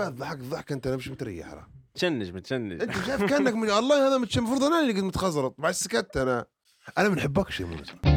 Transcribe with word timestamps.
ضحك 0.00 0.38
ضحك 0.38 0.72
أنت 0.72 0.88
مش 0.88 1.08
متريح 1.08 1.52
راه 1.52 1.66
تشنج 1.94 2.32
متشنج. 2.32 2.82
أنت 2.82 2.92
شايف 3.06 3.24
كأنك 3.24 3.54
من 3.54 3.70
الله 3.70 4.06
هذا 4.08 4.16
المفروض 4.16 4.64
أنا 4.64 4.80
اللي 4.80 4.92
قد 4.92 5.02
متخزرط. 5.02 5.54
بعد 5.58 5.72
سكت 5.72 6.16
أنا. 6.16 6.46
أنا 6.98 7.08
ما 7.08 7.14
نحبكش 7.14 7.60
يا 7.60 7.66
منى 7.66 8.13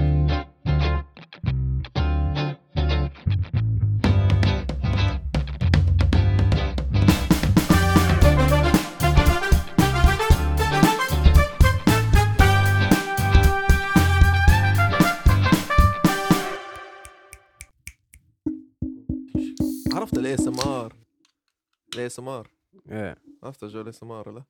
ال 21.97 22.07
ASMR 22.07 22.49
إيه. 22.91 23.17
عرفت 23.43 23.65
جو 23.65 23.81
ال 23.81 23.89
ASMR 23.89 24.31
لا 24.31 24.43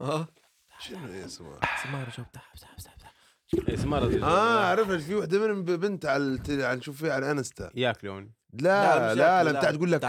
آه. 0.00 0.28
شنو 0.80 1.24
اسمه 1.24 1.58
ASMR 1.58 2.08
جو 2.18 2.24
بتاع 2.24 2.42
بتاع 2.54 2.68
بتاع 2.78 2.94
بتاع 2.94 3.10
ASMR 3.74 4.22
آه 4.22 4.64
عرفت 4.64 5.00
في 5.00 5.14
وحدة 5.14 5.38
منهم 5.38 5.62
بنت 5.62 6.06
على 6.06 6.38
نشوف 6.48 6.96
فيها 6.96 7.14
على 7.14 7.30
انستا. 7.30 7.70
ياكلون 7.74 8.32
لا 8.52 9.12
مش 9.12 9.18
لا 9.18 9.38
ياكل، 9.38 9.52
لا 9.52 9.58
بتاع 9.58 9.70
تقول 9.70 9.92
لك. 9.92 10.04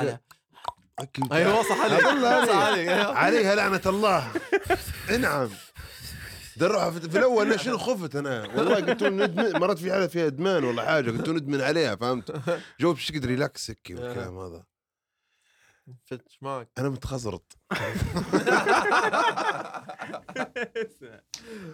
أيوه 1.32 1.64
صح 1.64 1.80
عليك. 1.82 2.02
صح 2.50 2.56
عليك. 2.56 2.88
أيوة. 2.88 3.18
عليها 3.18 3.56
لعنة 3.56 3.82
الله. 3.86 4.32
انعم 5.10 5.50
دروها 6.58 6.92
في, 6.92 7.10
في 7.10 7.18
الأول 7.18 7.46
أنا 7.46 7.58
شنو 7.58 7.78
خفت 7.78 8.16
أنا؟ 8.16 8.48
والله 8.48 8.76
قلت 8.76 9.04
ندمن 9.04 9.60
مرات 9.60 9.78
في 9.80 9.92
حالة 9.92 10.08
فيها 10.08 10.28
إدمان 10.28 10.64
ولا 10.64 10.86
حاجة 10.86 11.12
قلت 11.12 11.30
ندمن 11.30 11.62
عليها 11.62 11.96
فهمت؟ 11.96 12.42
جو 12.80 12.94
بشكل 12.94 13.26
relax 13.26 13.70
هيك 13.70 13.88
والكلام 13.90 14.38
هذا. 14.38 14.64
فتش 16.06 16.38
معك 16.42 16.70
أنا 16.78 16.90
متخزرط. 16.90 17.58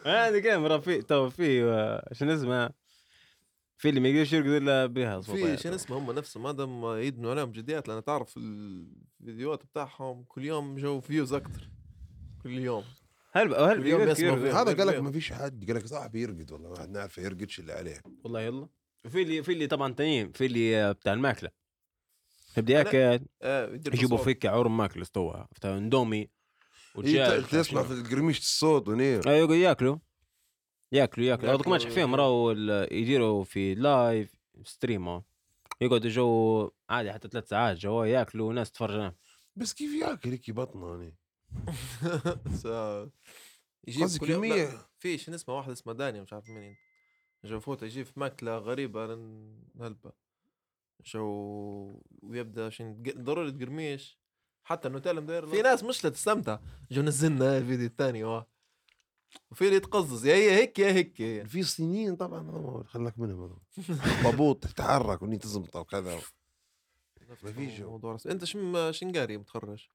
هذا 0.06 0.40
كان 0.40 0.82
في 0.82 1.02
تو 1.02 1.30
في 1.30 1.64
آه، 1.64 2.10
شنو 2.14 2.34
اسمه 2.34 2.70
في 3.78 3.90
اللي 3.90 4.00
ما 4.00 4.10
يقدرش 4.10 4.34
يرقد 4.34 4.50
إلا 4.50 4.86
بها 4.86 5.22
في 5.22 5.58
شنو 5.58 5.76
اسمه 5.76 5.98
هم 5.98 6.12
نفسهم 6.12 6.44
ما 6.44 6.52
دام 6.52 6.86
يدمنوا 6.86 7.32
عليهم 7.32 7.52
جديات 7.52 7.88
لأن 7.88 8.04
تعرف 8.04 8.38
الفيديوهات 8.38 9.64
بتاعهم 9.66 10.24
كل 10.24 10.46
يوم 10.46 10.76
جو 10.76 11.02
views 11.02 11.34
أكثر 11.34 11.70
كل 12.44 12.58
يوم. 12.58 12.84
هل 13.32 13.54
هل. 13.56 13.94
هذا 14.48 14.74
قال 14.78 14.88
لك. 14.88 14.96
ما 14.96 15.12
فيش 15.12 15.34
حد 15.34 15.66
قال 15.68 15.76
لك 15.76 15.86
صاحبي 15.86 16.22
يرقد 16.22 16.52
والله 16.52 16.70
ما 16.70 16.80
حد 16.80 16.90
نعرفه 16.90 17.22
يرقدش 17.22 17.60
اللي 17.60 17.74
عليه. 17.74 18.02
والله 18.24 18.42
يلا. 18.42 18.68
وفي 19.06 19.22
اللي 19.22 19.44
في 19.44 19.54
اللي 19.54 19.68
طبعا 19.68 19.94
تانيين 19.94 20.32
في 20.32 20.46
اللي 20.46 20.78
آه، 20.78 20.92
بتاع 20.92 21.14
الماكلة. 21.14 21.50
يبدا 22.58 22.74
ياكل 22.74 23.26
آه 23.42 23.74
يجيبوا. 23.74 24.18
فيك 24.18 24.46
عورم 24.46 24.78
ماكله 24.78 25.02
استوى 25.04 25.48
بتاع 25.56 25.78
اندومي 25.78 26.30
ت- 26.96 27.46
تسمع 27.52 27.84
في 27.84 27.94
القرميش 27.94 28.40
الصوت 28.40 28.88
ونير. 28.88 29.30
أيوه 29.30 29.38
يقعد 29.38 29.52
ياكلوا. 29.58 29.98
ياكلوا 30.92 31.28
ياكلوا. 31.28 31.54
هذوك 31.54 31.68
ماشي 31.68 31.90
فيهم 31.90 32.16
راهو 32.16 32.52
يديروا 32.92 33.44
في 33.44 33.76
live 33.76 34.36
stream 34.64 35.22
يقعدوا 35.82 36.10
جو 36.10 36.72
عادي 36.90 37.12
حتى 37.14 37.28
ثلاث 37.28 37.50
ساعات 37.50 37.78
جو 37.78 38.04
ياكلوا 38.04 38.50
وناس 38.50 38.72
تتفرج. 38.72 39.14
بس 39.56 39.74
كيف 39.74 39.92
ياكل؟ 40.02 40.30
هيك 40.30 40.52
بطنه 40.52 40.90
يعني 40.92 41.16
سا- 42.56 43.10
يجيب 43.88 44.08
كمية. 44.28 44.70
في 45.00 45.18
شنو 45.18 45.36
اسمه؟ 45.36 45.56
واحد 45.56 45.72
اسمه 45.72 45.94
دانيا 45.94 46.22
مش 46.22 46.34
عارف 46.34 46.50
مين. 46.50 46.76
جو 47.46 47.60
فوت 47.60 47.84
يجيب 47.84 48.08
ماكلة 48.16 48.58
غريبة 48.58 49.06
هلبة 49.82 50.12
جو 51.06 52.02
ويبدأ 52.22 52.66
عشان 52.66 53.04
ضروري 53.18 53.52
تقرميش 53.52 54.20
حتى 54.64 54.88
النوتيلا 54.88 55.22
مداير 55.22 55.48
في 55.48 55.62
ناس 55.62 55.84
مش 55.84 55.98
تستمتع 56.02 56.60
جو 56.92 57.02
نزلنا 57.02 57.58
الفيديو 57.58 57.86
الثاني 57.86 58.24
واه 58.24 58.48
وفي 59.52 59.66
اللي 59.66 59.76
يتقزز. 59.76 60.26
يا 60.26 60.36
هي 60.36 60.52
هيك 60.52 60.80
يا 60.80 60.92
هيك 60.92 61.22
هي. 61.22 61.46
في 61.46 61.64
صينيين 61.64 62.16
طبعا 62.16 62.84
خلك 62.88 63.20
منهم 63.20 63.60
ضبوط 64.24 64.64
تتحرك 64.64 65.22
وني 65.22 65.38
تزمط 65.38 65.76
وكذا 65.76 66.20
ما 67.44 67.52
في 67.52 67.78
جو. 67.78 67.90
موضوع 67.90 68.14
رسمي. 68.14 68.32
أنت 68.32 68.46
شم 68.46 68.92
شنقاري 68.92 69.38
متخرج؟ 69.38 69.90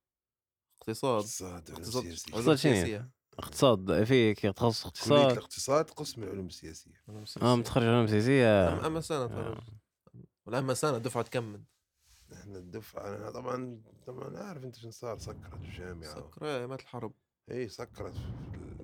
اقتصاد. 0.81 1.21
اقتصاد 1.21 1.71
علوم 1.71 1.81
اقتصاد 1.81 2.43
شنو؟ 2.43 2.55
سياسية. 2.57 3.11
اقتصاد 3.39 4.05
في 4.05 4.35
كي 4.35 4.53
تخصص 4.53 4.87
اقتصاد. 4.87 5.33
الاقتصاد 5.33 5.91
قسم 5.91 6.23
العلوم 6.23 6.47
السياسية 6.47 7.03
علوم 7.09 7.25
آه. 7.43 7.57
متخرج 7.57 7.85
علوم 7.85 8.07
سياسية؟ 8.07 8.87
اما 8.87 9.01
سنه 9.01 9.57
اما 10.49 10.75
سنه 10.75 10.99
دفعه 10.99 11.23
تكمل. 11.23 11.63
إحنا 12.33 12.59
الدفعة 12.59 13.17
أنا 13.17 13.31
طبعا 13.31 13.83
طبعا 14.07 14.39
عارف 14.39 14.65
إنت 14.65 14.77
شنو 14.77 14.91
صار 14.91 15.19
سكرت 15.19 15.55
في 15.55 15.65
الجامعة 15.65 16.15
سكر 16.15 16.47
يا 16.47 16.67
مات 16.67 16.81
الحرب. 16.81 17.13
إي 17.51 17.69
سكرت 17.69 18.15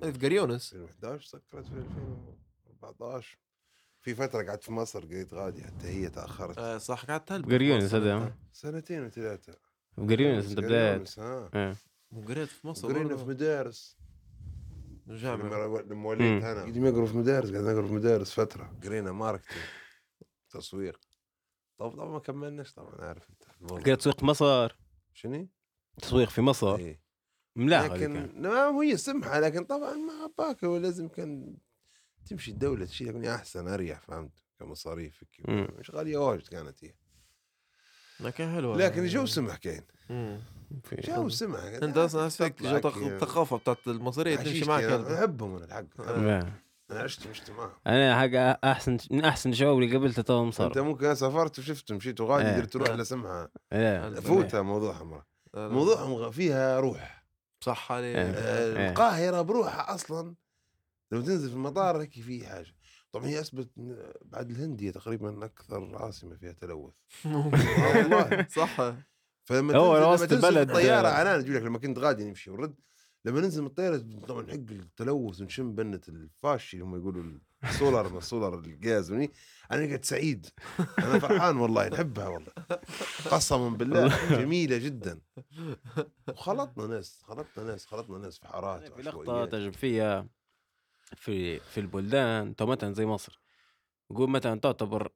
في 0.01 0.11
قريونس 0.11 0.73
2011 0.73 1.27
سكرت 1.27 1.67
في 1.67 1.73
2014 1.73 3.39
في 4.01 4.15
فترة 4.15 4.43
قعدت 4.43 4.63
في 4.63 4.71
مصر 4.71 5.05
قريت 5.05 5.33
غادي 5.33 5.63
حتى 5.63 5.87
هي 5.87 6.09
تأخرت. 6.09 6.57
آه 6.57 6.77
صح 6.77 7.05
قعدت 7.05 7.31
هلبة 7.31 7.55
قريونس 7.55 7.93
هذا 7.93 8.35
سنتين. 8.53 9.05
وثلاثة. 9.05 9.55
قريونس 9.97 10.49
أنت 10.49 10.59
بداية 10.59 10.91
قريونس، 10.91 11.19
ها 11.19 11.49
إيه. 11.55 11.75
وقريت 12.11 12.49
في 12.49 12.67
مصر 12.67 12.87
قرينا 12.87 13.17
في. 13.17 13.25
مدارس. 13.25 13.97
الجامعة 15.07 15.81
لما. 15.81 16.07
وليت 16.07 16.43
أنا. 16.43 16.61
قاعدين 16.61 17.05
في 17.05 17.17
مدارس 17.17 17.51
قاعدين 17.51 17.71
نقروا 17.71 17.87
في 17.87 17.93
مدارس 17.93 18.31
فترة. 18.31 18.79
قرينا 18.83 19.11
marketing 19.11 19.63
تسويق. 20.49 21.08
طب 21.79 21.91
طبعا 21.91 22.05
ما 22.09 22.19
كملناش 22.19 22.73
طبعا 22.73 22.95
عارف 23.05 23.29
أنت. 23.29 23.71
قريت 23.71 23.99
تسويق 23.99 24.23
مصر 24.23 24.75
شنو؟ 25.13 25.47
تسويق 26.01 26.29
في 26.29 26.41
مصر 26.41 26.75
إيه 26.75 27.01
ملاح 27.55 27.85
لكن 27.85 28.17
هذيك. 28.17 28.35
ما 28.35 28.81
هي 28.83 28.97
سمحه 28.97 29.39
لكن 29.39 29.63
طبعا 29.63 29.93
ما 29.93 30.31
باك 30.37 30.63
هو 30.63 30.77
لازم 30.77 31.07
كان 31.07 31.57
تمشي 32.25 32.51
الدولة 32.51 32.85
تشيل 32.85 33.07
يكون 33.07 33.25
أحسن 33.25 33.67
أريح 33.67 33.99
فهمت 34.01 34.43
كمصاريف 34.59 35.23
هيك. 35.23 35.49
مم. 35.49 35.67
مش 35.79 35.91
غالية 35.91 36.17
واجد 36.17 36.47
كانت 36.47 36.83
هي 36.83 36.93
لكن 38.19 38.53
حلوة 38.53 38.77
لكن 38.77 39.01
الجو 39.03 39.25
سمح. 39.25 39.57
في- 39.57 40.95
جو 41.07 41.29
سمح 41.29 41.59
أنت 41.59 41.97
أصلا 41.97 42.25
الثقافة 42.27 43.57
بتاعت 43.57 43.87
المصرية 43.87 44.35
تمشي 44.35 44.65
معك. 44.65 44.83
أحبهم 44.83 45.55
أنا 45.55 45.65
الحق 45.65 46.01
إيه. 46.09 46.61
أنا 46.91 46.99
عشت 46.99 47.27
مشت 47.27 47.51
معهم 47.51 47.71
أنا 47.87 48.19
حق 48.21 48.65
أحسن 48.65 48.97
من 49.11 49.25
أحسن 49.25 49.49
الشباب 49.49 49.77
اللي 49.79 49.91
قابلته 49.91 50.21
تو 50.21 50.43
أنت 50.43 50.47
مصر 50.61 50.83
ممكن 50.83 51.15
سافرت 51.15 51.59
وشفت 51.59 51.91
مشيت 51.91 52.21
وغادي 52.21 52.47
إيه. 52.49 52.55
قدرت 52.55 52.73
تروح 52.73 52.89
إيه. 52.89 52.95
لسمحه 52.95 53.51
إيه. 53.73 54.09
فوتها 54.19 54.61
موضوعها 54.61 55.03
مرة 55.03 55.25
لا، 55.53 55.59
لا. 55.59 55.73
موضوعهم 55.73 56.31
فيها 56.31 56.79
روح 56.79 57.25
صح 57.61 57.91
عليك 57.91 58.15
إيه. 58.15 58.23
آه، 58.31 58.77
إيه. 58.77 58.89
القاهرة 58.89 59.41
بروحها 59.41 59.95
أصلا 59.95 60.35
لو 61.11 61.21
تنزل 61.21 61.49
في 61.49 61.55
المطار 61.55 62.01
هيك 62.01 62.13
في 62.21 62.47
حاجة 62.47 62.75
طبعا 63.11 63.25
هي 63.25 63.39
أثبت 63.39 63.69
إن 63.77 64.13
بعد 64.25 64.49
الهند 64.49 64.81
هي 64.81 64.91
تقريبا 64.91 65.45
أكثر 65.45 65.95
عاصمة 65.95 66.35
فيها 66.35 66.51
تلوث 66.51 66.93
آه 67.25 67.97
والله 67.97 68.47
صح 68.49 68.93
فلما 69.45 69.75
هو 69.77 69.93
تنزل 69.93 70.01
لما 70.03 70.13
وسط 70.13 70.29
تنزل 70.29 70.47
البلد. 70.47 70.69
الطيارة 70.69 71.07
عنان 71.07 71.43
تقول 71.43 71.55
لك 71.55 71.61
لما 71.61 71.77
كنت 71.79 71.99
غادي 71.99 72.23
نمشي 72.29 72.51
ونرد 72.51 72.75
لما 73.25 73.41
ننزل 73.41 73.61
من 73.61 73.67
الطيارة 73.67 74.05
طبعا 74.27 74.41
نحق 74.41 74.53
التلوث 74.53 75.41
ونشم 75.41 75.75
بنة 75.75 76.01
الفاشي 76.09 76.77
اللي 76.77 76.85
هم 76.85 76.95
يقولوا 76.95 77.39
السولار 77.63 78.09
ما 78.13 78.17
السولار 78.17 78.59
الغاز 78.59 79.11
وني. 79.11 79.31
أنا 79.71 79.85
قاعد 79.85 80.05
سعيد. 80.05 80.47
أنا 80.99 81.19
فرحان 81.19 81.57
والله 81.57 81.87
نحبها 81.87 82.27
والله. 82.27 82.51
قسما 83.31 83.69
بالله 83.69 84.37
جميلة 84.37 84.77
جدا. 84.77 85.21
وخلطنا 86.27 86.87
ناس 86.87 87.21
خلطنا 87.23 87.63
ناس 87.63 87.85
خلطنا 87.85 88.17
ناس 88.17 88.39
في 88.39 88.47
حارات 88.47 88.87
في 88.87 89.07
وعشوائيات. 89.07 89.51
تعجب 89.51 89.73
فيها 89.73 90.27
في 91.15 91.59
في 91.59 91.79
البلدان. 91.79 92.55
تو 92.55 92.65
مثلا 92.65 92.93
زي 92.93 93.05
مصر. 93.05 93.41
نقول 94.11 94.29
مثلا 94.29 94.59
تعتبر 94.59 95.11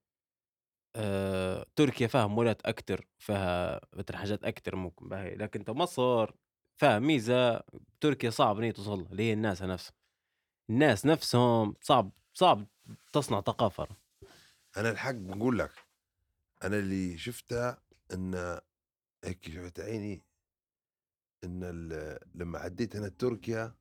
آه 0.95 1.65
تركيا 1.75 2.07
فيها 2.07 2.27
مولات 2.27 2.61
أكثر 2.65 3.07
فيها 3.17 3.81
مثلا 3.93 4.17
حاجات 4.17 4.43
أكثر 4.43 4.75
ممكن 4.75 5.09
باهي 5.09 5.35
لكن 5.35 5.63
تو 5.63 5.73
مصر 5.73 6.31
فيها 6.77 6.99
ميزه 6.99 7.63
تركيا 8.01 8.29
صعب 8.29 8.57
إن 8.57 8.63
هي 8.63 8.71
توصل 8.71 8.99
لها، 8.99 9.11
اللي 9.11 9.23
هي 9.23 9.33
الناس 9.33 9.61
نفسها 9.61 9.93
الناس 10.69 11.05
نفسهم 11.05 11.75
صعب 11.81 12.11
صعب 12.33 12.67
تصنع 13.13 13.41
ثقافة. 13.41 13.87
أنا 14.77 14.89
الحق 14.89 15.11
بقول 15.11 15.59
لك 15.59 15.71
أنا 16.63 16.77
اللي 16.79 17.17
شفته 17.17 17.77
إن 18.13 18.59
هيك 19.23 19.49
شفت 19.51 19.79
عيني 19.79 20.23
إن 21.43 21.59
ال- 21.63 22.19
لما 22.35 22.59
عديت 22.59 22.95
أنا 22.95 23.07
تركيا 23.09 23.75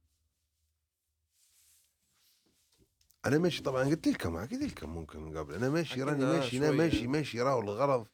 أنا 3.27 3.39
ماشي 3.39 3.63
طبعا 3.63 3.85
قلت 3.85 4.09
لكم 4.09 4.37
قلت 4.37 4.53
لكم 4.53 4.91
ممكن 4.91 5.21
من 5.23 5.39
قبل. 5.39 5.55
أنا 5.55 5.69
ماشي 5.69 6.03
راني 6.03 6.25
آه، 6.25 6.37
ماشي 6.39 6.59
أنا. 6.59 6.71
ماشي 6.71 7.07
ماشي 7.07 7.43
راهو 7.43 7.61
الغرض 7.61 8.07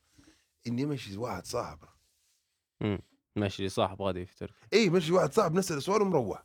إني 0.66 0.86
ماشي 0.86 1.16
واحد 1.16 1.46
صاحب 1.46 1.78
ماشي 3.40 3.62
لي 3.62 3.69
صاحب 3.69 4.02
غادي 4.02 4.26
في 4.26 4.37
تركيا 4.37 4.56
اي 4.73 4.90
ماشي 4.90 5.12
واحد 5.12 5.32
صاحب 5.32 5.55
نسال 5.55 5.82
سؤال 5.82 6.02
ومروح. 6.02 6.44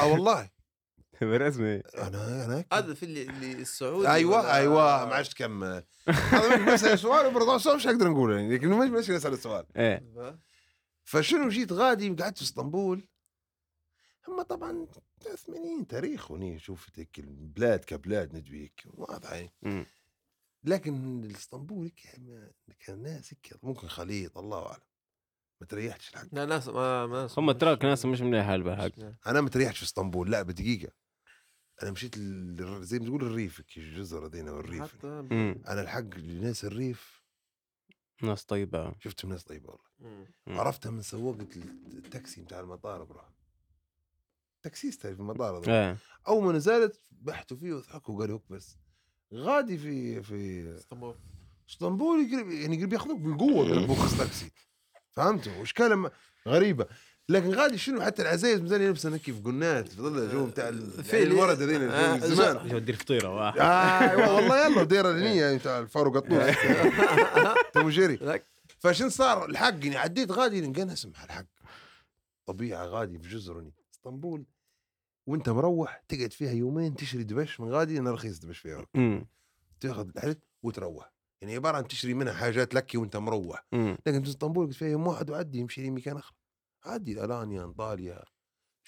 آه 0.00 0.06
والله. 0.06 0.50
بالرسمي 1.20 1.76
أنا 1.76 2.44
أنا. 2.44 2.64
هذا 2.72 2.94
في 2.94 3.02
اللي 3.02 3.22
اللي 3.22 3.52
السعودي 3.52 4.08
أيوه 4.08 4.38
ولا- 4.40 4.54
أيوه 4.56 5.06
ما 5.06 5.14
عادش 5.14 5.28
تكمل 5.28 5.84
هذا 6.08 6.56
مش 6.56 6.72
بسال 6.72 6.98
سؤال 6.98 7.26
وبرضه 7.26 7.74
مش 7.76 7.86
حقدر 7.86 8.08
نقول 8.10 8.32
يعني 8.32 8.54
لكن 8.54 8.68
مش 8.68 8.88
مش 8.90 9.10
اسال 9.10 9.32
السؤال. 9.32 9.66
إيه. 9.76 10.38
فشنو 11.04 11.48
جيت 11.48 11.72
غادي 11.72 12.08
قعدت 12.10 12.36
في 12.38 12.42
اسطنبول؟ 12.44 13.08
هم 14.28 14.42
طبعا 14.42 14.86
80 15.36 15.86
تاريخ 15.86 16.30
وني 16.30 16.58
شوف 16.58 16.88
هيك 16.96 17.18
البلاد 17.18 17.84
كبلاد 17.84 18.36
ندوي 18.36 18.62
هيك 18.62 18.82
واضح 18.94 19.32
يعني 19.32 19.52
مم. 19.62 19.86
لكن 20.64 21.24
ما- 22.68 22.74
كان 22.86 23.02
ناس 23.02 23.34
هيك 23.34 23.54
ممكن 23.62 23.88
خليط 23.88 24.38
الله 24.38 24.66
أعلم. 24.66 24.80
ما 25.60 25.66
تريحتش 25.66 26.10
الحق 26.10 26.26
لا 26.32 26.44
ناس 26.44 26.68
ما 26.68 27.06
ما 27.06 27.22
ناس 27.22 27.38
هم 27.38 27.52
تراك 27.52 27.84
ناس 27.84 28.06
مش 28.06 28.20
مليحه 28.20 28.56
بالحق 28.56 28.90
أنا 29.26 29.40
ما 29.40 29.48
تريحتش 29.48 29.78
في 29.78 29.84
إسطنبول. 29.84 30.30
لا 30.30 30.42
بدقيقة. 30.42 30.92
أنا 31.82 31.90
مشيت 31.90 32.16
ال- 32.16 32.84
زي 32.84 32.98
ما 32.98 33.04
تقول 33.06 33.22
الريف 33.24 33.62
الجزر 33.76 34.26
هذينا 34.26 34.52
والريف. 34.52 34.82
حتى. 34.82 35.06
أنا 35.68 35.80
الحق 35.82 35.98
الناس 35.98 36.64
الريف. 36.64 37.22
ناس 38.22 38.44
طيبة. 38.44 38.94
شفتهم 39.00 39.30
ناس 39.30 39.44
طيبة 39.44 39.68
والله. 39.68 39.84
مم. 39.98 40.26
مم. 40.46 40.60
عرفتها 40.60 40.90
من 40.90 41.02
سواقة 41.02 41.48
التاكسي 41.86 42.42
بتاع 42.42 42.60
المطار 42.60 43.04
برا 43.04 43.32
تاكسيست 44.62 45.06
في 45.06 45.12
المطار 45.20 45.68
إيه. 45.68 45.96
أول 46.28 46.44
ما 46.44 46.52
نزلت 46.52 47.00
بحثوا 47.10 47.56
فيه 47.56 47.72
وضحكوا 47.74 48.14
وقالوا 48.18 48.36
هيك 48.38 48.52
بس. 48.52 48.76
غادي 49.34 49.78
في 49.78 50.22
في 50.22 50.70
إسطنبول. 50.76 51.14
إسطنبول 51.68 52.20
يقرب 52.20 52.50
يعني 52.50 52.76
يقرب 52.76 52.92
ياخذوك 52.92 53.20
بالقوة 53.20 53.66
يركبوك 53.66 53.98
تاكسي 54.18 54.50
فهمتوا؟ 55.16 55.52
واشكال 55.56 56.10
غريبة. 56.48 56.86
لكن 57.28 57.50
غادي 57.54 57.78
شنو؟ 57.78 58.00
حتى 58.02 58.22
العزايز 58.22 58.60
مازال 58.60 58.80
يلبس 58.82 59.06
هيك 59.06 59.22
في 59.22 59.32
قنات 59.32 59.88
في 59.88 59.96
ظل 60.02 60.18
الجو 60.18 60.46
في 60.46 60.60
يعني 61.16 61.22
الورد 61.22 61.62
هذين 61.62 61.82
آه، 61.90 62.14
الجو 62.14 62.26
زمان. 62.34 62.68
جو 62.68 62.78
دير 62.78 62.96
فطيره 62.96 63.28
واحد. 63.34 63.58
أيوه 63.60 64.34
والله 64.34 64.66
يلا 64.66 64.82
دايره 64.82 65.10
النيه 65.10 65.56
بتاع 65.56 65.78
الفاروق 65.78 66.16
الطوس 66.16 66.56
تو 67.74 67.90
جري 67.90 68.14
لك. 68.16 68.46
فشن 68.78 69.08
صار 69.10 69.44
الحق؟ 69.44 69.68
يعني 69.84 69.96
عديت 69.96 70.32
غادي 70.32 70.58
انقنس 70.64 71.06
مع 71.06 71.24
الحق. 71.24 71.46
طبيعة 72.46 72.84
غادي 72.86 73.18
في 73.18 73.28
جزرني 73.28 73.72
اسطنبول. 73.92 74.44
وأنت 75.26 75.48
مروح 75.48 76.02
تقعد 76.08 76.32
فيها 76.32 76.52
يومين 76.52 76.94
تشري 76.96 77.22
دبش 77.24 77.60
من 77.60 77.68
غادي 77.72 77.98
أنا 77.98 78.10
رخيص 78.10 78.38
دبش 78.38 78.58
فيها. 78.58 78.86
تاخذ 79.80 80.08
الحلت 80.16 80.38
وتروح. 80.62 81.12
يعني 81.40 81.54
عبارة 81.54 81.76
عن 81.76 81.88
تشتري 81.88 82.14
منها 82.14 82.32
حاجات 82.32 82.74
لك 82.74 82.92
وأنت 82.94 83.16
مروح. 83.16 83.66
مم. 83.72 83.98
لكن 84.06 84.22
في 84.22 84.28
إسطنبول 84.28 84.66
قلت 84.66 84.76
فيها 84.76 84.88
يوم 84.88 85.06
واحد 85.06 85.30
وعدي 85.30 85.58
يمشي 85.58 85.82
لي 85.82 85.90
مكان 85.90 86.16
آخر. 86.16 86.34
عدي 86.84 87.24
الانيا 87.24 87.64
أنطاليا 87.64 88.24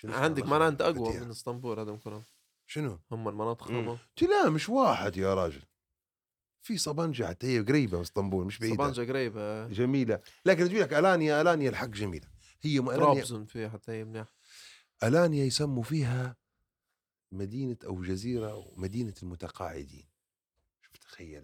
عندك 0.04 0.52
انت 0.52 0.80
أقوى. 0.80 1.20
من 1.20 1.30
إسطنبول 1.30 1.80
هذا 1.80 1.96
كلهم 1.96 2.24
شنو؟ 2.66 3.00
هم 3.10 3.28
المناطق. 3.28 3.70
هم 3.70 3.98
لا 4.22 4.50
مش 4.50 4.68
واحد 4.68 5.16
يا 5.16 5.34
راجل. 5.34 5.62
في 6.60 6.78
صبنجة 6.78 7.26
حتى 7.26 7.46
هي 7.46 7.60
قريبة 7.60 7.96
من 7.96 8.02
إسطنبول 8.02 8.46
مش 8.46 8.58
بعيدة. 8.58 8.76
صبانجا 8.76 9.04
قريبة. 9.04 9.68
جميلة. 9.68 10.20
لكن 10.44 10.68
تقول 10.68 10.80
لك 10.80 10.94
ألانيا 10.94 11.40
ألانيا 11.40 11.70
الحق 11.70 11.86
جميلة. 11.86 12.28
هي 12.60 12.80
طرابزون 12.80 13.44
فيها 13.44 13.68
حتى 13.68 13.92
هي 13.92 14.04
منيح 14.04 14.26
ألانيا 15.02 15.44
يسموا 15.44 15.82
فيها 15.82 16.36
مدينة 17.32 17.76
أو 17.84 18.02
جزيرة 18.02 18.72
مدينة 18.76 19.14
المتقاعدين. 19.22 20.08
تخيل. 21.18 21.42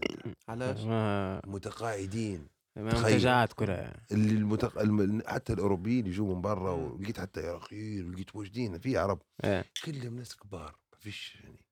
علاش؟ 0.49 0.81
ما 0.81 1.41
متقاعدين. 1.47 2.49
منتجعات 2.76 3.53
كلها. 3.53 4.06
اللي 4.12 4.32
المتق... 4.32 4.79
الم... 4.79 5.23
حتى 5.26 5.53
الأوروبيين 5.53 6.06
يجوا 6.06 6.35
من 6.35 6.41
برا. 6.41 6.73
ولقيت 6.73 7.21
حتى 7.21 7.49
عراقيين 7.49 8.09
ولقيت 8.09 8.37
وجدين 8.37 8.79
في 8.79 8.97
عرب. 8.97 9.23
إيه. 9.44 9.65
كلهم 9.85 10.17
ناس 10.17 10.37
كبار 10.37 10.79
ما 10.93 10.99
فيش 10.99 11.37
يعني. 11.37 11.65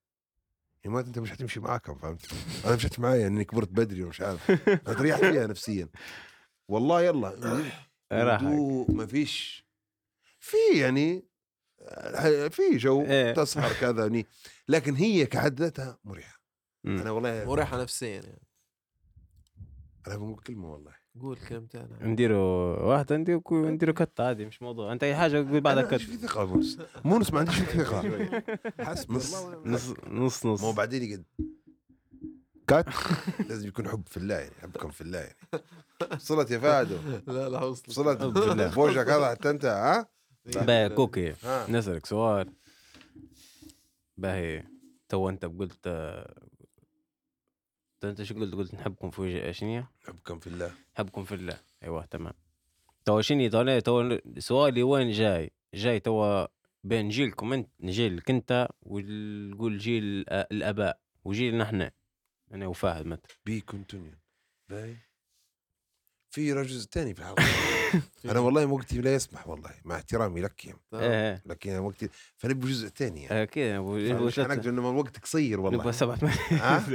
يعني 0.83 0.95
ما 0.95 0.99
أنت 0.99 1.19
مش 1.19 1.31
حتمشي 1.31 1.59
معاكم 1.59 1.95
فهمت؟ 1.97 2.25
أنا 2.65 2.75
مشيت 2.75 2.99
معايا 2.99 3.27
أني 3.27 3.43
كبرت 3.45 3.69
بدري 3.69 4.03
ومش 4.03 4.21
عارف. 4.21 4.51
أنا 4.51 4.93
تريحت 4.93 5.25
فيها 5.31 5.47
نفسيا. 5.47 5.89
والله 6.67 7.01
يلا. 7.01 7.63
هدوء 8.11 8.91
ما 8.91 9.05
فيش. 9.05 9.65
في 10.39 10.57
يعني 10.75 11.25
آه، 11.81 12.47
في 12.47 12.77
جو 12.77 13.01
إيه. 13.01 13.33
تسهر 13.33 13.73
كذا 13.73 14.01
يعني. 14.01 14.27
لكن 14.67 14.95
هي 14.95 15.25
كحد 15.25 15.59
ذاتها 15.59 15.99
مريحة. 16.03 16.32
مم. 16.83 16.97
أنا 17.01 17.11
والله 17.11 17.45
مريحه 17.45 17.81
نفسيا 17.81 18.07
يعني. 18.21 18.41
أنا 20.07 20.15
بقول 20.17 20.35
كلمة 20.35 20.71
والله. 20.73 20.91
قول 21.21 21.37
كلمتين 21.37 21.87
نديروا 22.01 22.79
واحدة 22.79 23.17
نديروا 23.17 23.41
cu- 23.41 23.65
نديروا 23.69 23.95
cut 23.95 24.19
عادي 24.19 24.45
مش 24.45 24.61
موضوع. 24.61 24.93
أنت 24.93 25.03
أي 25.03 25.15
حاجة 25.15 25.37
قول 25.37 25.61
بعدها 25.61 25.83
cut 25.83 25.95
في 26.01 26.17
ثقة 26.17 26.45
مونس. 26.45 26.77
مونس 27.05 27.33
ما 27.33 27.39
عنديش 27.39 27.55
ثقة. 27.59 28.41
حسب 28.79 29.11
نص 29.11 29.35
نص 29.65 29.93
نص 30.07 30.45
نص. 30.45 30.61
ما 30.61 30.67
هو 30.67 30.73
بعدين 30.73 31.03
يقعد 31.03 31.23
cut 32.67 32.85
لازم 33.49 33.67
يكون 33.67 33.87
حب 33.87 34.03
في 34.07 34.17
الله 34.17 34.35
يعني 34.35 34.55
حبكم 34.61 34.89
في 34.89 35.01
الله 35.01 35.19
يعني. 35.19 35.37
وصلت 36.15 36.51
يا 36.51 36.59
فادو 36.59 36.97
لا 37.27 37.49
لا 37.49 37.63
وصل 37.63 37.83
وصلت 37.89 38.21
الله. 38.21 38.75
بوجهك 38.75 39.07
هذا 39.09 39.29
حتى 39.31 39.49
أنت 39.49 39.65
ها؟ 39.65 40.07
باهي 40.45 40.89
okay. 40.89 41.33
ها. 41.43 41.71
نسألك 41.71 42.05
سؤال. 42.05 42.53
باهي 44.17 44.63
تو 45.09 45.29
أنت 45.29 45.45
قلت 45.45 45.87
انت 48.05 48.23
شو 48.23 48.35
قلت؟ 48.35 48.55
قلت 48.55 48.73
نحبكم 48.75 49.09
في 49.09 49.21
وجه 49.21 49.51
شنو 49.51 49.83
حبكم 50.07 50.39
في 50.39 50.47
الله. 50.47 50.71
نحبكم 50.95 51.23
في 51.23 51.35
الله. 51.35 51.59
أيوه 51.83 52.05
تمام. 52.05 52.33
تو 53.05 53.21
شنو 53.21 53.49
تو 53.49 53.79
تو 53.79 54.17
سؤالي 54.37 54.83
وين 54.83 55.11
جاي؟ 55.11 55.51
جاي 55.73 55.99
تو 55.99 56.47
بين 56.83 57.09
جيلكم 57.09 57.53
انت 57.53 57.69
جيلك 57.83 58.29
انت 58.29 58.69
وقول 58.81 59.77
جيل 59.77 60.25
الأباء 60.29 60.99
وجيلنا 61.23 61.63
إحنا. 61.63 61.91
أنا 62.53 62.67
وفهد 62.67 63.05
مثلا. 63.05 63.27
بي 63.45 63.61
continue 63.61 64.13
باي. 64.69 64.97
في 66.33 66.53
رجل 66.53 66.81
ثاني 66.81 67.13
في 67.13 67.19
الحلقة. 67.19 67.43
أنا 68.31 68.39
والله 68.39 68.65
وقتي 68.65 69.01
لا 69.01 69.13
يسمح 69.15 69.47
والله 69.47 69.69
مع 69.85 69.95
احترامي 69.95 70.41
لك 70.41 70.65
يا 70.65 70.75
إيه. 70.93 71.43
لكن 71.45 71.69
أنا 71.69 71.79
وقتي 71.79 72.09
فنبي 72.37 72.67
جزء 72.67 72.87
ثاني 72.87 73.23
يعني. 73.23 73.43
أكيد 73.43 73.75
نبغى 73.75 74.25
مش 74.25 74.39
إنه 74.39 74.89
الوقت 74.89 75.17
قصير 75.17 75.59
نبغى 75.59 75.77
والله 75.77 75.91
سبعة 75.91 76.19
ها؟ 76.51 76.85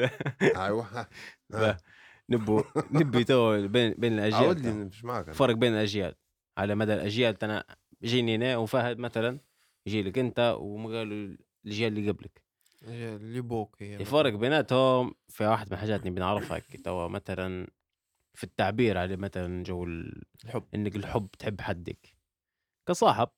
أيوه. 0.66 0.82
ها. 0.98 1.08
ها. 1.54 1.76
نبو 2.30 2.64
نبي 2.90 3.24
تو 3.24 3.68
بين 3.68 3.94
بين 3.98 4.12
الأجيال. 4.12 4.86
مش 4.86 5.04
معك. 5.04 5.30
فرق 5.30 5.54
بين 5.54 5.72
الأجيال. 5.72 6.14
على 6.58 6.74
مدى 6.74 6.94
الأجيال 6.94 7.44
أنا 7.44 7.64
جيني 8.02 8.34
أنا 8.34 8.56
وفهد 8.56 8.98
مثلا 8.98 9.40
جيلك 9.88 10.18
أنت 10.18 10.56
وقالوا 10.60 11.36
الجيل 11.66 11.98
اللي 11.98 12.10
قبلك. 12.10 12.42
اللي 12.82 13.40
بوك 13.40 13.76
هي. 13.82 13.96
الفرق 13.96 14.34
بيناتهم 14.34 15.14
في 15.28 15.46
واحد 15.46 15.66
من 15.66 15.72
الحاجات 15.72 16.00
اللي 16.00 16.10
بنعرفها 16.10 16.62
توا 16.84 17.08
مثلا 17.08 17.77
في 18.38 18.44
التعبير 18.44 18.98
على 18.98 19.16
مثلا 19.16 19.62
جو 19.62 19.84
ال- 19.84 20.22
الحب. 20.44 20.64
إنك 20.74 20.96
الحب 20.96 21.28
تحب 21.38 21.60
حدك. 21.60 22.16
كصاحب. 22.86 23.28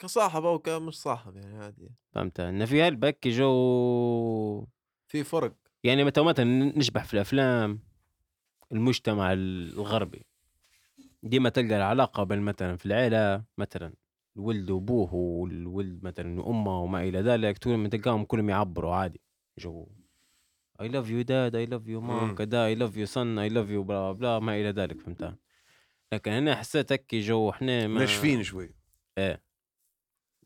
كصاحب 0.00 0.44
أو 0.44 0.58
كمش 0.58 0.94
صاحب 0.94 1.36
يعني 1.36 1.58
عادي. 1.58 1.90
فهمت؟ 2.12 2.40
ان 2.40 2.66
في 2.66 2.82
هالبك 2.82 3.28
جو 3.28 4.66
في 5.06 5.24
فرق. 5.24 5.54
يعني 5.84 6.04
متى 6.04 6.22
مثلا 6.22 6.44
نشبح 6.78 7.04
في 7.04 7.14
الأفلام 7.14 7.80
المجتمع 8.72 9.32
الغربي. 9.32 10.26
ديما 11.22 11.48
تلقى 11.48 11.76
العلاقة 11.76 12.24
بين 12.24 12.40
مثلا 12.40 12.76
في 12.76 12.86
العيلة 12.86 13.44
مثلا 13.58 13.94
الولد 14.36 14.70
وأبوه 14.70 15.14
والولد 15.14 16.04
مثلا 16.04 16.40
وأمه 16.40 16.80
وما 16.82 17.02
إلى 17.02 17.20
ذلك 17.20 17.58
تلقاهم 17.58 18.24
كلهم 18.24 18.50
يعبروا 18.50 18.94
عادي. 18.94 19.20
جو 19.58 19.88
I 20.80 20.88
love 20.88 21.08
you 21.10 21.22
dad 21.22 21.56
I 21.56 21.66
love 21.66 21.86
you 21.86 22.00
mom. 22.00 22.34
كذا. 22.34 22.66
I 22.66 22.74
love 22.74 22.96
you 22.96 23.06
son 23.06 23.38
I 23.38 23.48
love 23.48 23.68
you 23.70 23.82
blah 23.82 24.12
blah 24.12 24.38
ما 24.38 24.54
إلى 24.56 24.70
ذلك 24.70 25.00
فهمت؟ 25.00 25.34
لكن 26.12 26.30
هنا 26.30 26.54
حسيت 26.56 26.92
هيك 26.92 27.14
جو 27.14 27.50
إحنا 27.50 27.86
ما 27.86 28.00
ناشفين 28.00 28.42
شوي. 28.42 28.74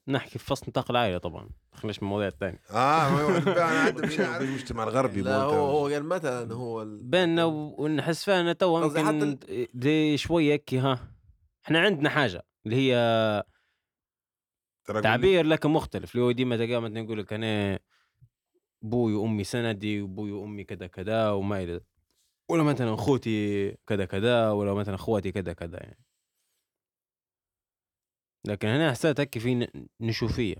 نحكي 0.08 0.38
في 0.38 0.44
فصل 0.44 0.66
نطاق 0.68 0.90
العائلة 0.90 1.18
طبعا. 1.18 1.48
خليش 1.72 2.02
من 2.02 2.06
المواضيع 2.08 2.28
الثانية 2.28 2.60
آه 2.70 3.38
أنا 3.38 3.62
عندي 3.86 4.02
مش 4.06 4.18
عارف. 4.20 4.42
المجتمع 4.48 4.82
الغربي 4.84 5.20
لا 5.22 5.36
هو 5.36 5.66
هو 5.70 5.86
قال 5.86 6.04
مثلا 6.04 6.54
هو 6.54 6.82
ال- 6.82 7.02
بيننا 7.02 7.44
ونحس 7.44 8.24
فيها 8.24 8.40
انه 8.40 8.52
تو 8.52 8.82
يمكن 8.82 9.04
حتى 9.06 9.68
دي 9.74 10.16
شوية 10.16 10.52
هيك 10.52 10.74
ها. 10.74 10.98
إحنا 11.64 11.80
عندنا 11.80 12.08
حاجة 12.10 12.42
اللي 12.66 12.76
هي 12.76 12.94
تعبير 15.02 15.46
لكن 15.46 15.70
مختلف. 15.70 16.14
اللي 16.14 16.26
هو 16.26 16.30
ديما 16.32 16.56
تلقاه 16.56 16.78
مثلا 16.78 16.98
يقول 17.00 17.18
لك 17.18 17.32
أنا 17.32 17.78
أبوي 18.84 19.14
وأمي 19.14 19.44
سندي 19.44 20.00
وابوي 20.02 20.32
وأمي 20.32 20.64
كذا 20.64 20.86
كذا 20.86 21.30
وما 21.30 21.62
إلى. 21.62 21.80
ولا 22.48 22.62
مثلا 22.62 22.94
أخوتي 22.94 23.70
كذا 23.86 24.04
كذا 24.04 24.50
ولا 24.50 24.74
مثلا 24.74 24.94
أخواتي 24.94 25.32
كذا 25.32 25.52
كذا 25.52 25.78
يعني. 25.82 26.04
لكن 28.46 28.68
هنا 28.68 28.90
حسيت 28.90 29.20
هيك 29.20 29.38
في 29.38 29.68
نشوفيه 30.00 30.56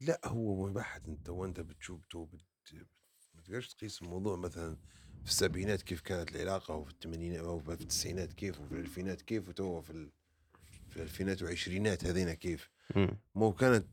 لا 0.00 0.20
هو 0.24 0.66
مبحث 0.66 1.08
أنت 1.08 1.28
وأنت 1.28 1.60
بتشوف 1.60 2.06
تو 2.06 2.24
بت... 2.24 2.44
ما 3.34 3.42
تقدرش 3.42 3.74
تقيس 3.74 4.02
الموضوع. 4.02 4.36
مثلا 4.36 4.76
في 5.24 5.30
السبعينات 5.30 5.82
كيف 5.82 6.00
كانت 6.00 6.36
العلاقة 6.36 6.74
وفي 6.74 6.90
الثمانينات 6.90 7.44
أو 7.44 7.58
في 7.58 7.72
التسعينات 7.72 8.32
كيف 8.32 8.60
وفي 8.60 8.72
الألفينات 8.72 9.22
كيف 9.22 9.48
وتو 9.48 9.80
في 9.80 9.90
ال... 9.90 10.10
في 10.90 10.96
الألفينات 10.96 11.42
والعشرينات 11.42 12.04
هذينا 12.04 12.34
كيف. 12.34 12.70
مو 13.34 13.52
كانت 13.52 13.86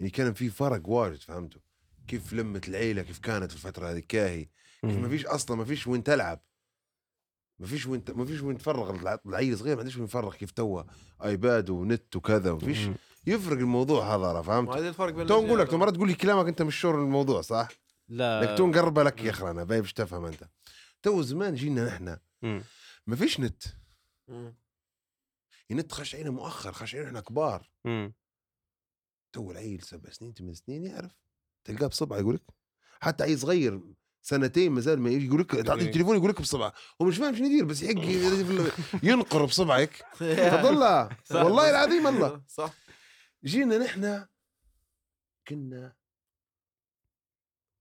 يعني 0.00 0.10
كان 0.10 0.32
في 0.32 0.50
فرق 0.50 0.88
واجد 0.88 1.20
فهمتوا؟ 1.20 1.60
كيف 2.08 2.32
لمة 2.32 2.60
العيلة 2.68 3.02
كيف 3.02 3.18
كانت 3.18 3.50
في 3.50 3.56
الفترة 3.56 3.90
هذه؟ 3.90 3.98
كاهي. 4.08 4.48
ما 4.82 5.08
فيش 5.08 5.26
أصلا 5.26 5.56
ما 5.56 5.64
فيش 5.64 5.86
وين 5.86 6.02
تلعب. 6.04 6.40
ما 7.58 7.66
فيش 7.66 7.86
وين 7.86 8.04
ما 8.08 8.24
فيش 8.24 8.40
وين 8.40 8.58
تفرغ 8.58 8.90
الع- 8.90 9.18
العيل 9.26 9.58
صغير 9.58 9.74
ما 9.74 9.80
عندوش 9.80 9.96
وين 9.96 10.04
يفرغ 10.04 10.34
كيف 10.34 10.50
توا؟ 10.50 10.82
iPad 11.24 11.70
ونت 11.70 12.16
وكذا 12.16 12.52
ما 12.52 12.58
فيش. 12.58 12.88
يفرق 13.26 13.58
الموضوع 13.58 14.14
هذا 14.14 14.32
راه 14.32 14.42
فهمت؟ 14.42 14.68
وهذا 14.68 14.88
الفرق 14.88 15.12
بين 15.14 15.26
تو 15.26 15.46
نقول 15.46 15.58
لك 15.58 15.74
مرات 15.74 15.94
تقول 15.94 16.08
لي 16.08 16.14
كلامك 16.14 16.48
أنت 16.48 16.62
مش 16.62 16.80
شور 16.80 17.02
الموضوع 17.02 17.40
صح؟ 17.40 17.68
لا. 18.08 18.42
لك 18.42 18.58
تو 18.58 18.66
نقربها 18.66 19.04
لك 19.04 19.20
يا 19.24 19.30
أخي 19.30 19.50
أنا 19.50 19.64
باهي 19.64 19.80
باش 19.80 19.92
تفهم 19.92 20.24
أنت؟ 20.24 20.48
تو 21.02 21.22
زمان 21.22 21.54
جينا 21.54 21.86
نحن. 21.86 22.16
ما 23.06 23.16
فيش 23.16 23.40
نت. 23.40 23.62
النت 25.70 25.92
خش 25.92 26.14
علينا 26.14 26.30
مؤخر 26.30 26.72
خش 26.72 26.94
علينا 26.94 27.08
إحنا 27.08 27.20
كبار. 27.20 27.70
تو 29.32 29.50
العيل 29.50 29.82
سبع 29.82 30.10
سنين 30.10 30.32
ثمان 30.34 30.54
سنين 30.54 30.84
يعرف. 30.84 31.12
تلقاه 31.64 31.86
بصبعه 31.86 32.18
يقول 32.18 32.34
لك 32.34 32.42
حتى 33.00 33.24
عيل 33.24 33.38
صغير 33.38 33.80
سنتين 34.22 34.72
مازال 34.72 35.00
ما 35.00 35.10
يجي 35.10 35.26
يقول 35.26 35.40
لك 35.40 35.50
تعطيه 35.50 35.82
التليفون 35.82 36.16
يقول 36.16 36.30
لك 36.30 36.40
بصبعه. 36.40 36.72
هو 37.02 37.06
مش 37.06 37.16
فاهم 37.16 37.34
شنو 37.36 37.46
يدير 37.46 37.64
بس 37.64 37.82
يحق 37.82 38.04
ينقر 39.08 39.44
بصبعك. 39.44 40.04
صح. 41.24 41.42
والله 41.42 41.70
العظيم 41.70 42.06
الله. 42.06 42.42
صح. 42.48 42.74
جينا 43.44 43.78
نحن 43.78 44.26
كنا 45.48 45.92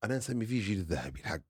أنا 0.04 0.18
نسمي 0.18 0.46
فيه 0.46 0.62
جيل 0.64 0.80
الذهبي 0.80 1.20
الحق. 1.20 1.42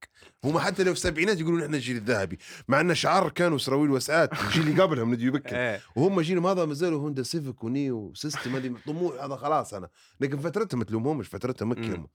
هم 0.43 0.59
حتى 0.59 0.83
لو 0.83 0.91
في 0.93 0.97
السبعينات 0.97 1.39
يقولون 1.39 1.63
إحنا 1.63 1.77
الجيل 1.77 1.97
الذهبي 1.97 2.37
مع 2.67 2.81
إن 2.81 2.95
شعار 2.95 3.29
كانوا 3.29 3.57
سراويل 3.57 3.91
وسعات 3.91 4.33
الجيل 4.33 4.67
اللي 4.67 4.81
قبلهم 4.81 5.13
ندي 5.13 5.25
يبكر. 5.25 5.55
إيه. 5.57 5.81
وهم 5.95 6.21
جيلهم 6.21 6.47
هذا 6.47 6.65
ما 6.65 6.73
زالوا 6.73 6.99
هوندا 6.99 7.23
سيفيك 7.23 7.63
ونيو 7.63 7.97
و 7.97 8.05
system 8.05 8.55
هذه 8.55 8.75
طموح 8.85 9.23
هذا 9.23 9.35
خلاص 9.35 9.73
أنا. 9.73 9.89
لكن 10.19 10.39
فترتها 10.39 10.77
ما 10.77 10.83
تلومهمش 10.83 11.27
فترتها 11.27 11.65
مكي 11.65 11.81
مم. 11.81 11.93
هم 11.93 12.07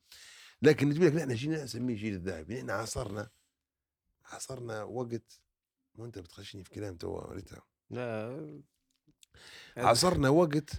لكن 0.61 0.89
نجيب 0.89 1.03
لك 1.03 1.13
نحن 1.13 1.33
جينا 1.33 1.63
نسميه 1.63 1.95
جيل 1.95 2.13
الذهبي. 2.13 2.55
نحن 2.55 2.69
عاصرنا 2.69 3.29
عاصرنا 4.25 4.83
وقت 4.83 5.41
وانت 5.95 6.19
بتخشني 6.19 6.63
في 6.63 6.69
كلام 6.69 6.95
تو 6.95 7.07
وريتها 7.09 7.61
لا. 7.89 8.61
عاصرنا 9.77 10.29
وقت 10.29 10.69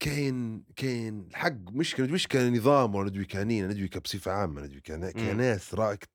كاين 0.00 0.64
كاين 0.76 1.28
الحق 1.28 1.52
مش 1.70 2.00
مش 2.00 2.28
كنظام 2.28 2.94
ولا 2.94 3.10
ندوي 3.10 3.24
كانين 3.24 3.68
ندوي 3.68 3.88
كبصفة 3.88 4.32
عامة 4.32 4.62
ندوي 4.62 4.80
كنا- 4.80 5.12
كناس 5.12 5.74
راك 5.74 6.08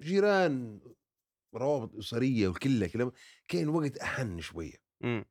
جيران 0.00 0.80
روابط 1.54 1.94
أسرية 1.96 2.48
وكلها 2.48 2.88
كلام 2.88 3.12
كاين 3.48 3.68
وقت 3.68 3.98
احن 3.98 4.40
شوية 4.40 4.74
مم. 5.00 5.24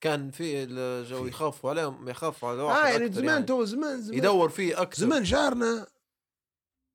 كان 0.00 0.30
في 0.30 0.62
الجو. 0.64 1.26
يخافوا 1.26 1.70
عليهم 1.70 2.08
يخافوا 2.08 2.48
على 2.48 2.62
واحد 2.62 2.86
آه 2.86 2.88
يعني 2.90 3.12
زمان 3.12 3.46
تو 3.46 3.64
زمان 3.64 4.02
زمان 4.02 4.18
يدور 4.18 4.48
فيه 4.48 4.82
أكثر 4.82 5.00
زمان 5.00 5.22
جارنا 5.22 5.86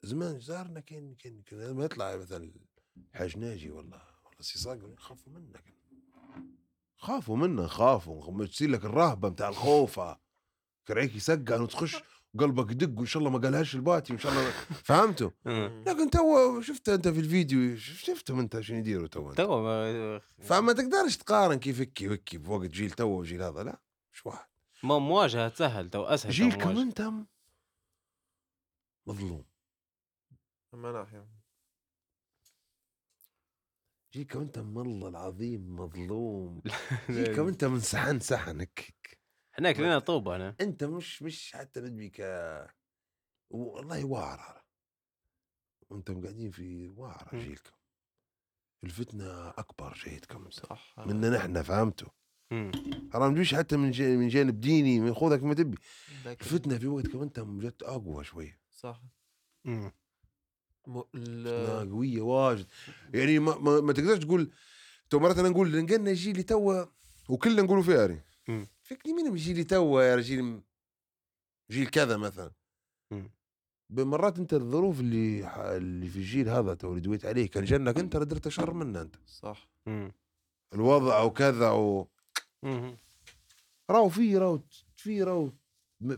زمان 0.04 0.38
جارنا 0.40 0.80
كان 0.80 1.16
كان 1.16 1.42
كان 1.42 1.60
لما 1.62 1.86
يطلع 1.86 2.16
مثلا 2.16 2.52
الحاج 3.14 3.38
ناجي 3.38 3.72
والله 3.72 4.02
والله 4.26 4.42
سي 4.42 4.60
صاقر 4.60 4.92
يخافوا 4.94 5.34
منك 5.34 5.74
خافوا 7.04 7.38
منا 7.38 7.68
خافوا. 7.68 8.46
تصير 8.46 8.70
لك 8.70 8.86
الرهبة 8.86 9.30
بتاع 9.30 9.50
الخوفة. 9.50 10.20
كرعيك 10.88 11.16
يسقع 11.16 11.60
وتخش 11.62 11.96
وقلبك 12.34 12.72
يدق 12.72 12.98
وإن 13.00 13.06
شاء 13.06 13.20
الله 13.20 13.30
ما 13.30 13.40
قالهاش 13.40 13.76
الباتي 13.76 14.14
وإن 14.14 14.20
شاء 14.20 14.32
الله. 14.32 14.52
فهمتوا؟ 14.90 15.30
مم. 15.46 15.84
لكن 15.88 16.10
تو 16.10 16.62
شفت 16.62 16.90
أنت 16.90 17.08
في 17.08 17.20
الفيديو 17.20 17.78
شف- 17.78 18.04
شفتهم 18.04 18.40
أنت 18.40 18.60
شنو 18.60 18.78
يديروا 18.78 19.08
تو. 19.08 19.34
تو 19.34 19.62
ما- 19.62 20.22
فما 20.42 20.74
تقدرش 20.74 21.18
تقارن 21.18 21.60
كيف 21.60 21.82
هكي 21.82 22.08
وهكي 22.08 22.38
بوقت 22.38 22.70
جيل 22.70 22.92
تو 22.92 23.04
وجيل 23.08 23.42
هذا 23.42 23.64
لا. 23.64 23.80
مش 24.14 24.26
واحد. 24.26 24.48
ما 24.84 25.00
مواجهة 25.00 25.54
سهل 25.56 25.90
تو 25.90 26.04
أسهل 26.04 26.32
جيلكم. 26.32 26.78
أنتم 26.78 27.26
مظلوم. 29.08 29.46
ما 30.74 30.92
ناحية. 30.92 31.43
جيكم 34.14 34.40
انت 34.42 34.60
من 34.60 34.82
الله 34.82 35.08
العظيم 35.10 35.76
مظلوم. 35.76 36.62
جيكم 37.10 37.48
انت 37.48 37.66
من 37.66 37.80
سحن 37.80 38.20
سحن 38.20 38.60
هيك 38.60 39.20
هناك 39.54 39.80
لنا 39.80 40.00
طوبة 40.00 40.36
أنا. 40.36 40.56
أنت 40.62 40.84
مش 40.84 41.22
مش 41.24 41.52
حتى 41.56 41.80
ندبي 41.82 42.10
ك 42.10 42.22
والله 43.50 44.06
واعر 44.06 44.64
وأنتم 45.90 46.22
قاعدين 46.22 46.52
في 46.52 46.88
واعر 46.88 47.30
مم. 47.34 47.40
جيلكم 47.40 47.72
الفتنة 48.84 49.50
أكبر 49.50 49.94
جيتكم 49.94 50.50
صح. 50.50 50.96
منا 51.08 51.30
نحن 51.30 51.62
فهمتوا. 51.62 52.10
حرام 53.14 53.34
تجيش 53.34 53.56
حتى 53.56 53.78
من 53.78 53.92
جانب 53.92 54.20
من 54.20 54.28
جانب 54.28 54.60
ديني 54.60 55.00
من 55.00 55.14
خذك 55.14 55.44
ما 55.44 55.54
تبي. 55.54 55.78
الفتنة 56.26 56.78
في 56.78 56.88
وقتكم 56.88 57.22
أنتم 57.22 57.60
جت 57.60 57.84
أقوى 57.84 58.24
شوية. 58.24 58.60
صح. 58.72 59.02
مم. 59.66 59.92
م... 60.88 61.02
فتنه 61.02 61.92
قوية 61.92 62.22
واجد 62.22 62.66
يعني 63.14 63.40
ما, 63.40 63.58
ما, 63.58 63.82
ما 63.82 63.94
تقدرش 63.94 64.20
تقول 64.24 64.52
تو 65.10 65.20
مرات 65.20 65.38
أنا 65.38 65.50
نقول 65.50 65.74
لقينا 65.74 66.14
جيلي 66.14 66.44
توا 66.44 66.86
وكلنا 67.30 67.62
نقولوا 67.62 67.84
فيها 67.84 68.06
ري 68.06 68.22
مم. 68.48 68.68
فيك 68.84 69.08
مين 69.08 69.26
من 69.32 69.36
جيلي 69.36 69.64
توا 69.64 70.04
يا 70.04 70.16
رجل 70.16 70.62
جيل 71.72 71.88
كذا 71.88 72.18
مثلا. 72.18 72.52
بمرات 73.90 74.40
أنت 74.40 74.54
الظروف 74.54 75.00
اللي 75.00 75.48
اللي 75.78 76.08
في 76.08 76.16
الجيل 76.18 76.50
هذا 76.50 76.74
تو 76.74 76.90
اللي 76.90 77.02
دويت 77.02 77.26
عليه 77.26 77.50
كان 77.50 77.64
جنك 77.66 77.98
أنت 78.00 78.18
درت 78.18 78.48
شر 78.48 78.74
منه 78.74 79.02
أنت 79.02 79.16
صح 79.28 79.70
مم. 79.86 80.12
الوضع 80.74 81.22
وكذا 81.22 81.70
و. 81.72 82.08
راهو 83.90 84.10
في 84.10 84.38
راهو 84.38 84.60
في 84.96 85.24
راهو 85.24 85.52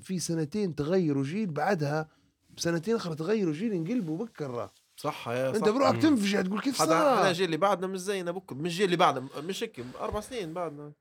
في 0.01 0.19
سنتين 0.19 0.75
تغيروا 0.75 1.23
جيل 1.23 1.51
بعدها 1.51 2.09
بسنتين 2.57 2.95
أخرى 2.95 3.15
تغيروا 3.15 3.53
جيل 3.53 3.73
انقلبوا 3.73 4.17
بكر 4.25 4.51
راه 4.51 4.71
صح 4.97 5.27
يا 5.27 5.51
صح. 5.51 5.55
انت 5.55 5.69
بروحك. 5.69 6.01
تنفجع 6.01 6.41
تقول 6.41 6.61
كيف 6.61 6.81
هذا 6.81 6.93
إحنا 6.93 7.15
صار 7.15 7.27
الجيل 7.27 7.45
اللي 7.45 7.57
بعدنا 7.57 7.87
مش 7.87 7.99
زينا 7.99 8.31
بكرة 8.31 8.55
مش 8.55 8.71
الجيل 8.71 8.85
اللي 8.85 8.97
بعدنا 8.97 9.27
مش 9.37 9.63
هيك 9.63 9.85
أربع 9.99 10.19
سنين 10.19 10.53
بعدنا. 10.53 10.93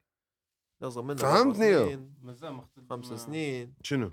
اصغر 0.82 1.02
منا 1.02 1.20
أربع 1.20 1.34
فهمتني؟ 1.34 1.66
يا. 1.66 1.84
سنين، 2.34 2.60
خمس 2.90 3.06
سنين. 3.06 3.74
شنو؟ 3.82 4.10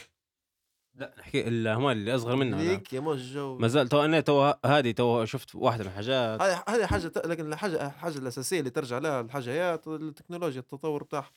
لا 0.95 1.15
نحكي 1.19 1.47
الاهمال 1.47 1.97
اللي 1.97 2.15
أصغر 2.15 2.35
منا. 2.35 2.55
ليك 2.55 2.93
يا 2.93 2.99
موج 2.99 3.19
الجو 3.19 3.57
ما 3.57 3.67
زال 3.67 3.89
تو 3.89 4.05
أنا 4.05 4.19
تو 4.19 4.53
هذه 4.65 4.91
تو 4.91 5.25
شفت 5.25 5.55
واحدة 5.55 5.83
من 5.83 5.89
الحاجات. 5.89 6.41
هذه 6.41 6.63
هذه 6.67 6.85
حاجة 6.85 7.11
لكن 7.25 7.53
الحاجة 7.53 7.87
الحاجة 7.87 8.17
الأساسية 8.17 8.59
اللي 8.59 8.69
ترجع 8.69 8.97
لها 8.97 9.21
الحاجة 9.21 9.49
هي 9.49 9.79
التكنولوجيا 9.87 10.59
التطور 10.59 11.03
بتاعها. 11.03 11.31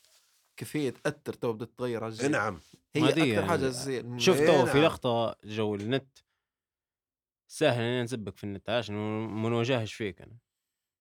كيف 0.57 0.77
هي 0.77 0.91
تأثر 0.91 1.33
تو 1.33 1.53
بدها 1.53 1.67
تتغير 1.67 2.05
على 2.05 2.13
الجيل 2.13 2.31
نعم. 2.31 2.61
هي 2.95 3.09
أكثر 3.09 3.27
يعني 3.27 3.49
حاجة 3.49 3.69
اساسيه 3.69 4.19
شفت 4.19 4.41
إيه 4.41 4.47
تو 4.47 4.67
في 4.67 4.79
نعم. 4.79 4.87
لقطة 4.87 5.37
جو 5.45 5.75
النت 5.75 6.19
سهل 7.47 7.83
إني 7.83 8.03
نسبك 8.03 8.37
في 8.37 8.45
النت 8.45 8.71
عشان 8.71 8.95
ما 9.27 9.49
نواجهش 9.49 9.95
فيك 9.95 10.23
أنا 10.23 10.39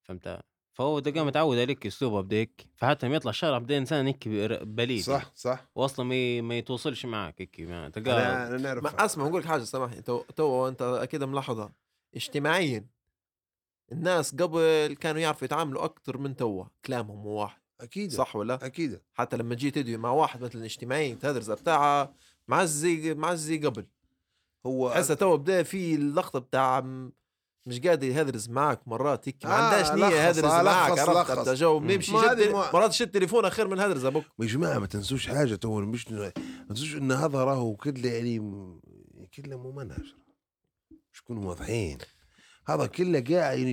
فهمت؟ 0.04 0.40
فهو 0.74 1.00
قام 1.00 1.28
متعود 1.28 1.58
عليك 1.58 1.86
اسلوبه 1.86 2.22
بدا 2.22 2.38
هيك 2.38 2.68
فحتى 2.76 3.06
لما 3.06 3.16
يطلع 3.16 3.30
الشارع 3.30 3.58
بدا 3.58 3.78
إنسان 3.78 4.06
هيك 4.06 4.28
بليد. 4.64 5.02
صح 5.02 5.32
صح. 5.36 5.70
واصلا 5.76 6.06
ما 6.06 6.42
ما 6.42 6.58
يتواصلش 6.58 7.06
معك 7.06 7.42
هيك 7.42 7.60
ما 7.60 7.90
تلقاه 7.90 8.48
أنا 8.48 8.58
نعرف. 8.58 8.84
ما 8.84 9.06
أسمع 9.06 9.28
نقول 9.28 9.42
لك 9.42 9.48
حاجة 9.48 9.64
سامحني. 9.64 10.02
تو 10.02 10.22
تو 10.22 10.68
أنت 10.68 10.82
أكيد 10.82 11.24
ملاحظها. 11.24 11.74
اجتماعيا 12.16 12.88
الناس 13.92 14.36
قبل 14.36 14.96
كانوا 15.00 15.22
يعرفوا 15.22 15.46
يتعاملوا 15.46 15.86
أكثر 15.86 16.18
من 16.18 16.36
توا 16.36 16.66
كلامهم 16.86 17.20
هو 17.20 17.42
واحد. 17.42 17.63
أكيد 17.82 18.12
صح 18.12 18.36
ولا؟ 18.36 18.66
أكيد 18.66 19.00
حتى 19.14 19.38
لما 19.38 19.56
تجي 19.56 19.72
تدوي 19.72 19.98
مع 19.98 20.10
واحد 20.12 20.42
مثلا 20.42 20.66
اجتماعي 20.66 21.16
تهدرز 21.16 21.52
بتاعها 21.52 22.14
مع 22.48 22.81
زي 22.81 23.14
مع 23.14 23.36
زي 23.36 23.58
قبل. 23.58 23.86
هو 24.66 24.88
هسه 24.90 25.14
تو 25.14 25.38
بدأ 25.38 25.64
في 25.64 25.96
اللقطة 25.96 26.40
بتاع 26.40 26.80
مش 27.66 27.80
قادر 27.80 28.08
يهدرز 28.08 28.50
معك 28.50 28.88
مرات 28.88 29.28
هيك 29.28 29.46
ما 29.46 29.52
آه، 29.52 29.54
عندهاش 29.64 29.92
نية 29.92 30.16
يهدرز 30.16 30.44
آه، 30.46 30.64
معك 30.64 31.00
عرفت؟ 31.00 31.50
جو 31.50 31.80
ما- 32.52 32.74
مرات 32.74 32.92
شد 32.94 33.12
تليفون 33.12 33.50
خير 33.50 33.68
من 33.68 33.80
هدرز 33.80 34.06
أبوك. 34.06 34.24
يا 34.40 34.46
جماعة 34.46 34.80
ما 34.80 34.88
تنسوش 34.88 35.28
حاجة 35.28 35.56
تو 35.56 35.80
مش 35.82 36.12
ما 36.12 36.32
تنسوش 36.70 36.96
إن 36.96 37.12
هذا 37.12 37.44
راهو 37.44 37.76
كله 37.76 38.10
يعني 38.10 38.40
م- 38.40 38.80
كله 39.36 39.58
ممنهج 39.58 40.14
مش 41.14 41.22
كونوا 41.22 41.50
واضحين. 41.50 41.98
هذا 42.68 42.86
كله 42.86 43.20
قاعد 43.20 43.58
يعني 43.60 43.72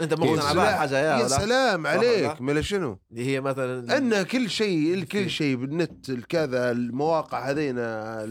أنت 0.00 0.14
مقتنع 0.14 0.40
سلام- 0.42 0.56
بها 0.56 0.76
حاجة 0.76 0.98
يا 0.98 1.18
يا؟ 1.18 1.28
سلام 1.28 1.86
عليك؟ 1.86 2.40
ملا 2.40 2.60
شنو؟ 2.62 2.98
اللي 3.10 3.26
هي 3.26 3.40
مثلا 3.40 3.96
أن 3.98 4.22
كل 4.22 4.50
شيء 4.50 4.94
الكل 4.94 5.30
شيء 5.30 5.56
بالنت 5.56 6.10
الكذا 6.10 6.70
المواقع 6.70 7.50
هذينا 7.50 8.24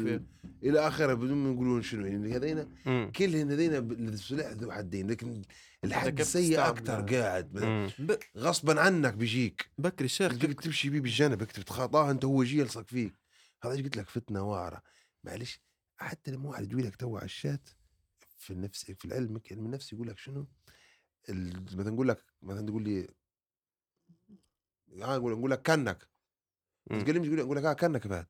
إلى 0.64 0.88
آخره 0.88 1.14
بدون 1.14 1.38
ما 1.38 1.50
نقولون 1.50 1.82
شنو. 1.82 2.06
يعني 2.06 2.36
هذينا. 2.36 2.68
كلهن 3.16 3.52
هذينا 3.52 3.78
السلاح 3.78 4.52
ذو 4.52 4.72
حدين. 4.72 5.12
لكن 5.12 5.42
الحد 5.84 6.20
السيء. 6.20 6.68
أكثر 6.68 7.02
قاعد. 7.16 7.90
غصبا 8.38 8.82
عنك 8.82 9.14
بيجيك. 9.14 9.66
بكري 9.78 10.06
الشيخ 10.06 10.34
بدك 10.34 10.62
تمشي 10.62 10.90
بيه 10.90 11.00
بالجنب 11.00 11.38
بدك 11.38 11.52
تتخطاه 11.52 12.12
أنت 12.12 12.26
هو 12.26 12.42
يجي 12.42 12.60
يلصق 12.60 12.86
فيك. 12.88 13.14
هذا 13.64 13.74
إيش 13.74 13.82
قلت 13.82 13.98
لك؟ 13.98 14.10
فتنة 14.10 14.42
واعرة. 14.50 14.82
معلش 15.24 15.60
حتى 15.98 16.32
لما 16.32 16.50
واحد 16.50 16.72
يقول 16.72 16.84
لك 16.86 16.96
تو 16.96 17.18
على 17.18 17.26
الشات 17.26 17.70
في 18.38 18.54
النفس 18.54 18.92
في 18.92 19.06
العلم 19.06 19.42
علم 19.52 19.66
النفس 19.66 19.94
يقول 19.94 20.08
لك 20.08 20.18
شنو؟ 20.20 20.48
ال- 21.30 21.64
مثلا 21.78 21.90
نقول 21.92 22.08
لك 22.08 22.24
مثلا 22.42 22.66
تقول 22.68 22.84
لي 22.84 23.08
آه، 25.02 25.18
نقول 25.18 25.52
لك 25.52 25.62
كأنك. 25.62 26.08
مم. 26.92 27.02
تقول 27.02 27.22
لي 27.22 27.38
يقول 27.38 27.58
لك 27.58 27.64
آه 27.66 27.74
كأنك 27.74 28.08
قاعد 28.08 28.26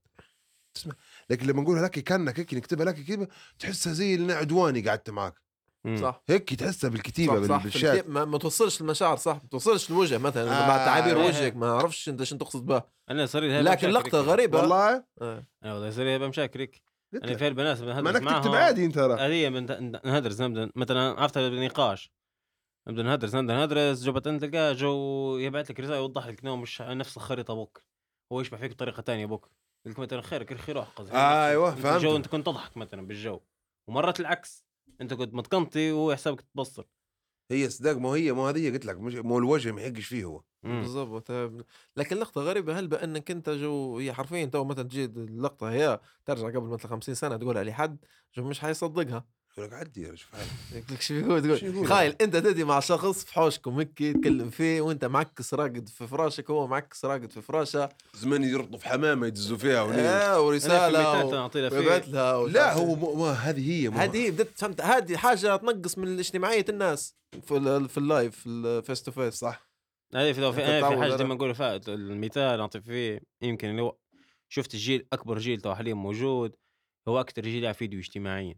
تسمع؟ 0.73 0.93
لكن 1.29 1.47
لما 1.47 1.61
نقولها 1.61 1.83
لك 1.83 1.91
كأنك 1.99 2.39
هيك 2.39 2.53
نكتبها 2.53 2.85
لك 2.85 3.05
كذا 3.05 3.27
تحسها 3.59 3.93
زي 3.93 4.15
اللي 4.15 4.25
أنا 4.25 4.33
عدواني 4.39 4.89
قعدت 4.89 5.09
معك 5.09 5.41
مم. 5.83 5.97
صح. 6.01 6.23
هيك 6.29 6.53
تحسها 6.53 6.89
بالكتيبة 6.89 7.41
صح, 7.41 7.47
صح 7.57 7.63
بالشات. 7.63 7.95
الكي- 7.99 8.09
ما, 8.09 8.25
ما 8.25 8.37
توصلش 8.37 8.81
المشاعر 8.81 9.17
صح. 9.17 9.35
ما 9.43 9.49
توصلش 9.51 9.89
الوجه 9.89 10.17
مثلا 10.17 10.63
آه، 10.63 10.67
مع 10.67 10.77
تعابير 10.85 11.21
إيه. 11.21 11.27
وجهك 11.27 11.55
ما 11.55 11.71
أعرفش 11.71 12.09
أنت 12.09 12.23
شنو 12.23 12.39
تقصد 12.39 12.65
بها. 12.65 12.91
أنا 13.09 13.25
صار 13.25 13.41
لي 13.41 13.61
لكن 13.61 13.89
لقطة. 13.89 14.21
غريبة. 14.21 14.59
والله؟ 14.59 15.03
آه. 15.21 15.45
أنا 15.63 15.73
والله 15.73 15.91
صار 15.91 16.03
لي 16.05 16.11
هاي 16.11 16.19
بمشاكل 16.19 16.59
هيك. 16.59 16.81
لك. 17.15 17.37
في 17.37 17.47
البنات 17.47 17.81
ما 17.81 17.85
بنهدر 17.85 18.17
انك 18.17 18.37
تكتب 18.37 18.55
عادي 18.55 18.85
أنت 18.85 18.95
ترى. 18.95 19.13
هذه 19.13 19.49
نهدرز 20.05 20.41
نبدا 20.41 20.71
مثلا 20.75 21.21
عرفت 21.21 21.37
بنقاش 21.37 22.11
نبدأ 22.87 23.03
نهدرز 23.03 23.35
نبدأ 23.35 23.53
نهدرز 23.53 24.03
جو 24.05 24.11
بعدين 24.11 24.39
تلقاه 24.39 24.73
جو 24.73 25.37
يبعث 25.37 25.71
لك 25.71 25.79
رسالة 25.79 25.97
يوضح 25.97 26.27
لك 26.27 26.41
انه 26.41 26.55
مش 26.55 26.81
نفس 26.81 27.17
الخريطة 27.17 27.53
بوك 27.53 27.81
هو 28.31 28.41
يشبه 28.41 28.57
فيك 28.57 28.71
بطريقة 28.71 29.01
تانية 29.01 29.25
بوك 29.25 29.49
يقول 29.85 29.93
لك 29.93 29.99
مثلا 29.99 30.21
خيرك 30.21 30.51
الخي 30.51 30.71
روح 30.71 30.89
قصدي 30.89 31.17
أيوه 31.17 31.69
أنت 31.69 31.79
فهمت 31.79 32.01
جو 32.01 32.15
أنت 32.15 32.27
كنت 32.27 32.45
تضحك 32.45 32.77
مثلا 32.77 33.07
بالجو. 33.07 33.39
ومرات 33.87 34.19
العكس 34.19 34.65
أنت 35.01 35.13
كنت 35.13 35.33
متقنطي 35.33 35.91
وهو 35.91 36.15
حسابك 36.15 36.41
تبصر. 36.41 36.85
هي 37.51 37.69
صدق 37.69 37.91
مو 37.97 38.13
هي 38.13 38.31
مو 38.31 38.47
هذه 38.47 38.71
قلت 38.71 38.85
لك 38.85 38.97
مش 38.99 39.15
مو 39.15 39.37
الوجه 39.39 39.71
ما 39.71 39.81
يحقش 39.81 40.05
فيه 40.05 40.23
هو. 40.25 40.43
بالضبط 40.79 41.31
لكن 41.97 42.15
لقطة 42.17 42.41
غريبة 42.41 42.79
هل 42.79 42.87
بأنك 42.87 43.31
أنت 43.31 43.49
جو 43.49 43.97
هي 43.99 44.13
حرفيا 44.13 44.45
تو 44.45 44.63
مثلا 44.63 44.83
تجي 44.83 45.05
اللقطه 45.05 45.71
هي 45.71 45.99
ترجع 46.25 46.47
قبل 46.47 46.67
مثلا 46.67 46.91
50 46.91 47.15
سنة 47.15 47.37
تقولها 47.37 47.63
لحد 47.63 48.05
جو 48.37 48.43
مش 48.43 48.59
حيصدقها 48.59 49.25
يقول 49.57 49.67
لك 49.69 49.73
عدي 49.73 50.01
يا 50.01 50.07
رجل 50.09 50.17
فعلا. 50.17 50.43
يقول 50.71 50.83
لك 50.91 51.01
شو 51.01 51.13
يقول؟ 51.13 51.59
تقول 51.59 51.87
خايل 51.87 52.15
أنت 52.21 52.35
تدوي 52.35 52.63
مع 52.63 52.79
شخص 52.79 53.25
في 53.25 53.33
حوشكم 53.33 53.79
هيك 53.79 53.89
تتكلم 53.97 54.49
فيه 54.49 54.81
وأنت 54.81 55.05
معكس 55.05 55.53
راقد 55.53 55.89
في 55.89 56.07
فراشك 56.07 56.49
هو 56.49 56.67
معكس 56.67 57.05
راقد 57.05 57.31
في 57.31 57.41
فراشه 57.41 57.89
زمان 58.13 58.43
يربطوا 58.43 58.79
في 58.79 58.89
حمامة 58.89 59.27
يدزوا 59.27 59.57
فيها. 59.57 60.33
آه 60.33 60.41
ورسالة 60.41 60.87
الميتات 60.87 61.25
و- 61.25 61.31
نعطي 61.35 61.61
لها 61.61 61.69
لا 62.47 62.73
هو 62.73 62.89
إيه. 62.89 62.95
مو 62.95 63.13
ما 63.15 63.31
هذه 63.31 63.71
هي 63.71 63.87
هذه 63.87 64.31
بدت 64.31 64.59
فهمت 64.59 64.81
هذه 64.81 65.17
حاجة 65.17 65.55
تنقص 65.55 65.97
من 65.97 66.19
اجتماعيه 66.19 66.65
الناس 66.69 67.15
في 67.43 67.57
ال- 67.57 67.89
في 67.89 67.97
ال 67.97 68.05
life 68.05 68.35
في 68.39 68.49
ال 68.49 68.60
face 68.60 69.03
to 69.03 69.11
face 69.11 69.33
صح 69.33 69.69
هذه 70.15 70.31
في, 70.31 70.53
في, 70.53 70.65
حاجة 70.65 71.13
على- 71.13 71.17
دائما 71.17 71.33
أقول 71.33 71.55
فات 71.55 71.89
المثال 71.89 72.57
نعطي 72.57 72.81
فيه 72.81 73.19
يمكن 73.41 73.69
اللي 73.69 73.81
هو 73.81 73.95
شفت 74.49 74.73
الجيل 74.73 75.07
أكبر 75.13 75.37
جيل 75.37 75.61
تو 75.61 75.73
حاليا 75.75 75.93
موجود 75.93 76.55
هو 77.07 77.19
أكثر 77.19 77.41
جيل 77.41 77.63
يعرف 77.63 77.75
يفيدوا 77.77 77.99
اجتماعيا 77.99 78.55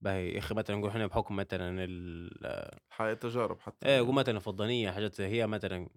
باهي 0.00 0.32
يا 0.32 0.38
أخي 0.38 0.54
مثلا 0.54 0.76
نقول 0.76 0.90
إحنا 0.90 1.06
بحكم 1.06 1.36
مثلا 1.36 1.84
ال- 1.84 2.78
حياة 2.90 3.14
تجارب 3.14 3.60
حتى 3.60 3.88
إيه 3.88 4.00
نقول 4.00 4.14
مثلا 4.14 4.38
فضانيه 4.38 4.90
حاجات 4.90 5.14
زي 5.14 5.26
هي 5.26 5.46
مثلا 5.46 5.88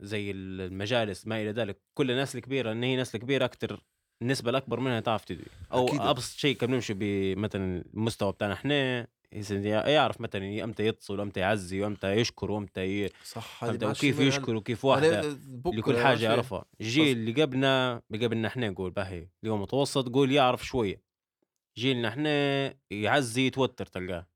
زي 0.00 0.30
المجالس 0.30 1.26
ما 1.26 1.42
إلى 1.42 1.50
ذلك. 1.50 1.80
كل 1.94 2.10
الناس 2.10 2.36
الكبيرة 2.36 2.72
إن 2.72 2.82
هي 2.82 2.96
ناس 2.96 3.14
الكبيرة 3.14 3.44
أكثر 3.44 3.80
النسبة 4.22 4.50
الاكبر 4.50 4.80
منها 4.80 5.00
تعرف 5.00 5.24
تدوي 5.24 5.44
أو 5.72 5.88
أكيد. 5.88 6.00
أبسط 6.00 6.38
شيء 6.38 6.56
كان 6.56 6.70
نمشي 6.70 6.94
بمثلا 6.94 7.84
المستوى 7.94 8.32
بتاعنا 8.32 8.54
إحنا 8.54 9.06
يعرف 9.88 10.20
مثلا 10.20 10.64
أمتى 10.64 10.86
يتصل 10.86 11.18
وامتى 11.20 11.40
يعزي 11.40 11.80
وأمتى 11.82 12.12
يشكر 12.12 12.50
وأمتى 12.50 13.04
ي... 13.04 13.10
صح 13.24 13.64
وكيف 13.64 14.20
يشكر 14.20 14.54
وكيف 14.56 14.84
واحدة 14.84 15.20
بكرة 15.46 15.70
اللي 15.70 15.82
كل 15.82 15.96
حاجة. 15.98 16.24
يعرفها. 16.24 16.64
الجيل 16.80 17.16
اللي 17.16 17.42
قبلنا 17.42 18.02
قبلنا 18.12 18.48
إحنا 18.48 18.68
نقول 18.68 18.90
باهي 18.90 19.18
اللي 19.42 19.52
هو 19.52 19.56
متوسط 19.56 20.08
قول 20.08 20.32
يعرف 20.32 20.66
شوية. 20.66 21.07
جيلنا 21.78 22.08
إحنا 22.08 22.30
يعزي 22.90 23.46
يتوتر 23.46 23.86
تلقاه 23.86 24.26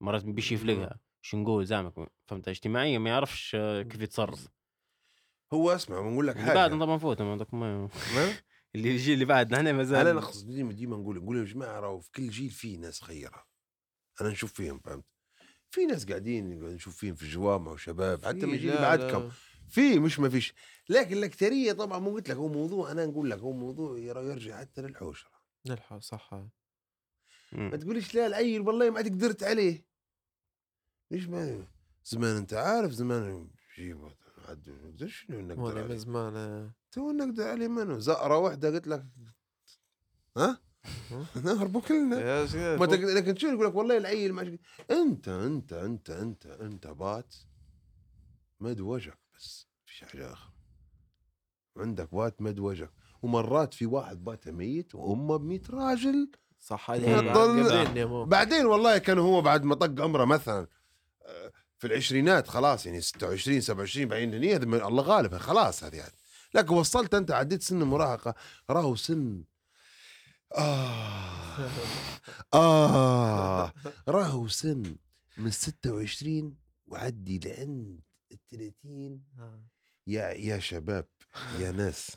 مرات 0.00 0.24
بيش 0.24 0.52
يفلقها 0.52 1.00
شو 1.20 1.36
نقول 1.36 1.66
زعمك 1.66 2.10
فهمت؟ 2.26 2.48
اجتماعيا 2.48 2.98
ما 2.98 3.10
يعرفش 3.10 3.56
كيف 3.90 4.00
يتصرف. 4.00 4.48
هو 5.52 5.70
اسمع 5.70 6.00
بنقول 6.00 6.26
لك 6.26 6.36
اللي 6.36 6.46
حاجة. 6.46 6.54
بعدنا 6.54 6.84
طبعا 6.84 6.98
فوت 6.98 7.22
ما؟ 7.22 7.88
اللي 8.74 8.90
الجيل 8.90 9.14
اللي 9.14 9.24
بعدنا 9.24 9.56
إحنا 9.56 9.72
ما 9.72 9.82
زال. 9.82 10.06
أنا 10.06 10.20
نقصد 10.20 10.50
ديما 10.50 10.72
ديما 10.72 10.96
نقول 10.96 11.16
نقول 11.16 11.36
يا 11.38 11.44
جماعة 11.44 11.80
راهو 11.80 12.00
في 12.00 12.10
كل 12.10 12.28
جيل 12.28 12.50
في 12.50 12.76
ناس 12.76 13.02
خيرة. 13.02 13.46
أنا 14.20 14.28
نشوف 14.28 14.52
فيهم 14.52 14.78
فهمت؟ 14.78 15.04
في 15.70 15.86
ناس 15.86 16.06
قاعدين 16.06 16.64
نشوف 16.64 16.96
فيهم 16.96 17.14
في 17.14 17.22
الجوامع 17.22 17.72
وشباب 17.72 18.24
حتى 18.24 18.46
من 18.46 18.56
جيل 18.56 18.74
بعدكم. 18.74 19.30
في 19.68 19.98
مش 19.98 20.18
ما 20.18 20.28
فيش. 20.28 20.54
لكن 20.88 21.16
الأكثرية 21.16 21.72
طبعا 21.72 21.98
مو 21.98 22.10
قلت 22.10 22.28
لك 22.28 22.36
هو 22.36 22.48
موضوع 22.48 22.92
أنا 22.92 23.06
نقول 23.06 23.30
لك 23.30 23.38
هو 23.38 23.52
موضوع 23.52 23.98
يرجع 23.98 24.60
حتى 24.60 24.82
للحوشره 24.82 25.42
نلحق 25.66 25.98
صح. 25.98 26.30
ما 27.52 27.76
تقوليش 27.76 28.14
لا 28.14 28.26
العيل 28.26 28.60
والله 28.60 28.90
ما 28.90 28.96
عاد 28.96 29.08
قدرت 29.08 29.42
عليه. 29.42 29.84
ليش 31.10 31.26
ما 31.28 31.66
زمان 32.04 32.36
أنت 32.36 32.54
عارف 32.54 32.92
زمان 32.92 33.50
جيبه 33.76 34.14
عاد 34.48 34.70
ما 34.70 34.88
نقدرش 34.88 35.26
نقدر 35.30 35.82
عليه؟ 35.84 35.96
زمان 35.96 36.36
آه. 36.36 36.74
تو 36.92 37.10
نقدر 37.12 37.48
عليه 37.48 37.68
منو 37.68 37.98
زقرة 37.98 38.38
واحدة 38.38 38.68
قلت 38.70 38.86
لك 38.88 39.06
ها؟ 40.36 40.60
نهربوا 41.44 41.80
كلنا. 41.80 42.44
ما 42.76 42.86
تقدر 42.86 43.14
لكن 43.14 43.36
شو 43.36 43.46
يقول 43.46 43.66
لك؟ 43.66 43.74
والله 43.74 43.96
العيل 43.96 44.32
ما 44.32 44.58
أنت 44.90 45.28
أنت 45.28 45.72
أنت 45.72 46.10
أنت 46.10 46.46
أنت 46.46 46.86
بات 46.86 47.34
مد 48.60 48.80
وجهك 48.80 49.18
بس 49.36 49.66
فيش 49.86 50.04
حاجة 50.04 50.32
أخرى 50.32 50.52
عندك 51.76 52.14
بات 52.14 52.42
مد 52.42 52.58
وجهك. 52.58 52.90
ومرات 53.22 53.74
في 53.74 53.86
واحد 53.86 54.24
بات 54.24 54.48
ميت 54.48 54.94
وأمه 54.94 55.36
بميت 55.36 55.70
راجل 55.70 56.30
صح 56.62 56.90
هذه 56.90 57.20
بعدين 58.24 58.66
والله 58.66 58.98
كان 58.98 59.18
هو 59.18 59.42
بعد 59.42 59.64
ما 59.64 59.74
طق 59.74 60.00
عمره 60.02 60.24
مثلا 60.24 60.66
آه، 61.22 61.52
في 61.78 61.86
العشرينات 61.86 62.48
خلاص 62.48 62.86
يعني 62.86 63.00
26 63.00 63.60
27 63.60 64.08
بعدين 64.08 64.34
هني 64.34 64.56
الله 64.56 65.02
غالب 65.02 65.36
خلاص 65.36 65.84
هذه 65.84 65.96
يعني. 65.96 66.12
لكن 66.54 66.74
وصلت 66.74 67.14
أنت 67.14 67.30
عديت 67.30 67.62
سن 67.62 67.82
المراهقه 67.82 68.34
راهو 68.70 68.96
سن 68.96 69.44
آه 70.56 71.68
آه 72.54 73.72
راهو 74.08 74.48
سن 74.48 74.96
من 75.38 75.50
26 75.50 76.56
وعدي 76.86 77.38
لعند 77.38 78.00
ال 78.32 78.38
30 78.50 79.20
آه. 79.38 79.62
يا 80.06 80.28
يا 80.28 80.58
شباب 80.58 81.06
يا 81.58 81.70
ناس. 81.70 82.16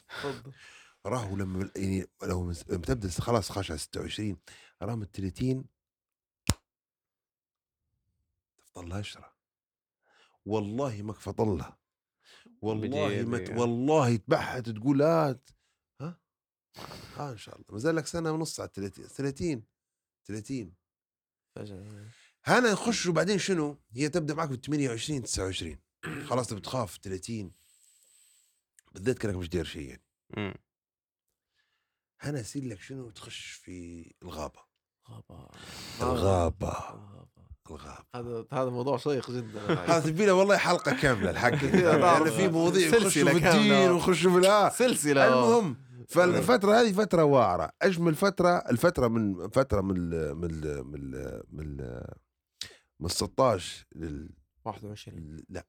راهو 1.06 1.36
لما 1.36 1.72
يعني 1.76 2.06
لو 2.24 2.44
لما 2.44 2.54
تبدا 2.54 3.10
خلاص 3.10 3.52
خاش 3.52 3.72
على 3.72 3.78
26 3.80 4.38
راه 4.82 4.96
من 4.96 5.06
30 5.06 5.66
تفضل 8.58 8.94
اشرة 8.94 9.36
والله 10.46 11.02
ما 11.02 11.14
فطلها 11.14 11.78
والله 12.62 13.24
ما 13.24 13.38
ت- 13.38 13.42
بجيبي. 13.42 13.60
والله 13.62 14.16
تبحث 14.16 14.64
تقول 14.64 15.00
لا 15.00 15.40
ها؟ 16.02 16.20
آه 17.18 17.32
إن 17.32 17.38
شاء 17.38 17.56
الله. 17.56 17.66
ما 17.70 17.80
زال 17.80 17.96
لك 17.96 18.08
سنة 18.08 18.32
ونص 18.32 18.60
على 18.60 18.70
30 18.74 19.08
30 19.08 19.64
30 20.26 20.76
فجأة 21.56 22.10
هنا 22.44 22.72
نخش 22.72 23.06
وبعدين 23.08 23.38
شنو؟ 23.38 23.80
هي 23.92 24.10
تبدأ 24.10 24.34
معك 24.34 24.50
بال 24.50 24.62
28 24.62 25.24
29 25.24 25.78
خلاص 26.28 26.48
تبي 26.48 26.62
تخاف 26.62 26.98
30 26.98 27.52
بالذات 28.92 29.18
كأنك 29.20 29.36
مش 29.36 29.50
داير 29.50 29.66
شيء 29.66 29.90
يعني. 29.90 30.04
مم. 30.38 30.54
هنا 32.26 32.40
يصير 32.40 32.64
لك 32.64 32.82
شنو 32.82 33.10
تخش 33.10 33.52
في 33.52 34.06
الغابة. 34.24 34.60
غابة. 35.10 35.50
الغابة. 36.02 36.68
غابة. 36.68 37.46
الغابة. 37.70 38.06
هذا 38.16 38.46
هذا 38.52 38.70
موضوع 38.70 38.98
شيق 38.98 39.32
جدا. 39.32 39.74
هذا 39.92 40.00
تبي 40.00 40.26
له 40.26 40.34
والله 40.34 40.58
حلقة 40.58 40.94
كاملة 41.02 41.30
الحق. 41.30 41.64
يعني 41.64 42.32
في 42.32 42.48
مواضيع 42.48 42.88
يخشوا 42.88 43.10
في 43.10 43.32
الدين. 43.32 43.92
ويخشوا 43.92 44.32
في 44.32 44.38
الآه 44.38 44.70
سلسلة. 44.70 45.28
المهم 45.28 45.86
فالفترة 46.08 46.82
هذه 46.82 46.94
فترة 46.94 47.24
واعرة، 47.24 47.72
أجمل 47.82 48.16
فترة 48.16 48.50
الفترة؟ 48.50 49.08
من 49.08 49.50
فترة 49.50 49.82
من 49.82 49.98
ال 49.98 50.36
من 50.36 50.50
ال 50.52 50.88
من 50.88 50.96
ال 50.96 51.44
من 51.52 51.80
ال 51.80 52.08
من 53.00 53.08
16 53.10 53.86
لل 53.96 54.30
21 54.66 55.38
لا. 55.50 55.66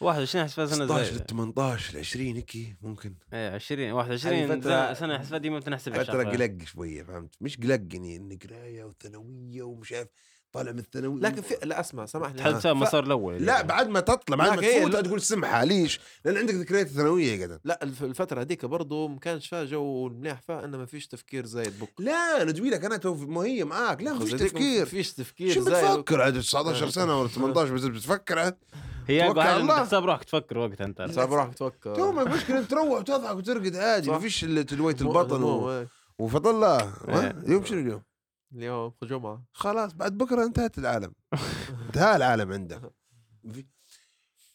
21 0.00 0.42
احس 0.44 0.54
فيها 0.54 0.66
سنة 0.66 0.84
16 0.84 1.04
زايده 1.04 1.18
لل 1.20 1.26
18 1.26 1.94
ل 1.94 1.98
20 1.98 2.36
هيك 2.36 2.76
ممكن. 2.82 3.14
إيه 3.32 3.50
20 3.54 3.92
21 3.92 4.48
فترة- 4.48 4.64
فترة 4.64 4.92
سنه 4.94 5.16
احس 5.16 5.28
فيها 5.28 5.38
ديما 5.38 5.58
بتنحسب 5.58 5.92
فترة 6.02 6.24
قلق 6.30 6.64
شوية 6.64 7.02
فهمت؟ 7.02 7.34
مش 7.40 7.56
قلق 7.56 7.80
يعني 7.92 8.16
إن 8.16 8.38
قراية 8.44 8.84
وثانوية 8.84 9.62
ومش 9.62 9.92
عارف 9.92 10.08
طالع 10.52 10.72
من 10.72 10.78
الثانوية 10.78 11.22
لكن 11.22 11.42
في 11.42 11.54
لا 11.62 11.80
أسمع 11.80 12.06
سامحني. 12.06 12.60
ف- 12.60 12.66
المسار 12.66 13.04
الأول 13.04 13.34
لا 13.46 13.62
بعد 13.62 13.88
ما 13.88 14.00
تطلع 14.00 14.36
بعد 14.36 14.50
ما 14.50 14.56
تفوت 14.78 14.94
لا- 14.94 15.00
تقول 15.00 15.20
سمحة 15.22 15.64
ليش؟ 15.64 16.00
لأن 16.24 16.36
عندك 16.36 16.54
ذكريات 16.54 16.88
ثانوية 16.88 17.32
يا 17.32 17.44
قدر. 17.46 17.58
لا 17.64 17.82
الف- 17.82 18.02
الفترة 18.04 18.40
هذيك 18.40 18.64
برضه 18.64 19.08
ما 19.08 19.18
كانش 19.18 19.48
فيها 19.48 19.64
جو 19.64 20.08
مليح 20.08 20.40
فيها 20.40 20.64
إنه 20.64 20.78
ما 20.78 20.86
فيش 20.86 21.06
تفكير 21.06 21.46
زايد 21.46 21.78
بك 21.80 21.90
لا 22.00 22.44
ندوي 22.44 22.70
لك 22.70 22.84
أنا 22.84 22.96
تو 22.96 23.14
ما 23.14 23.40
هي 23.40 23.64
معاك. 23.64 24.02
لا 24.02 24.12
ما 24.12 24.18
فيش 24.18 24.32
تفكير. 24.32 24.78
ما 24.78 24.84
فيش 24.84 25.12
تفكير 25.12 25.52
شو 25.54 25.60
زايد 25.60 25.90
بتفكر؟ 25.90 26.20
عاد 26.22 26.40
19 26.40 26.90
سنة 26.90 27.20
ولا 27.20 27.28
18 27.28 27.74
بس 27.74 27.84
بتفكر. 27.84 28.38
عاد 28.38 28.56
هي. 29.08 29.34
تحسب 29.34 30.04
روحك 30.04 30.24
تفكر 30.24 30.58
وقتها 30.58 30.84
أنت. 30.84 31.02
صعب 31.10 31.32
روحك 31.32 31.54
تفكر. 31.54 31.94
تو 31.94 32.12
ما 32.12 32.22
المشكلة 32.22 32.58
أنت 32.58 32.70
تروح 32.70 32.84
وتضحك 32.84 33.36
وترقد 33.36 33.76
عادي. 33.76 34.10
ما 34.10 34.18
فيش 34.18 34.44
مو- 34.44 34.60
البطن. 34.90 35.86
وفضل 36.18 36.50
الله. 36.50 36.78
إيه. 37.08 37.14
ها؟ 37.14 37.30
اليوم 37.30 37.64
شنو 37.64 38.02
اليوم؟ 38.52 38.94
جمعة 39.02 39.44
خلاص 39.52 39.92
بعد 39.92 40.18
بكرة 40.18 40.44
انتهت 40.44 40.78
العالم. 40.78 41.14
انتهى 41.86 42.16
العالم 42.16 42.52
عندك. 42.52 42.92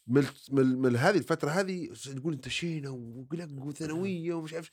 من 0.06 0.26
من, 0.52 0.96
هذه 0.96 1.18
الفترة 1.18 1.50
هذه 1.50 1.92
تقول 2.16 2.32
انت 2.32 2.48
شينا 2.48 2.90
وقلق 2.90 3.48
وثانوية 3.52 4.34
ومش 4.34 4.54
عارف 4.54 4.72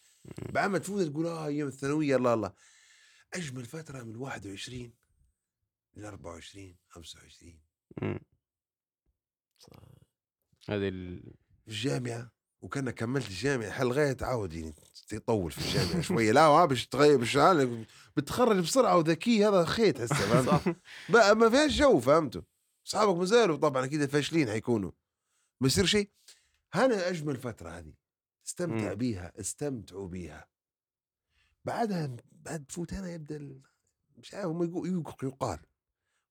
بعد 0.54 0.70
ما 0.70 0.78
تفوت 0.78 1.08
تقول 1.08 1.26
آه 1.26 1.46
أيام 1.46 1.68
الثانوية 1.68 2.16
الله 2.16 2.34
الله 2.34 2.54
أجمل 3.34 3.66
فترة 3.66 4.04
من 4.04 4.16
21 4.16 4.94
ل 5.96 6.06
24 6.06 6.78
25 6.90 7.60
مم. 8.02 8.20
هذه 10.70 10.92
الجامعة. 11.68 12.32
وكان 12.64 12.90
كملت 12.90 13.28
الجامعة 13.28 13.72
حل 13.72 13.92
غايه 13.92 14.14
تعود 14.14 14.54
يعني 14.54 14.74
تطول 15.08 15.52
في 15.52 15.58
الجامعة 15.58 16.02
شوية. 16.02 16.32
لا 16.32 16.66
باش 16.66 16.88
تغير 16.88 17.18
باش 17.18 17.38
بتخرج 18.18 18.60
بسرعة 18.60 18.98
وذكي 18.98 19.46
هذا 19.46 19.66
خيط 19.66 20.02
هسه 20.02 20.16
فهمت؟ 20.44 20.78
ما 21.38 21.50
فيهاش 21.50 21.78
جو 21.78 22.00
فهمتوا؟ 22.00 22.42
أصحابك 22.88 23.18
ما 23.18 23.26
زالوا 23.26 23.58
طبعا 23.58 23.86
أكيد 23.86 24.06
فاشلين 24.06 24.50
حيكونوا. 24.50 24.92
ما 25.62 25.68
يصير 25.68 25.86
شيء. 25.86 26.10
هنا 26.74 27.10
أجمل 27.10 27.38
فترة 27.38 27.70
هذه. 27.70 27.94
استمتع. 28.48 28.94
بيها 28.94 29.32
استمتعوا 29.40 30.08
بيها. 30.08 30.48
بعدها 31.66 32.16
بعد 32.32 32.66
تفوت 32.66 32.94
هنا 32.94 33.12
يبدأ 33.12 33.60
مش 34.18 34.34
عارف 34.34 34.46
هم 34.48 34.64
يقال 35.24 35.60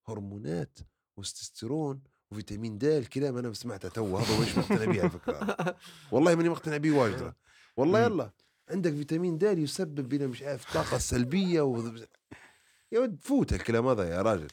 هرمونات 0.09 0.79
وتستستيرون 1.17 2.03
وفيتامين 2.33 2.79
د 2.79 2.85
الكلام 2.85 3.37
أنا 3.37 3.53
سمعته 3.53 3.89
تو 3.89 4.17
هذا 4.17 4.41
مش 4.41 4.59
مقتنع 4.59 4.85
به 4.85 5.01
على 5.01 5.11
فكرة. 5.11 5.77
والله 6.13 6.35
ماني 6.35 6.49
مقتنع 6.49 6.77
به 6.77 6.91
واجد 6.91 7.35
والله. 7.77 8.01
يلا 8.01 8.31
عندك 8.71 8.93
فيتامين 8.93 9.39
د 9.39 9.43
يسبب 9.43 10.09
بنا 10.09 10.27
مش 10.27 10.43
عارف 10.43 10.69
الطاقه 10.69 10.97
السلبيه 10.97 11.61
و... 11.61 11.93
يا 12.93 13.01
ولد 13.01 13.19
فوت 13.23 13.53
الكلام 13.53 13.87
هذا 13.87 14.09
يا 14.11 14.23
راجل. 14.23 14.49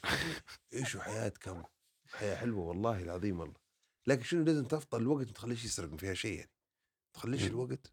عيشوا 0.74 1.00
حياتكم 1.00 1.62
حياة 2.12 2.36
حلوة 2.36 2.64
والله 2.64 3.02
العظيم 3.02 3.40
والله. 3.40 3.60
لكن 4.06 4.22
شنو 4.22 4.44
لازم 4.44 4.64
تفضل 4.64 5.00
الوقت 5.00 5.26
ما 5.26 5.32
تخليش 5.32 5.64
يسرق 5.64 5.94
فيها 5.96 6.14
شيء 6.14 6.36
يعني. 6.36 6.50
ما 7.06 7.20
تخليش. 7.20 7.46
الوقت 7.46 7.92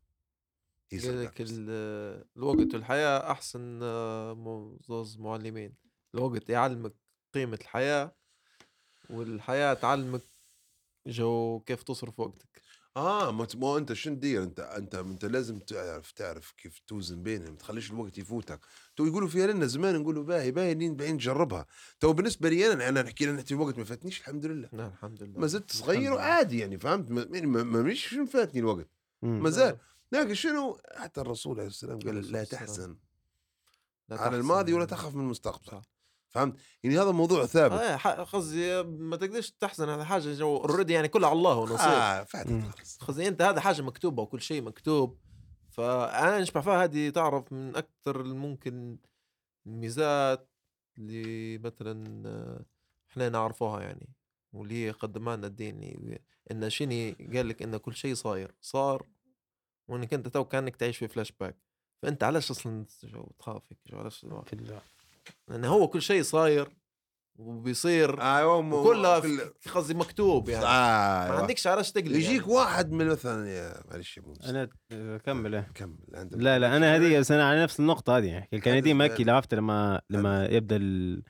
يسرق. 0.92 1.22
لك 1.22 1.42
ال- 1.42 2.26
الوقت 2.38 2.74
والحياة 2.74 3.32
أحسن 3.32 3.80
آه، 3.84 4.78
زوز 4.88 5.18
معلمين. 5.18 5.74
الوقت 6.16 6.50
يعلمك 6.50 6.94
قيمة 7.34 7.60
الحياة 7.62 8.16
والحياة 9.10 9.74
تعلمك 9.74 10.24
جو 11.08 11.60
كيف 11.66 11.84
تصرف 11.84 12.20
وقتك. 12.20 12.62
آه 12.98 13.32
ما 13.32 13.48
ما 13.56 13.78
أنت 13.78 13.94
شنو 13.94 14.16
تدير؟ 14.16 14.44
أنت 14.44 14.60
أنت 14.60 14.96
أنت 14.96 15.26
لازم 15.26 15.60
تعرف 15.60 16.12
تعرف 16.12 16.52
كيف 16.52 16.80
توزن 16.88 17.24
بينهم 17.24 17.50
ما 17.50 17.58
تخليش 17.58 17.92
الوقت 17.92 18.18
يفوتك. 18.18 18.60
تو 18.96 19.06
يقولوا 19.06 19.28
فيها 19.28 19.48
لنا 19.48 19.66
زمان 19.66 19.96
نقولوا 19.96 20.24
باهي 20.24 20.52
باهي 20.52 20.74
لين 20.74 20.96
بعدين 20.96 21.16
نجربها. 21.16 21.66
تو 22.00 22.14
بالنسبة 22.14 22.50
لي 22.50 22.74
أنا 22.74 22.90
أنا 22.90 23.02
نحكي 23.02 23.26
لنا 23.26 23.44
الوقت 23.52 23.78
ما 23.78 23.84
فاتنيش 23.84 24.20
الحمد 24.20 24.46
لله. 24.46 24.70
نعم 24.72 24.92
الحمد 24.92 25.24
لله. 25.24 25.40
ما 25.40 25.48
زلت 25.48 25.72
صغير. 25.72 26.14
وعادي 26.14 26.60
يعني 26.60 26.80
فهمت؟ 26.80 27.12
ما, 27.12 27.26
ما, 27.26 27.64
ما 27.64 27.82
مش 27.82 28.08
شنو 28.08 28.26
فاتني 28.26 28.60
الوقت. 28.60 28.90
ما 29.22 29.50
زال. 29.50 29.78
لكن 30.12 30.34
شنو؟ 30.34 30.78
حتى 30.96 31.22
الرسول 31.22 31.60
عليه 31.60 31.70
السلام 31.70 32.00
قال 32.00 32.32
لا. 32.32 32.44
تحزن. 32.44 32.98
على. 34.12 34.38
الماضي 34.38 34.74
ولا 34.74 34.86
تخف 34.86 35.16
من 35.16 35.22
المستقبل. 35.22 35.66
صح. 35.66 35.82
فهمت؟ 36.30 36.56
يعني 36.84 37.00
هذا 37.00 37.12
موضوع 37.12 37.46
ثابت. 37.46 37.80
ح- 37.98 38.08
قصدي 38.08 38.84
ما 38.84 39.16
تقدرش 39.18 39.50
تحزن 39.52 39.90
على 39.90 40.06
حاجة 40.06 40.34
جو 40.34 40.58
already 40.58 40.94
يعني 40.94 41.08
كلها 41.08 41.30
على 41.30 41.38
الله 41.38 41.56
ونصيب. 41.58 41.78
آه. 41.80 42.24
خلاص. 42.24 42.98
قصدي 42.98 43.28
أنت 43.28 43.42
هذا 43.42 43.60
حاجة 43.62 43.82
مكتوبة 43.82 44.24
وكل 44.24 44.42
شيء 44.42 44.62
مكتوب. 44.62 45.18
فأنا 45.70 46.40
نشبع 46.40 46.62
فيها 46.62 46.84
هذه 46.84 47.10
تعرف 47.10 47.54
من 47.54 47.76
أكثر 47.76 48.22
الممكن 48.22 48.98
الميزات 49.68 50.50
اللي 50.98 51.58
مثلا 51.58 52.24
آه، 52.30 52.66
إحنا 53.12 53.30
نعرفوها 53.30 53.82
يعني 53.82 54.10
واللي 54.54 54.86
هي 54.86 54.92
قدمها 54.92 55.36
لنا 55.36 55.48
الدين 55.48 56.18
إن 56.52 56.70
شيني 56.70 57.12
قال 57.12 57.48
لك 57.50 57.62
إن 57.62 57.78
كل 57.78 57.96
شيء 57.96 58.14
صاير؟ 58.14 58.56
صار. 58.62 59.06
وإنك 59.88 60.14
أنت 60.14 60.28
تو 60.28 60.46
كأنك 60.46 60.76
تعيش 60.76 60.98
في 60.98 61.08
فلاش 61.08 61.32
باك 61.32 61.58
فأنت 62.02 62.24
علاش 62.24 62.52
أصلا 62.52 62.86
جو 63.04 63.32
تخاف 63.40 63.62
هيك 63.72 63.80
جو 63.88 63.98
علاش 64.00 64.26
لأن 65.48 65.66
هو 65.66 65.88
كل 65.88 66.02
شيء 66.02 66.24
صاير 66.24 66.70
وبيصير 67.40 68.22
أيوه 68.22 68.62
مو- 68.62 68.84
كلها 68.84 69.20
كل- 69.20 69.42
في- 69.60 69.70
قصدي 69.70 69.94
مكتوب 69.94 70.50
يعني. 70.50 70.66
آه 70.66 71.30
ما 71.32 71.36
عندكش 71.38 71.68
علاش 71.68 71.92
تقلق 71.92 72.16
يجيك 72.16 72.42
يعني. 72.42 72.54
واحد 72.54 72.92
من 72.92 73.08
مثلا 73.08 73.50
يا 73.50 73.84
معلش 73.92 74.18
يا. 74.18 74.24
أنا 74.50 74.70
اكمل 74.92 75.56
إيه. 75.56 75.72
كمل. 75.76 75.98
لا 76.32 76.60
لا 76.60 76.78
أنا 76.78 76.96
هذه 76.96 77.20
بس 77.20 77.32
أنا 77.32 77.50
على 77.50 77.64
نفس 77.64 77.80
النقطة 77.80 78.18
هذه 78.18 78.26
يعني. 78.26 78.50
الكندي 78.54 78.94
مكي 78.94 79.24
لعبت 79.24 79.54
لما 79.54 80.02
لما 80.10 80.46
يبدأ 80.46 80.76
ال... 80.76 81.24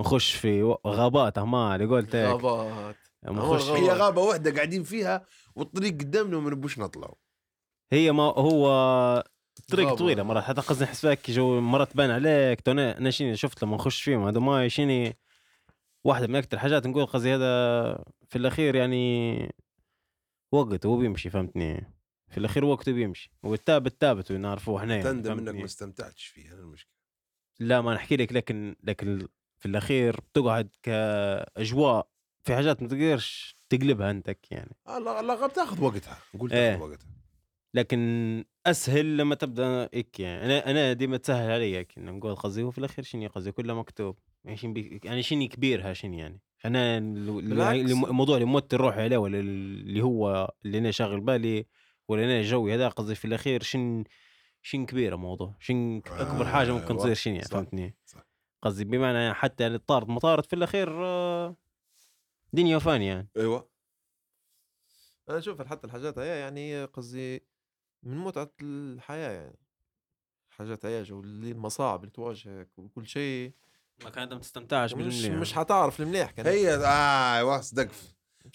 نخش 0.00 0.34
في 0.34 0.76
غابات 0.86 1.38
ما 1.38 1.68
على 1.70 1.84
قولتك 1.86 2.14
غابات. 2.14 2.96
هي 3.28 3.90
غابة 3.90 4.22
واحدة 4.22 4.54
قاعدين 4.54 4.82
فيها 4.82 5.26
والطريق 5.56 5.92
قدامنا 5.92 6.36
وما 6.36 6.50
نبوش 6.50 6.78
نطلعوا 6.78 7.14
هي 7.92 8.12
ما 8.12 8.22
هو 8.22 9.24
طريق. 9.70 9.94
طويلة 9.94 10.22
مرات 10.22 10.44
حتى 10.44 10.60
قصدي 10.60 10.84
نحس 10.84 11.06
فيك 11.06 11.30
جو 11.30 11.60
مرات 11.60 11.92
تبان 11.92 12.10
عليك. 12.10 12.60
تو 12.60 12.72
أنا 12.72 13.10
شيني 13.10 13.36
شفت 13.36 13.62
لما 13.62 13.74
نخش 13.76 14.02
فيهم 14.02 14.26
هذا 14.26 14.40
ما 14.40 14.68
شيني 14.68 15.16
واحدة 16.04 16.26
من 16.26 16.36
أكثر 16.36 16.56
الحاجات 16.56 16.86
نقول 16.86 17.06
قصدي 17.06 17.34
هذا 17.34 18.04
في 18.28 18.38
الأخير 18.38 18.74
يعني 18.74 19.36
وقت 20.52 20.86
هو 20.86 20.96
بيمشي 20.96 21.30
فهمتني؟ 21.30 21.92
في 22.28 22.38
الأخير 22.38 22.64
وقته 22.64 22.92
بيمشي. 22.92 23.32
والثابت 23.42 23.96
ثابت 24.00 24.30
ونعرفوه 24.30 24.80
إحنا 24.80 24.96
يعني 24.96 25.04
تندم 25.04 25.30
إنك 25.30 25.38
فهمتني؟ 25.38 25.58
ما 25.58 25.64
استمتعتش 25.64 26.26
فيها 26.26 26.54
هذا 26.54 26.60
المشكلة. 26.60 26.92
لا 27.60 27.80
ما 27.80 27.94
نحكي 27.94 28.16
لك 28.16 28.32
لكن 28.32 28.76
لكن 28.84 29.28
في 29.58 29.66
الأخير 29.66 30.20
بتقعد 30.20 30.68
كأجواء 30.82 32.08
في 32.42 32.54
حاجات 32.54 32.82
ما 32.82 32.88
تقدرش 32.88 33.56
تقلبها 33.68 34.10
أنتك 34.10 34.52
يعني. 34.52 34.76
الله 34.88 35.20
الله 35.20 35.46
بتاخذ 35.46 35.82
وقتها. 35.82 36.18
نقول. 36.34 36.50
تاخذ 36.50 36.80
وقتها. 36.82 37.08
لكن 37.74 38.44
أسهل 38.70 39.16
لما 39.16 39.34
تبدأ 39.34 39.88
هيك 39.94 40.20
يعني 40.20 40.44
أنا 40.44 40.70
أنا 40.70 40.92
ديما 40.92 41.16
تسهل 41.16 41.50
علي 41.50 41.76
هيك 41.76 41.98
إنه 41.98 42.12
نقول 42.12 42.34
قصدي 42.36 42.62
هو 42.62 42.70
في 42.70 42.78
الأخير 42.78 43.04
شنو 43.04 43.28
قصدي 43.28 43.52
كله 43.52 43.74
مكتوب 43.74 44.18
يعني 44.44 44.56
شنو 44.56 44.72
بي... 44.72 45.00
يعني 45.04 45.22
شنو 45.22 45.48
كبيرها 45.48 45.92
شنو 45.92 46.14
يعني 46.14 46.40
أنا 46.64 46.98
ال- 46.98 47.28
ال- 47.28 47.48
بالعكس. 47.48 47.90
الموضوع 47.90 48.34
اللي 48.36 48.46
موتر 48.46 48.80
روحي 48.80 49.00
عليه 49.02 49.16
ولا 49.16 49.40
اللي 49.40 50.02
هو 50.02 50.54
اللي 50.64 50.78
أنا 50.78 50.90
شاغل 50.90 51.20
بالي 51.20 51.66
ولا 52.08 52.24
أنا 52.24 52.42
جوي 52.42 52.74
هذا 52.74 52.88
قصدي 52.88 53.14
في 53.14 53.24
الأخير 53.24 53.62
شن 53.62 54.04
شن 54.62 54.86
كبيره 54.86 55.14
الموضوع 55.14 55.54
شن 55.60 56.02
أكبر 56.06 56.44
حاجة 56.46 56.72
ممكن 56.72 56.86
أيوة. 56.86 56.98
تصير 56.98 57.14
شنو 57.14 57.34
يعني 57.34 57.44
صح. 57.46 57.52
فهمتني 57.52 57.96
صح. 58.06 58.26
قصدي 58.62 58.84
بمعنى 58.84 59.18
يعني 59.18 59.34
حتى 59.34 59.62
يعني 59.62 59.78
طارت 59.78 60.08
مطارت 60.08 60.46
في 60.46 60.56
الأخير 60.56 61.04
آه، 61.06 61.56
دنيا 62.52 62.76
وفانية 62.76 63.06
يعني 63.08 63.28
أيوه 63.36 63.68
أنا 65.28 65.38
أشوف 65.38 65.62
حتى 65.62 65.86
الحاجات 65.86 66.18
هي 66.18 66.38
يعني 66.40 66.84
قصدي 66.84 67.42
من 68.06 68.16
متعة 68.18 68.50
الحياة 68.62 69.30
يعني. 69.30 69.58
حاجات 70.50 70.86
هي 70.86 71.02
جو 71.02 71.20
اللي 71.20 71.50
المصاعب 71.50 72.00
اللي 72.00 72.10
تواجهك 72.10 72.68
وكل 72.76 73.06
شيء. 73.06 73.52
ما 74.04 74.10
كان 74.10 74.22
أنت 74.22 74.32
ما 74.32 74.38
تستمتعش 74.38 74.94
مش 74.94 74.98
بالمليح. 75.16 75.40
مش 75.40 75.52
حتعرف 75.52 76.00
المليح 76.00 76.30
كان. 76.30 76.46
هي 76.46 76.74
آه 76.74 77.36
أيوه 77.36 77.60
صدق 77.60 77.88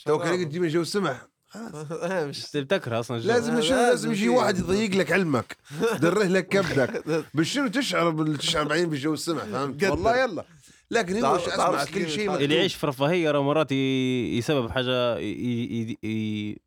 تو. 0.05 0.17
كان 0.19 0.49
تجي 0.49 0.59
من 0.59 0.67
جو 0.67 0.83
سمح 0.83 1.27
خلاص. 1.47 1.91
آه، 1.91 2.25
مش 2.25 2.43
تفتكرها 2.43 2.99
أصلا 2.99 3.17
الجو. 3.17 3.27
لازم 3.29 3.53
لازم 3.53 3.67
شنو 3.67 3.77
لازم 3.77 4.11
يجي 4.11 4.29
واحد 4.29 4.57
يضيق 4.57 4.91
لك 4.95 5.11
علمك. 5.11 5.57
يدره 5.95 6.23
لك 6.23 6.47
كبدك. 6.47 7.03
بالشنو 7.35 7.67
تشعر 7.67 8.35
تشعر 8.35 8.63
بعدين 8.67 8.89
بالجو 8.89 9.13
السمح 9.13 9.43
فهمت. 9.43 9.83
والله 9.83 10.17
يلا. 10.23 10.45
لكن 10.91 11.25
هو 11.25 11.35
أسمع 11.35 11.85
كل 11.85 12.09
شيء. 12.09 12.35
اللي 12.35 12.55
يعيش 12.55 12.75
في 12.75 12.87
رفاهية 12.87 13.41
مرات 13.43 13.71
يسبب 13.71 14.69
حاجة 14.69 15.17
ي- 15.17 15.23
ي- 15.23 15.97
ي- 16.03 16.61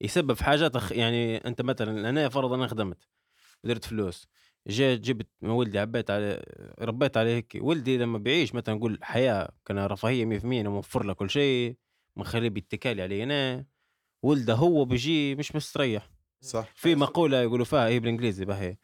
يسبب 0.00 0.32
في 0.32 0.44
حاجات 0.44 0.76
أخ- 0.76 0.92
يعني 0.92 1.36
أنت 1.36 1.62
مثلا 1.62 2.08
أنا 2.08 2.28
فرضا 2.28 2.54
أنا 2.56 2.66
خدمت 2.66 3.08
ودرت 3.64 3.84
فلوس 3.84 4.28
جيت 4.68 5.00
جبت 5.00 5.26
من 5.40 5.50
ولدي 5.50 5.78
عبيت 5.78 6.10
عليه 6.10 6.42
ربيت 6.80 7.16
عليه 7.16 7.36
هيك 7.36 7.58
ولدي 7.60 7.98
لما 7.98 8.18
بيعيش 8.18 8.54
مثلا 8.54 8.74
نقول 8.74 8.98
حياة 9.02 9.48
كان 9.66 9.78
رفاهية 9.78 10.24
100% 10.24 10.60
أنا 10.60 10.68
موفر 10.68 11.04
له 11.04 11.12
كل 11.12 11.30
شيء 11.30 11.76
مخليه 12.16 12.48
بيتكالي 12.48 13.02
علي 13.02 13.22
أنا 13.22 13.64
ولده 14.22 14.54
هو 14.54 14.84
بيجي 14.84 15.34
مش 15.34 15.56
مستريح. 15.56 16.10
صح. 16.40 16.68
في 16.74 16.94
مقولة 16.94 17.42
يقولوا 17.42 17.64
فيها 17.64 17.86
هي 17.88 18.00
بالإنجليزي 18.00 18.44
باهي 18.44 18.76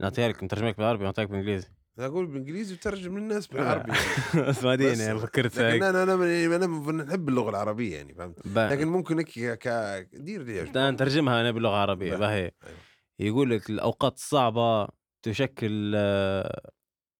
نعطيها 0.00 0.28
لك 0.28 0.44
نترجمها 0.44 0.70
لك 0.70 0.76
بالعربي 0.76 1.02
ونعطيها 1.02 1.24
لك 1.24 1.30
بالإنجليزي. 1.30 1.68
أقول 1.98 2.26
بالانجليزي 2.26 2.74
وترجم 2.74 3.18
للناس 3.18 3.46
بالعربي. 3.46 3.92
اسمها 4.34 4.74
بس- 4.76 4.98
ديني 4.98 5.18
فكرت 5.18 5.56
لكن 5.58 5.64
هيك. 5.64 5.82
أنا 5.82 6.02
أنا 6.02 6.16
من- 6.16 6.52
أنا 6.52 7.04
نحب 7.04 7.28
اللغة 7.28 7.50
العربية 7.50 7.96
يعني 7.96 8.14
فهمت؟ 8.14 8.48
با- 8.48 8.68
لكن 8.70 8.88
ممكن 8.88 9.18
هيك 9.18 9.58
ك 9.58 9.68
دير 10.12 10.42
لي 10.42 10.62
نترجمها 10.90 11.40
أنا 11.40 11.50
باللغة 11.50 11.70
العربية 11.74 12.10
بقى. 12.10 12.18
باهي. 12.18 12.50
أيوة. 12.66 12.78
يقول 13.18 13.50
لك 13.50 13.70
الأوقات 13.70 14.14
الصعبة 14.14 14.88
تشكل 15.22 15.92
آه، 15.96 16.70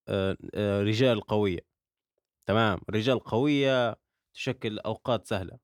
آه، 0.08 0.36
آه، 0.54 0.82
رجال 0.82 1.20
قوية. 1.20 1.60
تمام؟ 2.46 2.78
رجال 2.90 3.20
قوية 3.20 3.96
تشكل 4.34 4.78
أوقات 4.78 5.26
سهلة. 5.26 5.58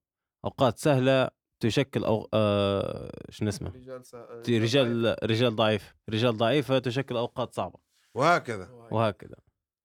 أوقات 0.44 0.78
سهلة 0.78 1.30
تشكل 1.60 2.04
أو... 2.04 2.28
آه... 2.34 3.10
شنو 3.30 3.48
اسمه؟ 3.48 3.68
رجال 3.70 4.06
سا... 4.06 4.42
رجال 4.48 5.16
رجال 5.24 5.56
ضعيف. 5.56 5.94
رجال 6.10 6.36
ضعيفة 6.36 6.78
تشكل 6.78 7.16
أوقات 7.16 7.54
صعبة. 7.54 7.87
وهكذا. 8.18 8.68
وهكذا. 8.90 9.34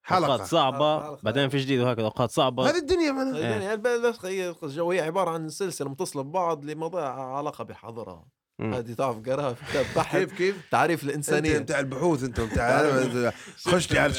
حلقة. 0.06 0.26
أوقات 0.34 0.48
صعبة 0.48 1.00
حلقة. 1.04 1.20
بعدين 1.24 1.50
في 1.50 1.58
جديد 1.58 1.80
وهكذا 1.80 2.06
أوقات 2.06 2.32
صعبة. 2.32 2.70
هذه 2.70 2.78
الدنيا 2.78 3.12
معنا 3.12 3.40
يعني 3.40 3.74
البلد 3.74 4.16
الجو 4.64 4.92
هي 4.92 5.02
عبارة 5.02 5.30
عن 5.30 5.50
سلسلة 5.50 5.90
متصلة 5.90 6.22
ببعض 6.24 6.66
لمواضيع 6.66 7.10
علاقة 7.38 7.64
بحاضرها. 7.64 8.26
هذه 8.62 8.94
تعرف 8.94 9.30
قراها 9.30 9.54
في 9.54 9.66
كتاب 9.66 9.86
بحث 9.96 10.16
كيف 10.20 10.34
كيف؟ 10.38 10.70
تعريف 10.72 11.02
انت 11.04 11.10
الإنسانية. 11.10 11.58
بتاع 11.58 11.80
البحوث 11.80 12.24
أنت 12.24 12.40
بتاع 12.42 12.84
خش 13.66 13.92
لي 13.92 14.00
على 14.00 14.14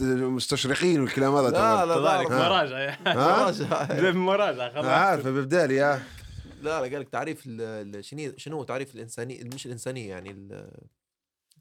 المستشرقين 0.00 1.00
والكلام 1.00 1.34
هذا 1.34 1.50
لا. 1.50 1.86
لا 1.86 1.96
لا 1.96 2.22
مراجعه 2.22 2.94
لا. 3.04 3.50
زي 4.02 4.12
مراجعة. 4.12 4.72
خلاص. 4.74 4.86
عارف 4.86 5.26
ببدالي 5.26 5.76
يا 5.76 6.02
لا 6.62 6.78
قال 6.78 7.00
لك 7.00 7.08
تعريف 7.08 7.46
ال- 7.46 7.96
ال- 7.96 8.40
شنو 8.40 8.64
تعريف 8.64 8.94
الإنسانية؟ 8.94 9.44
مش 9.54 9.66
الإنسانية 9.66 10.08
يعني 10.08 10.48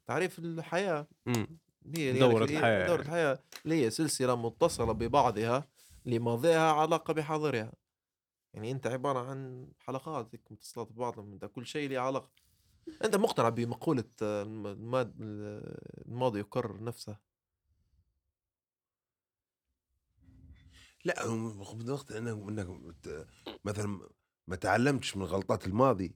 تعريف 0.08 0.40
الحياة. 0.40 1.08
هي 1.96 2.10
اللي 2.10 2.20
دورة 2.20 2.44
الحياة 2.44 2.88
دورة 2.88 2.96
يعني. 2.98 3.02
الحياة. 3.02 3.40
اللي 3.66 3.86
هي 3.86 3.90
سلسلة 3.90 4.36
متصلة 4.36 4.92
ببعضها 4.92 5.68
لماضيها 6.06 6.72
علاقة 6.72 7.14
بحاضرها. 7.14 7.74
يعني 8.54 8.72
أنت 8.72 8.88
عبارة 8.88 9.20
عن 9.20 9.72
حلقات 9.80 10.36
هيك 10.36 10.52
متصلات 10.52 10.92
ببعضهم 10.92 11.34
انت 11.34 11.46
كل 11.46 11.66
شيء 11.66 11.90
له 11.90 12.00
علاقة. 12.00 12.32
أنت 13.04 13.16
مقتنع 13.16 13.50
الماد 14.22 15.14
الماضي 16.08 16.40
يكرر 16.40 16.84
نفسه؟ 16.84 17.18
لا 21.06 21.24
هو 21.24 21.64
وقت 21.92 22.12
إنك 22.12 22.38
إنك 22.38 23.28
مثلا 23.66 24.10
ما 24.48 24.56
تعلمتش 24.56 25.18
من 25.18 25.24
غلطات 25.24 25.68
الماضي 25.68 26.16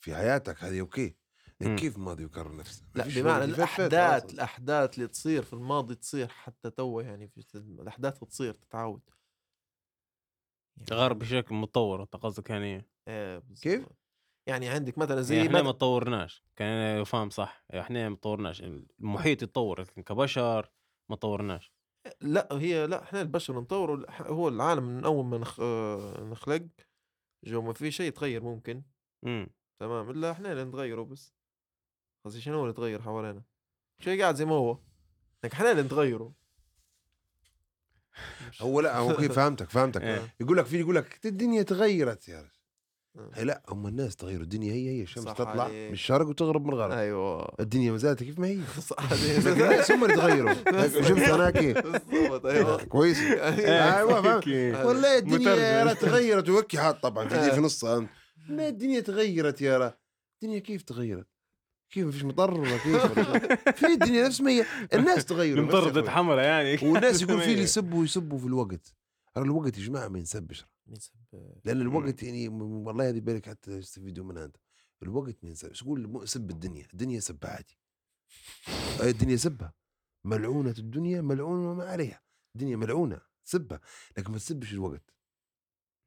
في 0.00 0.14
حياتك 0.14 0.64
هذه 0.64 0.80
أوكي. 0.80 1.16
لكن 1.60 1.70
مم. 1.70 1.76
كيف 1.76 1.96
الماضي 1.96 2.24
يكرر 2.24 2.56
نفسه؟ 2.56 2.84
لا 2.94 3.04
بمعنى 3.04 3.46
فات 3.46 3.56
الأحداث. 3.56 4.34
الأحداث 4.34 4.94
اللي 4.94 5.08
تصير 5.08 5.42
في 5.42 5.52
الماضي 5.52 5.94
تصير 5.94 6.28
حتى 6.28 6.70
توا 6.70 7.02
يعني 7.02 7.28
في 7.28 7.54
الأحداث 7.54 8.18
تصير 8.24 8.52
تتعود 8.54 9.00
غير 10.92 11.12
بشكل 11.12 11.54
متطور 11.54 12.02
أنت 12.02 12.16
قصدك 12.16 12.50
يعني 12.50 12.84
إيه 13.08 13.38
بالضبط. 13.38 13.62
كيف؟ 13.62 13.86
يعني 14.48 14.68
عندك 14.68 14.98
مثلا 14.98 15.20
زي 15.22 15.36
يعني 15.36 15.48
إحنا 15.48 15.62
ما 15.62 15.72
تطورناش 15.72 16.42
كان 16.56 17.04
فاهم 17.04 17.30
صح 17.30 17.64
إحنا 17.74 18.08
ما 18.08 18.16
تطورناش 18.16 18.62
المحيط 18.62 19.42
يتطور 19.42 19.80
لكن 19.80 20.02
كبشر 20.02 20.70
ما 21.10 21.16
تطورناش 21.16 21.72
لا 22.20 22.48
هي 22.52 22.86
لا 22.86 23.02
إحنا 23.02 23.20
البشر 23.20 23.60
نطوروا 23.60 24.04
هو 24.10 24.48
العالم 24.48 24.84
من 24.84 25.04
أول 25.04 25.24
ما 25.24 25.38
نخ... 25.38 25.60
نخلق 26.20 26.66
جو 27.44 27.62
ما 27.62 27.72
في 27.72 27.90
شيء 27.90 28.06
يتغير 28.08 28.42
ممكن 28.42 28.82
امم 29.24 29.48
تمام 29.80 30.10
إلا 30.10 30.30
إحنا 30.30 30.52
اللي 30.52 30.64
نتغيروا 30.64 31.04
بس 31.04 31.35
قصدي 32.26 32.40
شنو 32.40 32.60
اللي 32.60 32.70
يتغير 32.70 33.02
حوالينا؟ 33.02 33.42
شيء 33.98 34.20
قاعد 34.22 34.34
زي 34.34 34.44
ما 34.44 34.54
هو. 34.54 34.78
لكن 35.44 35.54
إحنا 35.56 35.70
اللي 35.70 35.82
نتغيروا 35.82 36.30
مش- 38.50 38.62
هو 38.62 38.80
لا 38.80 38.96
هو 38.98 39.16
كيف 39.16 39.32
فهمتك 39.32 39.70
فهمتك. 39.70 40.02
إيه. 40.02 40.34
يقول 40.40 40.56
لك 40.56 40.66
في 40.66 40.80
يقول 40.80 40.94
لك 40.94 41.20
الدنيا 41.26 41.62
تغيرت 41.62 42.28
يا 42.28 42.38
رجل. 42.40 42.50
آه. 43.18 43.30
هي 43.34 43.44
لا 43.44 43.62
هم 43.68 43.86
الناس 43.86 44.16
تغيروا. 44.16 44.42
الدنيا 44.44 44.72
هي 44.72 44.88
هي. 44.98 45.02
الشمس 45.02 45.24
تطلع 45.24 45.62
عليك. 45.64 45.86
من 45.86 45.92
الشرق 45.92 46.26
وتغرب 46.26 46.64
من 46.66 46.72
الغرب. 46.72 46.90
أيوه. 46.92 47.54
الدنيا 47.60 47.90
ما 47.92 47.98
زالت 47.98 48.22
كيف 48.22 48.38
ما 48.38 48.46
هي. 48.46 48.60
صح 48.90 49.12
لكن 49.12 49.52
الناس 49.52 49.90
هم 49.92 50.04
اللي 50.04 50.16
تغيروا. 50.16 50.54
شفت 51.02 51.28
أنا 51.28 51.50
كيف 51.50 51.78
بالضبط 51.78 52.46
أيوه. 52.46 52.84
كويس. 52.84 53.18
أيوه. 53.20 53.56
فاهم 54.40 54.86
والله 54.86 55.18
الدنيا. 55.18 55.94
تغيرت. 55.94 56.48
وكي 56.48 56.78
حاط 56.78 57.02
طبعا 57.02 57.28
في 57.28 57.50
في 57.50 57.60
نصها. 57.60 58.08
لا 58.48 58.68
الدنيا 58.68 59.00
تغيرت 59.00 59.60
يا 59.60 59.78
را 59.78 59.98
الدنيا 60.42 60.58
كيف 60.58 60.82
تغيرت؟ 60.82 61.26
كيف 61.90 62.06
مفيش 62.06 62.24
مطر 62.24 62.60
ولا 62.60 62.76
كيف؟ 62.78 63.06
في 63.78 63.86
الدنيا 63.86 64.26
نفس 64.26 64.40
ما 64.40 64.50
هي. 64.50 64.66
الناس 64.94 65.24
تغيروا 65.24 65.64
أخوي. 65.90 66.10
حمراء 66.10 66.44
يعني. 66.44 66.88
والناس 66.92 67.22
يقول 67.22 67.40
في 67.42 67.50
اللي 67.52 67.62
يسبوا 67.62 68.04
يسبوا 68.04 68.38
في 68.38 68.46
الوقت. 68.46 68.94
ترى 69.34 69.44
الوقت 69.44 69.78
يا 69.78 69.82
جماعة 69.84 70.08
ما 70.08 70.18
ينسبش 70.18 70.66
سب- 70.98 71.12
لأن 71.64 71.80
الوقت 71.80 72.22
يعني 72.22 72.48
والله 72.48 73.08
هذه 73.08 73.20
بالك 73.20 73.48
حتى 73.48 73.80
تستفيدوا 73.80 74.24
منها 74.24 74.44
أنت. 74.44 74.56
الوقت 75.02 75.36
ما 75.42 75.48
ينسبش 75.48 75.80
تقول؟ 75.80 76.06
مو- 76.06 76.24
سب 76.24 76.50
الدنيا. 76.50 76.86
الدنيا 76.92 77.20
سب 77.20 77.38
عادي. 77.44 77.78
أي 79.02 79.10
الدنيا 79.10 79.36
سبها. 79.36 79.74
ملعونة 80.24 80.74
الدنيا 80.78 81.20
ملعونه 81.20 81.74
ما 81.74 81.84
عليها. 81.84 82.22
الدنيا 82.56 82.76
ملعونة 82.76 83.20
سبها. 83.44 83.80
لكن 84.18 84.32
ما 84.32 84.38
تسبش 84.38 84.72
الوقت. 84.72 85.14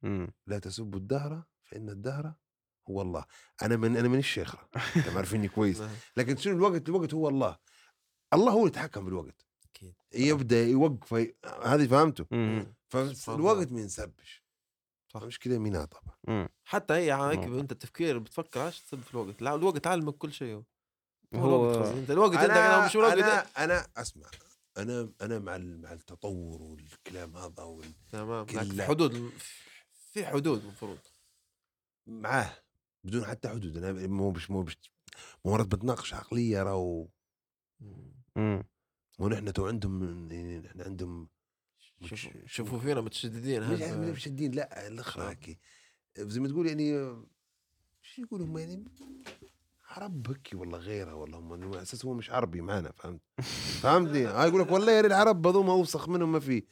مم. 0.02 0.32
لا 0.46 0.58
تسبوا 0.58 0.98
الدهر 0.98 1.42
فإن 1.64 1.88
الدهر 1.88 2.34
هو 2.90 3.02
الله 3.02 3.24
أنا 3.62 3.76
من 3.76 3.96
أنا 3.96 4.08
من 4.08 4.18
الشيخ 4.18 4.54
أنتم 4.96 5.16
عارفيني 5.16 5.48
كويس. 5.56 5.80
نعم، 5.80 5.90
لكن 6.16 6.36
شنو 6.36 6.56
الوقت 6.56 6.88
الوقت 6.88 7.14
هو 7.14 7.28
الله. 7.28 7.58
الله 8.34 8.52
هو 8.52 8.58
اللي 8.58 8.68
يتحكم 8.68 9.04
بالوقت. 9.04 9.46
أكيد. 9.64 9.94
يبدأ 10.14 10.62
يوقف 10.62 11.14
هذه 11.64 11.86
فهمته. 11.86 12.24
فالوقت 13.14 13.72
ما 13.72 13.80
ينسبش. 13.80 14.44
صح. 15.08 15.22
مش 15.22 15.38
كذا 15.38 15.58
مينا 15.58 15.84
طبعا. 15.84 16.48
حتى 16.64 16.94
هي 16.94 17.12
هيك 17.12 17.38
نقطة. 17.38 17.60
انت 17.60 17.72
التفكير 17.72 18.18
بتفكر 18.18 18.60
عاش 18.60 18.80
تسب 18.80 19.00
في 19.00 19.10
الوقت. 19.14 19.42
لا 19.42 19.54
الوقت 19.54 19.86
علمك 19.86 20.14
كل 20.14 20.32
شيء. 20.32 20.62
هو 21.34 21.46
الوقت 21.48 21.76
قصدي. 21.78 22.00
أنت 22.00 22.10
الوقت 22.10 22.34
أنا 22.36 22.86
مش 22.86 22.96
الوقت 22.96 23.12
أنا 23.18 23.46
أنا 23.58 23.86
أسمع. 23.96 24.26
أنا 24.76 25.12
أنا 25.22 25.38
مع 25.38 25.58
مع 25.58 25.92
التطور 25.92 26.62
والكلام 26.62 27.36
هذا 27.36 27.62
وال- 27.62 27.92
تمام. 28.12 28.46
لكن 28.46 28.82
حدود 28.82 29.32
في 30.12 30.26
حدود 30.26 30.62
المفروض. 30.62 30.98
معاه. 32.06 32.52
بدون 33.04 33.24
حتى 33.24 33.48
حدود. 33.48 33.76
أنا 33.76 34.06
مو 34.06 34.30
مش 34.30 34.50
مو 34.50 34.62
مش 34.62 34.78
مو 35.44 35.52
مرات 35.52 35.66
بتناقش 35.66 36.14
عقلية 36.14 36.62
راهو 36.62 37.08
مم. 38.36 38.64
مو 39.18 39.28
نحن 39.28 39.52
تو 39.52 39.66
عندهم 39.66 40.02
يعني 40.32 40.58
نحن 40.58 40.80
عندهم 40.80 41.28
شوفوا 42.04 42.46
شوفوا 42.46 42.78
فينا 42.78 43.00
متشددين. 43.00 43.62
مش 43.62 43.82
هذا 43.82 44.12
مش 44.12 44.24
شدين 44.24 44.52
لا 44.52 44.86
الأخرى 44.88 45.24
آه. 45.24 45.28
هيك. 45.30 45.58
زي 46.18 46.40
ما 46.40 46.48
تقول 46.48 46.66
يعني 46.66 47.16
شو 48.02 48.22
يقولوا 48.22 48.46
هم 48.46 48.58
يعني؟ 48.58 48.84
عرب 49.88 50.28
هيك 50.28 50.50
ولا 50.54 50.78
غيرها 50.78 51.12
ولا 51.12 51.36
هم. 51.36 51.52
على 51.52 51.82
أساس 51.82 52.04
هو 52.04 52.14
مش 52.14 52.30
عربي 52.30 52.60
معنا 52.60 52.92
فهمت؟ 52.92 53.20
فهمتني؟ 53.82 54.24
هاي 54.36 54.48
يقول 54.48 54.60
لك 54.60 54.70
والله 54.70 54.92
يا 54.92 55.00
العرب 55.00 55.46
هذوما 55.46 55.72
أوسخ 55.72 56.08
منهم 56.08 56.32
ما 56.32 56.40
في. 56.40 56.64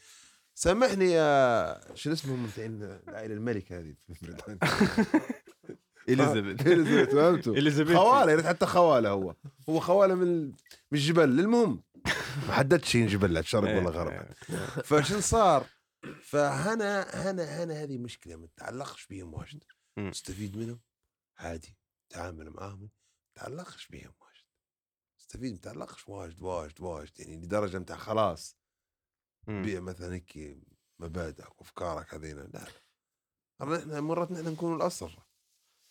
سامحني 0.54 1.04
يا 1.04 1.94
شو 1.94 2.12
اسمهم 2.12 2.48
العائلة 3.08 3.34
الملكة 3.34 3.78
هذه 3.78 3.94
في 4.12 4.26
بريطانيا. 4.26 4.58
إليزابيث. 6.08 6.60
إليزابيث 6.66 7.14
فهمتوا؟ 7.14 7.54
إليزابيث. 7.54 7.96
خواله 7.96 8.34
ريت 8.34 8.46
حتى 8.46 8.66
خواله 8.66 9.10
هو. 9.10 9.34
هو 9.68 9.80
خواله 9.80 10.14
من 10.14 10.46
من 10.46 10.54
الجبل 10.92 11.40
المهم 11.40 11.82
ما 12.46 12.52
حددش 12.52 12.88
شيء 12.90 13.06
جبل 13.06 13.32
لا 13.34 13.42
شرق 13.42 13.68
إيه، 13.68 13.78
ولا 13.78 13.90
غرب 13.90 14.32
فشن 14.84 15.20
صار؟ 15.20 15.66
فهنا 16.22 17.02
هنا 17.02 17.64
هنا 17.64 17.82
هذه 17.82 17.98
مشكلة 17.98 18.36
ما 18.36 18.46
تتعلقش 18.46 19.06
بهم 19.06 19.34
واجد. 19.34 19.64
مم. 19.96 20.10
تستفيد 20.10 20.56
منهم 20.56 20.80
عادي. 21.38 21.76
تعامل 22.10 22.50
معاهم 22.50 22.80
ما 22.80 22.88
تتعلقش 23.34 23.88
بهم 23.88 24.12
واجد. 24.20 24.44
تستفيد؟ 25.18 25.52
ما 25.52 25.58
تتعلقش 25.58 26.08
واجد 26.08 26.42
واجد 26.42 26.80
واجد. 26.80 27.20
يعني 27.20 27.36
لدرجة 27.36 27.76
انت 27.76 27.92
خلاص. 27.92 28.56
بيع 29.46 29.80
مثلا 29.80 30.14
هيك 30.14 30.58
مبادئك 30.98 31.60
وأفكارك 31.60 32.14
هذينا. 32.14 32.40
لا 32.40 32.66
لا. 33.60 33.76
نحن 33.86 33.98
مرات 33.98 34.30
نحن 34.32 34.48
نكون 34.48 34.76
الأصل. 34.76 35.10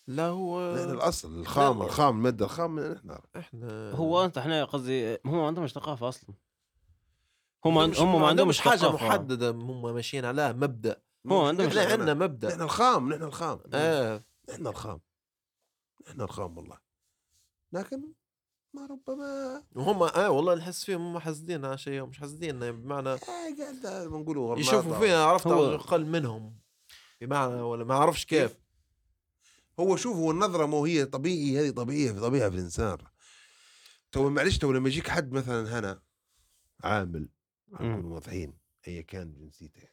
لا 0.08 0.28
هو 0.28 0.76
نحن 0.76 0.90
الأصل 0.90 1.40
الخام 1.40 1.80
لا. 1.80 1.86
الخام 1.86 2.18
المادة 2.18 2.46
الخام 2.46 2.80
نحن 2.80 3.18
إحنا 3.38 3.92
هو 3.92 4.26
أنت 4.26 4.38
إحنا 4.38 4.66
قصدي 4.66 5.14
هم 5.16 5.38
ما 5.38 5.48
عندهمش 5.48 5.72
ثقافة 5.74 6.10
أصلا. 6.10 6.36
هم 7.66 7.78
عند- 7.78 7.98
هم 7.98 8.22
ما 8.22 8.28
عندهمش 8.28 8.60
حاجة 8.62 8.78
ثقافة. 8.80 9.06
محددة 9.08 9.50
هم 9.50 9.82
ماشيين 9.94 10.26
عليها 10.26 10.52
مبدأ. 10.52 11.02
هو 11.32 11.46
عندهم 11.46 11.68
إحنا. 11.68 11.82
عندنا 11.82 12.14
مبدأ. 12.14 12.48
نحن 12.50 12.62
الخام 12.62 13.14
نحن 13.14 13.24
الخام. 13.24 13.60
آه 13.74 14.24
نحن 14.50 14.68
الخام. 14.68 15.00
نحن 16.10 16.22
الخام 16.22 16.58
والله. 16.58 16.78
لكن 17.74 18.04
ما 18.74 18.86
ربما 18.86 19.64
وهم 19.76 20.04
آه 20.04 20.30
والله 20.30 20.56
نحس 20.56 20.84
فيهم 20.86 21.02
هم 21.08 21.20
حاسدين 21.20 21.66
على 21.66 21.78
شيء 21.78 22.06
مش 22.06 22.20
حاسدين 22.20 22.72
بمعنى 22.72 23.10
آه 23.10 23.16
قاعد 23.16 23.86
غرناطة. 24.08 24.60
يشوفوا 24.60 25.00
فينا 25.00 25.24
عرفت 25.24 25.48
أقل 25.48 26.06
منهم. 26.06 26.58
بمعنى 27.22 27.62
ولا 27.62 27.84
ما 27.84 27.94
أعرفش 27.94 28.26
كيف. 28.26 28.67
هو 29.80 29.96
شوف 29.96 30.16
هو 30.18 30.32
النظرة 30.32 30.66
مو 30.66 30.86
هي 30.86 31.06
طبيعي 31.06 31.60
هذه 31.60 31.70
طبيعية 31.74 32.12
في 32.12 32.20
طبيعة 32.20 32.50
في 32.50 32.56
الإنسان. 32.56 32.98
تو 34.12 34.30
معلش 34.30 34.58
تو 34.58 34.72
لما 34.72 34.90
يجيك 34.90 35.08
حد 35.10 35.32
مثلا 35.32 35.80
هنا 35.80 36.02
عامل 36.84 37.30
نكون 37.72 38.06
واضحين 38.06 38.54
ايا 38.88 39.02
كان 39.02 39.34
جنسيته. 39.34 39.88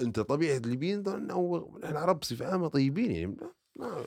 أنت 0.00 0.20
طبيعة 0.20 0.56
الليبيين 0.56 1.30
أو 1.30 1.76
العرب 1.76 2.20
بصفة 2.20 2.46
عامة 2.52 2.68
طيبين 2.68 3.10
يعني 3.10 3.36
ما- 3.76 4.06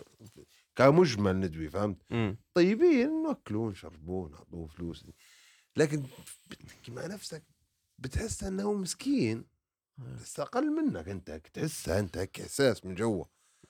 كمجمل 0.76 1.39
ندوي 1.39 1.69
فهمت؟ 1.69 1.97
مم. 2.10 2.38
طيبين 2.54 3.23
ناكلوا 3.23 3.67
ونشربوا 3.67 4.26
ونعطوه 4.26 4.67
فلوس. 4.67 5.06
لكن 5.78 6.04
مع 6.88 7.06
نفسك 7.08 7.43
بتحس 7.99 8.43
أنه 8.43 8.73
مسكين 8.73 9.45
بس 9.97 10.39
أقل 10.39 10.71
منك 10.71 11.10
أنت 11.10 11.32
تحسها 11.54 11.99
أنت 11.99 12.17
هيك 12.17 12.41
احساس 12.41 12.86
من 12.86 12.95
جوا. 12.95 13.26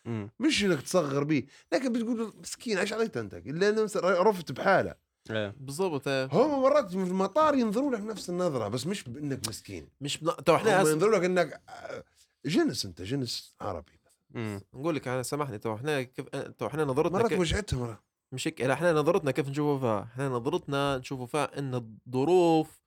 مم. 0.06 0.30
مش 0.40 0.64
إنك 0.64 0.82
تصغر 0.82 1.24
به 1.24 1.44
لكن 1.74 1.94
بتقول 1.94 2.34
مسكين 2.42 2.78
إيش 2.78 2.94
عليك 2.94 3.18
أنت 3.18 3.34
الا 3.34 3.88
رفت 4.04 4.52
بحاله 4.52 4.96
إيه. 5.30 5.56
بالضبط 5.60 6.08
آه. 6.08 6.30
هم 6.32 6.62
مرات 6.62 6.90
في 6.90 6.96
المطار 6.96 7.56
ينظروا 7.56 7.96
لك 7.96 8.02
نفس 8.02 8.30
النظرة 8.30 8.68
بس 8.68 8.88
مش 8.88 9.04
بإنك 9.04 9.48
مسكين 9.48 9.88
مش 10.02 10.18
بنا... 10.18 10.32
تو 10.32 10.56
إحنا 10.56 10.78
هم 10.78 10.82
هسه 10.82 10.92
ينظروا 10.92 11.18
لك 11.18 11.24
إنك 11.24 11.62
آه، 11.70 12.04
جنس 12.46 12.86
أنت 12.86 13.02
جنس 13.02 13.56
عربي 13.62 14.00
مم. 14.32 14.62
نقول 14.74 14.96
لك 14.96 15.08
أنا 15.08 15.24
سامحني 15.24 15.58
تو 15.58 15.76
إحنا 15.76 16.02
كيف 16.02 16.26
تو 16.30 16.68
إحنا 16.68 16.86
نظرتنا 16.86 17.18
مرات 17.18 17.30
كيف 17.30 17.40
وجعتهم. 17.40 17.96
مش 18.32 18.48
هيك 18.48 18.62
إحنا 18.62 18.94
نظرتنا 18.94 19.32
كيف 19.32 19.50
نشوفوا 19.50 19.80
فيها 19.80 20.04
إحنا 20.14 20.30
نظرتنا 20.30 20.98
نشوفوا 20.98 21.26
فيها 21.26 21.60
إن 21.60 21.76
الظروف 21.76 22.82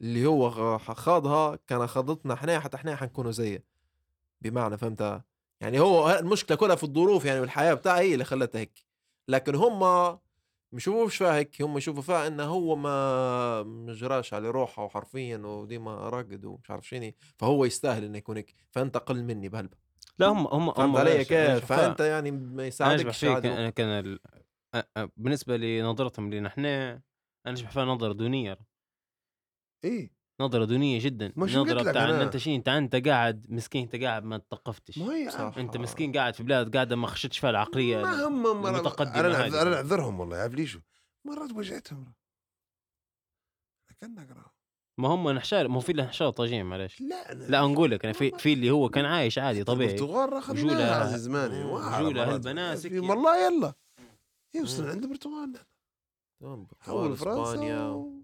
اللي 0.00 0.26
هو 0.26 0.78
خاضها 0.78 1.58
كان 1.66 1.86
خاضتنا 1.86 2.34
إحنا 2.34 2.60
حتى 2.60 2.76
إحنا 2.76 2.96
حنكونوا 2.96 3.30
زيه 3.30 3.64
بمعنى 4.40 4.78
فهمتها 4.78 5.24
يعني 5.60 5.80
هو 5.80 6.18
المشكلة 6.18 6.56
كلها 6.56 6.76
في 6.76 6.84
الظروف 6.84 7.24
يعني 7.24 7.40
والحياة 7.40 7.74
بتاعها 7.74 8.00
هي 8.00 8.12
اللي 8.12 8.24
خلتها 8.24 8.58
هيك. 8.58 8.84
لكن 9.28 9.54
هم 9.54 9.80
ما 9.80 10.76
يشوفوش 10.76 11.16
فيها 11.16 11.34
هيك 11.34 11.62
هم 11.62 11.78
يشوفوا 11.78 12.02
فيها 12.02 12.26
انه 12.26 12.44
هو 12.44 12.76
ما 12.76 13.62
مجراش 13.62 14.34
على 14.34 14.50
روحه 14.50 14.84
وحرفيا 14.84 15.36
وديما 15.36 16.08
راقد 16.08 16.44
ومش 16.44 16.70
عارف 16.70 16.88
شنو 16.88 17.12
فهو 17.36 17.64
يستاهل 17.64 18.04
إنه 18.04 18.18
يكون 18.18 18.36
هيك. 18.36 18.54
فأنت 18.70 18.96
أقل 18.96 19.24
مني 19.24 19.48
بهلبة. 19.48 19.76
لا 20.18 20.26
هم 20.26 20.46
هم 20.46 20.70
هم 20.70 20.96
علي 20.96 21.24
كيف؟ 21.24 21.64
فأنت 21.64 22.00
يعني 22.00 22.30
ما 22.30 22.66
يساعدكش. 22.66 23.24
أنا 23.24 23.70
كان 23.70 23.88
ال... 23.88 24.20
بالنسبة 25.16 25.56
لنظرتهم 25.56 26.34
لنا 26.34 26.48
إحنا 26.48 26.92
أنا 27.46 27.54
أشبه 27.54 27.70
فيها 27.70 27.84
نظرة 27.84 28.12
دونية. 28.12 28.58
إيه. 29.84 30.19
نظرة 30.40 30.64
دونية 30.64 30.98
جدا 31.00 31.32
قلت 31.36 31.56
نظره 31.56 31.90
بتاع 31.90 32.04
إن؟ 32.10 32.14
أنت 32.14 32.36
شيء 32.36 32.56
إنت 32.56 32.68
أنت 32.68 32.96
قاعد 33.08 33.46
مسكين 33.48 33.82
أنت 33.82 33.96
قاعد 34.04 34.24
ما 34.24 34.38
تثقفتش 34.38 34.98
ما 34.98 35.14
هي 35.14 35.30
صح. 35.30 35.52
أنت 35.58 35.76
مسكين 35.76 36.12
قاعد 36.12 36.34
في 36.34 36.42
بلاد 36.42 36.74
قاعدة 36.76 36.96
ما 36.96 37.06
خشتش 37.06 37.38
فيها 37.38 37.50
العقلية 37.50 38.02
ما 38.02 38.26
هم 38.26 38.66
المتقدمة 38.66 39.20
أنا 39.20 39.46
أنا 39.62 39.70
نعذرهم 39.70 40.20
والله 40.20 40.36
عارف 40.36 40.54
ليش 40.54 40.78
مرات 41.24 41.52
وجعتهم. 41.52 42.12
كانك 44.00 44.30
راه. 44.30 44.52
ما 44.98 45.08
هم 45.08 45.30
نحشار 45.30 45.68
ما 45.68 45.76
هو 45.76 45.80
في 45.80 45.92
نحشار 45.92 46.30
طاجين 46.30 46.66
معلش 46.66 47.00
لا 47.00 47.32
أنا 47.32 47.44
لا 47.44 47.60
نقول 47.60 47.90
لك 47.90 48.04
أنا 48.04 48.12
في 48.14 48.30
في 48.38 48.52
اللي 48.52 48.70
هو 48.70 48.88
كان 48.88 49.04
عايش 49.04 49.38
عادي 49.38 49.64
طبيعي 49.64 49.90
البرتغال 49.94 50.32
راه 50.32 50.50
وجولها- 50.50 50.74
خذناها 50.76 50.94
عزيز 51.04 51.20
زماني 51.20 51.64
مم. 51.64 51.70
واعرف 51.70 52.00
وجولها 52.06 52.24
مرات. 52.26 52.34
هالبناسك. 52.46 52.92
والله 52.92 53.46
يلا. 53.46 53.72
وصلنا 54.62 54.90
عند 54.90 55.02
البرتغال 55.04 55.52
تمام 56.40 56.66
حول 56.80 57.16
فرنسا 57.16 58.19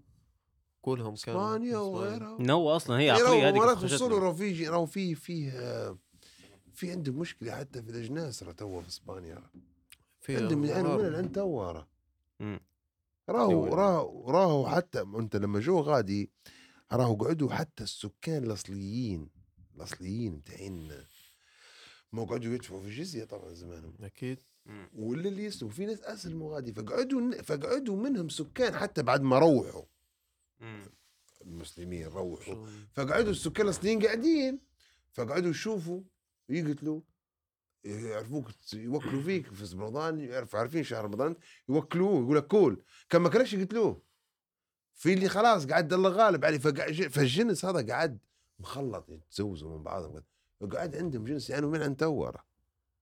كلهم 0.87 1.15
كانوا 1.15 1.55
إسبانيا. 1.55 1.77
وغيرها 1.77 2.51
هو 2.53 2.75
أصلا 2.75 2.99
هي 2.99 3.03
إيه، 3.03 3.11
عقلية 3.11 3.25
راهو 3.25 3.41
هذيك 3.41 3.61
مرات. 3.61 3.83
وصلوا 3.83 4.19
راهو 4.19 4.33
في 4.33 4.67
راهو 4.67 4.85
في 4.85 5.51
آه، 5.53 5.97
في 6.73 6.91
عندهم 6.91 7.15
مشكلة 7.15 7.51
حتى 7.51 7.81
في 7.83 7.89
الأجناس 7.89 8.43
راه 8.43 8.51
توا 8.51 8.81
في 8.81 8.87
إسبانيا. 8.87 9.43
في 10.19 10.37
عندهم. 10.37 10.59
من 10.59 10.69
العين 11.05 11.31
توا 11.31 11.71
راه. 11.71 11.87
راهو. 13.29 13.65
راهو 13.65 14.31
راهو 14.31 14.67
حتى 14.67 15.01
أنت 15.01 15.35
لما 15.35 15.59
جو 15.59 15.79
غادي 15.79 16.31
راهو 16.91 17.15
قعدوا 17.15 17.49
حتى 17.49 17.83
السكان 17.83 18.43
الأصليين 18.43 19.29
الأصليين 19.75 20.33
متاعين 20.33 20.91
ما 22.11 22.23
قعدوا 22.23 22.53
يدفعوا 22.53 22.81
في 22.81 22.87
الجزية 22.87 23.23
طبعا 23.23 23.53
زمانهم 23.53 23.93
أكيد. 24.01 24.39
ولا 24.95 25.29
اللي 25.29 25.45
يسلموا 25.45 25.73
في 25.73 25.85
ناس 25.85 26.01
أسلموا 26.01 26.55
غادي 26.55 26.73
فقعدوا 26.73 27.41
فقعدوا 27.41 27.95
منهم 27.95 28.29
سكان 28.29 28.75
حتى 28.75 29.03
بعد 29.03 29.21
ما 29.21 29.39
روحوا. 29.39 29.83
المسلمين 31.41 32.07
روحوا 32.07 32.67
فقعدوا 32.93 33.31
السكان 33.31 33.65
الاصليين 33.65 34.05
قاعدين. 34.05 34.59
فقعدوا 35.13 35.49
يشوفوا 35.49 36.01
يقتلوا 36.49 37.01
يعرفوك 37.83 38.47
يوكلوا 38.73 39.21
فيك 39.21 39.53
في 39.53 39.75
رمضان 39.75 40.19
يعرف 40.19 40.55
عارفين 40.55 40.83
شهر 40.83 41.05
رمضان 41.05 41.35
يوكلوه 41.69 42.21
يقول 42.21 42.37
لك 42.37 42.47
كول. 42.47 42.83
كان 43.09 43.21
ما 43.21 43.29
كانش 43.29 43.53
يقتلوه. 43.53 44.01
في 44.93 45.13
اللي 45.13 45.29
خلاص 45.29 45.65
قاعد 45.65 45.93
الله 45.93 46.09
غالب 46.09 46.45
عليه. 46.45 46.57
فالجنس 47.09 47.65
هذا 47.65 47.87
قاعد 47.87 48.19
مخلط 48.59 49.09
يتزوجوا 49.09 49.77
من 49.77 49.83
بعضهم. 49.83 50.23
وقاعد 50.59 50.95
عندهم 50.95 51.25
جنس 51.25 51.49
يعني 51.49 51.65
من 51.65 51.81
عن 51.81 51.97
تورة 51.97 52.45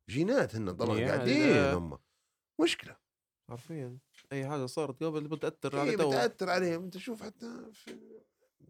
جينات 0.09 0.55
هن 0.55 0.71
طبعا 0.71 0.99
قاعدين. 0.99 1.57
هم. 1.57 1.97
مشكلة. 2.61 2.95
حرفيا 3.49 3.97
أي 4.31 4.47
حاجة 4.47 4.65
صارت 4.65 5.03
قبل 5.03 5.27
بتأثر 5.27 5.79
على 5.79 5.95
تو 5.95 6.09
بتأثر 6.09 6.49
عليهم. 6.49 6.83
أنت 6.83 6.97
شوف 6.97 7.23
حتى 7.23 7.47
في 7.73 7.95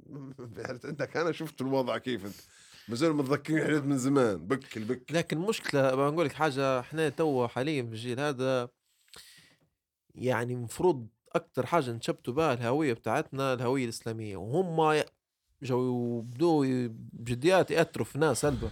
عندك 0.86 1.18
أنا 1.18 1.32
شفت 1.32 1.62
الوضع 1.62 1.98
كيف 1.98 2.26
أنت. 2.26 2.36
ما 2.90 3.10
متذكرين 3.10 3.64
حاجات 3.64 3.84
من 3.84 3.98
زمان. 3.98 4.48
بك 4.48 4.78
البك 4.78 5.12
لكن 5.12 5.38
مشكلة 5.38 5.96
بقول 5.96 6.26
لك 6.26 6.34
حاجة 6.34 6.80
إحنا 6.80 7.10
تو 7.10 7.48
حاليا 7.48 7.84
في 7.84 7.90
الجيل 7.90 8.20
هذا 8.20 8.70
يعني 10.16 10.54
المفروض 10.54 11.08
أكتر 11.36 11.66
حاجة 11.66 11.92
نشبتوا 11.92 12.34
بها 12.34 12.54
الهوية 12.54 12.94
بتاعتنا 12.94 13.54
الهوية 13.54 13.84
الإسلامية. 13.84 14.38
وهم 14.38 15.04
جو 15.62 16.22
بدوا 16.22 16.66
ي- 16.66 16.88
بجديات 17.14 17.72
يأثروا 17.72 18.06
في 18.06 18.18
ناس 18.20 18.46
هلبة 18.46 18.72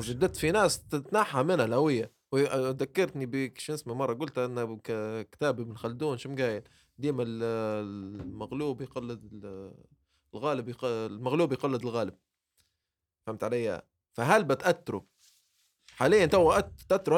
جدت 0.00 0.36
في 0.36 0.50
ناس 0.50 0.82
تتنحى 0.88 1.42
منها 1.42 1.64
الهوية. 1.64 2.12
وذكرتني 2.32 3.26
بك 3.26 3.58
شو 3.58 3.74
اسمه 3.74 3.94
مرة 3.94 4.14
قلت 4.14 4.38
ك- 4.84 5.28
كتاب 5.32 5.60
ابن 5.60 5.74
خلدون 5.76 6.18
شو 6.18 6.28
مقايل؟ 6.28 6.62
ديما 6.98 7.22
ال- 7.22 7.42
المغلوب 8.22 8.80
يقلد 8.80 9.24
ال- 9.32 9.74
الغالب 10.34 10.68
يق- 10.68 10.84
المغلوب 10.84 11.52
يقلد 11.52 11.82
الغالب. 11.82 12.14
فهمت 13.26 13.44
علي؟ 13.44 13.82
فهل 14.12 14.44
بتأثروا؟ 14.44 15.00
حاليا 15.96 16.26
تو 16.26 16.52
هل 16.52 16.62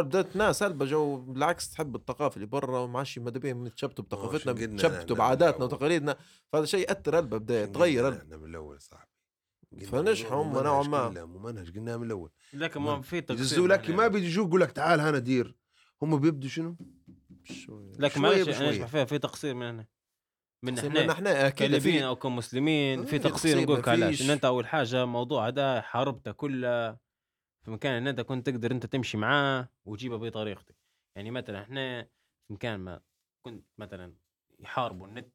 بدأت 0.03 0.37
ناس 0.37 0.63
هل 0.63 0.87
جو 0.87 1.17
بالعكس 1.17 1.71
تحب 1.71 1.97
الثقافة 1.97 2.37
اللي 2.37 2.47
برا 2.47 2.79
وما 2.79 2.99
عادش 2.99 3.19
ماذا 3.19 3.39
بيهم 3.39 3.67
يتشبتوا 3.67 4.05
بثقافتنا 4.05 4.53
يتشبتوا 4.63 4.99
نحن 5.01 5.15
بعاداتنا. 5.15 5.65
وتقاليدنا. 5.65 6.17
فهذا 6.53 6.65
شيء 6.65 6.81
يأثر 6.89 7.19
هلبة 7.19 7.39
بدا 7.39 7.63
يتغير 7.63 8.09
هلبة. 8.09 8.19
إحنا 8.19 8.37
من 8.37 8.45
الأول 8.51 8.81
صاحبي 8.81 9.07
قلنا 9.07 9.12
فنجحوا 9.81 10.45
مو 10.45 10.59
هم 10.59 10.65
نوعا 10.65 10.83
ما. 10.83 11.09
كله، 11.09 11.25
مو 11.25 11.39
منهج 11.39 11.75
قلناها 11.79 11.97
من 11.97 12.07
الأول 12.07 12.31
لكن 12.53 12.81
ما 12.81 13.01
في 13.01 13.21
تقصير 13.21 13.41
يدزوا 13.45 13.69
لك 13.69 13.85
يعني. 13.85 13.97
ما 13.97 14.09
بيجي 14.09 14.27
يجوك 14.27 14.49
يقول 14.49 14.61
لك 14.61 14.73
تعال 14.73 15.01
هنا 15.01 15.19
دير 15.19 15.57
هم 16.03 16.19
بيبدوا 16.19 16.49
شنو؟ 16.49 16.77
شوي 17.45 17.93
لكن 17.99 18.21
شوية 18.21 18.45
معلش 18.45 18.61
أنا 18.61 18.87
فيها 18.87 19.05
في 19.05 19.19
تقصير 19.19 19.55
من 19.55 19.67
هنا 19.67 19.87
من 20.63 20.79
إحنا 20.79 21.03
من 21.03 21.11
إحنا 21.11 21.47
أكيد 21.47 21.79
في 21.79 22.05
أو 22.05 22.17
كمسلمين 22.17 23.05
في 23.05 23.17
آه، 23.17 23.19
تقصير 23.19 23.31
تقصير 23.31 23.61
نقول 23.63 23.79
لك 23.79 23.89
علاش. 23.89 24.23
ان 24.23 24.31
أنت 24.31 24.45
أول 24.45 24.67
حاجة 24.67 25.05
موضوع 25.05 25.49
هذا 25.49 25.81
حاربته 25.81 26.33
كله 26.33 26.93
في 27.63 27.71
مكان 27.71 27.93
إن 27.93 28.09
أنت 28.09 28.21
كنت 28.21 28.47
تقدر 28.47 28.71
أنت 28.71 28.87
تمشي 28.87 29.17
معاه 29.17 29.69
وتجيبه 29.85 30.17
بطريقتك 30.17 30.77
يعني 31.17 31.31
مثلا 31.31 31.63
إحنا 31.63 32.03
في 32.49 32.53
مكان 32.53 32.81
ما 32.81 33.01
كنت 33.43 33.67
مثلا 33.79 34.15
يحاربوا 34.61 35.07
النت 35.07 35.33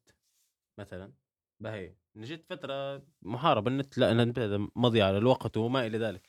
مثلا 0.78 1.12
بهي 1.60 1.94
نجيت 2.18 2.44
فترة 2.50 3.02
محاربة 3.22 3.70
النت 3.70 3.98
لا 3.98 4.10
أنا 4.10 4.32
هذا 4.38 4.68
مضي 4.76 5.02
على 5.02 5.18
الوقت 5.18 5.56
وما 5.56 5.86
إلى 5.86 5.98
ذلك 5.98 6.22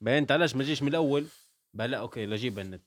بعدين 0.00 0.18
انت 0.18 0.32
علاش 0.32 0.56
ما 0.56 0.62
تجيش 0.62 0.82
من 0.82 0.88
الأول 0.88 1.26
بقى 1.74 1.88
لا 1.88 1.98
أوكي 1.98 2.26
لا 2.26 2.36
جيب 2.36 2.58
النت 2.58 2.82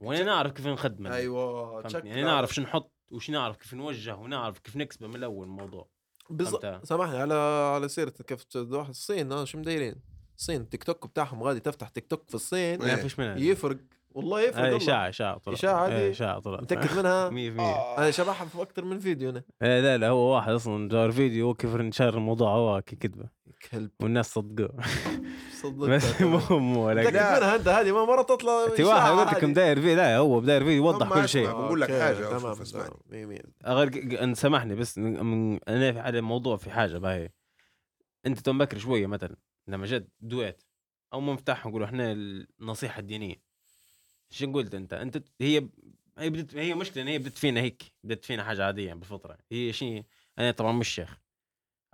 وأنا 0.00 0.22
نعرف 0.22 0.52
كيف 0.52 0.66
نخدمه 0.66 1.14
أيوه؟ 1.14 1.82
يعني 2.04 2.22
نعرف 2.22 2.54
شو 2.54 2.62
نحط 2.62 2.92
وش 3.10 3.30
نعرف 3.30 3.56
كيف 3.56 3.74
نوجه 3.74 4.16
ونعرف 4.16 4.58
كيف 4.58 4.76
نكسبه 4.76 5.06
من 5.06 5.16
الأول 5.16 5.46
الموضوع 5.46 5.88
بالضبط؟ 6.30 6.86
سامحني 6.86 7.16
على 7.16 7.34
على 7.74 7.88
سيرة 7.88 8.10
كيف 8.10 8.44
تروح 8.44 8.88
الصين 8.88 9.32
آه، 9.32 9.44
شو 9.44 9.58
مدايرين 9.58 9.94
الصين 10.36 10.60
التيك 10.60 10.84
توك 10.84 11.06
بتاعهم 11.06 11.42
غادي 11.42 11.60
تفتح 11.60 11.88
تيك 11.88 12.06
توك 12.06 12.28
في 12.28 12.34
الصين 12.34 12.78
ما. 12.78 12.96
فيش 12.96 13.18
منها 13.18 13.36
يفرق 13.36 13.78
والله 14.16 14.40
يفرق 14.40 14.62
والله. 14.62 14.76
إشاعة 14.76 15.08
إشاعة 15.08 15.38
طلع. 15.38 15.54
إشاعة 15.54 15.86
إيه، 15.88 15.98
دي؟ 16.06 16.10
إشاعة 16.10 16.38
طلع. 16.40 16.60
متأكد 16.60 16.98
منها؟ 16.98 17.30
100% 17.96 17.98
أنا 17.98 18.10
شبحها 18.10 18.46
في 18.46 18.62
أكثر 18.62 18.84
من 18.84 18.98
فيديو 18.98 19.30
أنا. 19.30 19.42
إيه 19.62 19.80
لا 19.80 19.96
لا 19.98 20.08
هو 20.08 20.34
واحد 20.34 20.52
أصلا 20.52 20.88
جار 20.88 21.12
فيديو 21.12 21.54
كيف 21.54 21.74
انشار 21.76 22.14
الموضوع 22.14 22.50
هو 22.50 22.82
كذبة. 22.82 23.28
كلب. 23.72 23.90
والناس 24.00 24.32
صدقوه. 24.32 24.74
صدق 25.62 25.86
بس 25.88 26.20
المهم 26.22 26.76
ولا 26.76 27.00
متأكد 27.00 27.16
منها؟ 27.16 27.56
أنت 27.56 27.68
هذه 27.68 27.92
ما 27.92 28.04
مره 28.04 28.22
تطلع 28.22 28.64
أنت 28.70 28.80
واحد 28.80 29.10
قلت 29.12 29.34
لك. 29.36 29.44
مداير 29.44 29.80
فيه 29.80 29.94
لا 29.94 30.16
هو 30.16 30.40
بداير 30.40 30.64
فيه 30.64 30.76
يوضح 30.76 31.08
كل. 31.08 31.28
شيء. 31.28 31.46
بقول 31.50 31.80
لك 31.80 31.90
أو 31.90 32.38
تمام. 32.38 32.54
غير 33.66 34.22
ان 34.22 34.34
سامحني 34.34 34.74
بس 34.74 34.98
من 34.98 35.58
أنا 35.68 35.92
في 35.92 35.98
على 35.98 36.18
الموضوع 36.18 36.56
في 36.56 36.70
حاجة 36.70 36.98
باهي 36.98 37.28
أنت 38.26 38.38
تو 38.40 38.52
بكري 38.52 38.80
شوية 38.80 39.06
مثلا 39.06 39.36
لما 39.68 39.86
جد 39.86 40.08
دويت 40.20 40.62
أو 41.12 41.20
ما 41.20 41.32
نفتح 41.32 41.66
نقولوا 41.66 41.86
إحنا 41.86 42.12
النصيحة 42.60 43.00
الدينية. 43.00 43.45
شو 44.30 44.52
قلت 44.52 44.74
أنت؟ 44.74 44.92
أنت 44.92 45.22
هي 45.40 45.68
هي 46.18 46.30
بدت 46.30 46.54
هي 46.54 46.74
مشكلة 46.74 47.02
إن 47.02 47.08
هي 47.08 47.18
بدت 47.18 47.38
فينا 47.38 47.60
هيك 47.60 47.82
بدت 48.04 48.24
فينا 48.24 48.44
حاجة 48.44 48.64
عادية 48.64 48.94
بالفطره 48.94 49.38
هي 49.52 49.72
شيء 49.72 50.04
أنا 50.38 50.50
طبعا 50.50 50.72
مش 50.72 50.88
شيخ. 50.88 51.18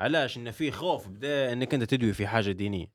علاش؟ 0.00 0.36
انه 0.36 0.50
في 0.50 0.70
خوف 0.70 1.08
بدا 1.08 1.52
إنك 1.52 1.74
أنت 1.74 1.82
تدوي 1.84 2.12
في 2.12 2.26
حاجة 2.26 2.52
دينية. 2.52 2.92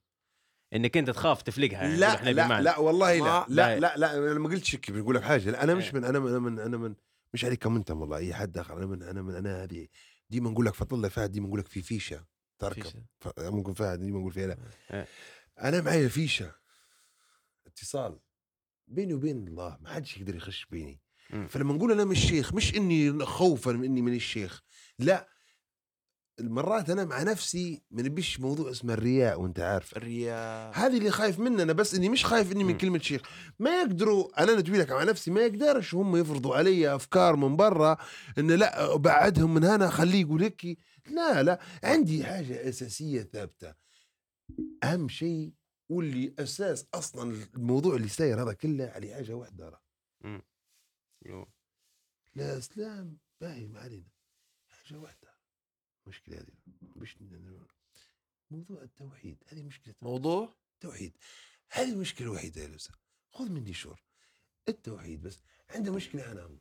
إنك 0.74 0.98
أنت 0.98 1.10
تخاف 1.10 1.42
تفلقها 1.42 1.82
يعني 1.84 1.96
لا 1.96 2.16
إحنا 2.16 2.30
لا 2.30 2.46
بمعنى. 2.46 2.64
لا 2.64 2.80
والله 2.80 3.20
لا. 3.20 3.46
لا 3.50 3.80
لا. 3.80 3.80
لا 3.80 3.98
لا 3.98 4.32
أنا 4.32 4.40
ما 4.40 4.50
قلتش 4.50 4.76
هيك 4.76 4.92
بقول 4.92 5.16
لك 5.16 5.24
حاجة 5.24 5.50
لا 5.52 5.64
أنا 5.64 5.76
مش 5.76 5.86
إيه. 5.86 5.94
من 5.94 6.04
أنا 6.04 6.20
من 6.20 6.30
أنا 6.30 6.40
من 6.40 6.60
أنا 6.60 6.78
من 6.78 6.96
مش 7.34 7.46
عليكم 7.46 7.76
انت 7.76 7.92
والله 7.92 8.18
أي 8.18 8.34
حد 8.34 8.58
اخر 8.58 8.78
أنا 8.78 8.86
من 8.86 9.04
أنا 9.04 9.22
من 9.22 9.36
أنا 9.36 9.64
هذه 9.64 9.88
ديما 10.30 10.50
نقول 10.50 10.66
لك 10.66 10.74
فضل 10.74 11.10
فهد 11.10 11.32
ديما 11.32 11.48
نقول 11.48 11.60
لك 11.60 11.68
في 11.68 11.82
فيشة 11.82 12.26
تركب. 12.60 12.84
فيشة. 12.84 13.04
ممكن 13.38 13.74
فهد 13.74 14.00
ديما 14.00 14.20
نقول 14.20 14.32
فيها 14.32 14.48
لا. 14.48 14.58
إيه. 14.94 15.08
أنا 15.60 15.82
معي 15.82 16.10
فيشة. 16.10 16.52
اتصال. 17.68 18.20
بيني 18.88 19.14
وبين 19.14 19.48
الله 19.48 19.78
ما 19.82 19.90
حدش 19.90 20.18
يقدر 20.18 20.36
يخش 20.36 20.66
بيني. 20.72 21.02
مم. 21.30 21.48
فلما 21.48 21.74
نقول 21.74 21.92
أنا 21.92 22.06
مش 22.06 22.20
شيخ 22.20 22.54
مش 22.54 22.76
إني 22.76 23.26
خوفا 23.26 23.72
من 23.72 23.84
إني 23.84 24.02
من 24.02 24.14
الشيخ 24.14 24.62
لا. 25.00 25.28
المرات 26.40 26.90
أنا 26.90 27.06
مع 27.06 27.24
نفسي 27.24 27.82
ما 27.92 28.02
نبيش 28.02 28.40
موضوع 28.40 28.72
اسمه 28.72 28.94
الرياء 28.94 29.42
وأنت 29.42 29.60
عارف. 29.60 29.98
الرياء. 29.98 30.72
هذه 30.76 30.98
اللي 30.98 31.12
خايف 31.12 31.40
منه 31.40 31.64
أنا 31.64 31.74
بس 31.74 31.96
إني 31.96 32.10
مش 32.10 32.26
خايف 32.26 32.52
إني 32.52 32.64
من 32.64 32.72
مم. 32.72 32.78
كلمة 32.78 33.00
شيخ. 33.00 33.22
ما 33.60 33.82
يقدروا 33.82 34.44
أنا 34.44 34.60
نتوي 34.60 34.78
لك 34.78 34.92
مع 34.92 35.04
نفسي 35.04 35.32
ما 35.32 35.42
يقدرش 35.42 35.96
هم 35.96 36.16
يفرضوا 36.16 36.56
علي 36.56 36.96
أفكار 36.96 37.36
من 37.36 37.56
برا 37.56 37.98
إن 38.38 38.52
لا 38.52 38.96
بعدهم 38.96 39.54
من 39.54 39.64
هنا 39.64 39.90
خليه 39.90 40.22
يقول 40.22 40.44
هيك. 40.44 40.80
لا 41.08 41.44
لا. 41.44 41.60
عندي 41.84 42.24
حاجة 42.24 42.70
أساسية 42.70 43.22
ثابتة. 43.34 43.74
أهم 44.84 45.10
شيء 45.10 45.52
واللي 45.90 46.36
أساس 46.40 46.88
أصلا 46.94 47.48
الموضوع 47.56 47.96
اللي 47.96 48.08
ساير 48.08 48.44
هذا 48.44 48.54
كله 48.54 48.86
على 48.86 49.14
حاجة 49.14 49.34
واحدة 49.34 49.70
راه. 49.70 49.82
لا 52.36 52.58
إسلام 52.58 53.18
باهي 53.42 53.68
ما 53.68 53.80
علينا. 53.80 54.12
حاجة 54.68 54.98
واحدة. 54.98 55.38
المشكلة 56.04 56.38
هذه. 56.38 56.54
مش 56.96 57.18
موضوع 58.52 58.82
التوحيد. 58.82 59.44
هذه 59.48 59.64
مشكلة 59.64 59.96
موضوع؟ 60.02 60.56
التوحيد 60.74 61.18
هذه 61.72 61.92
المشكلة 61.94 62.28
الوحيده 62.28 62.62
يا 62.62 62.68
لوسا 62.68 62.94
خذ 63.32 63.50
مني 63.50 63.74
شور. 63.74 64.04
التوحيد 64.70 65.22
بس. 65.22 65.44
عنده 65.70 65.92
مشكلة 65.92 66.32
أنا. 66.32 66.58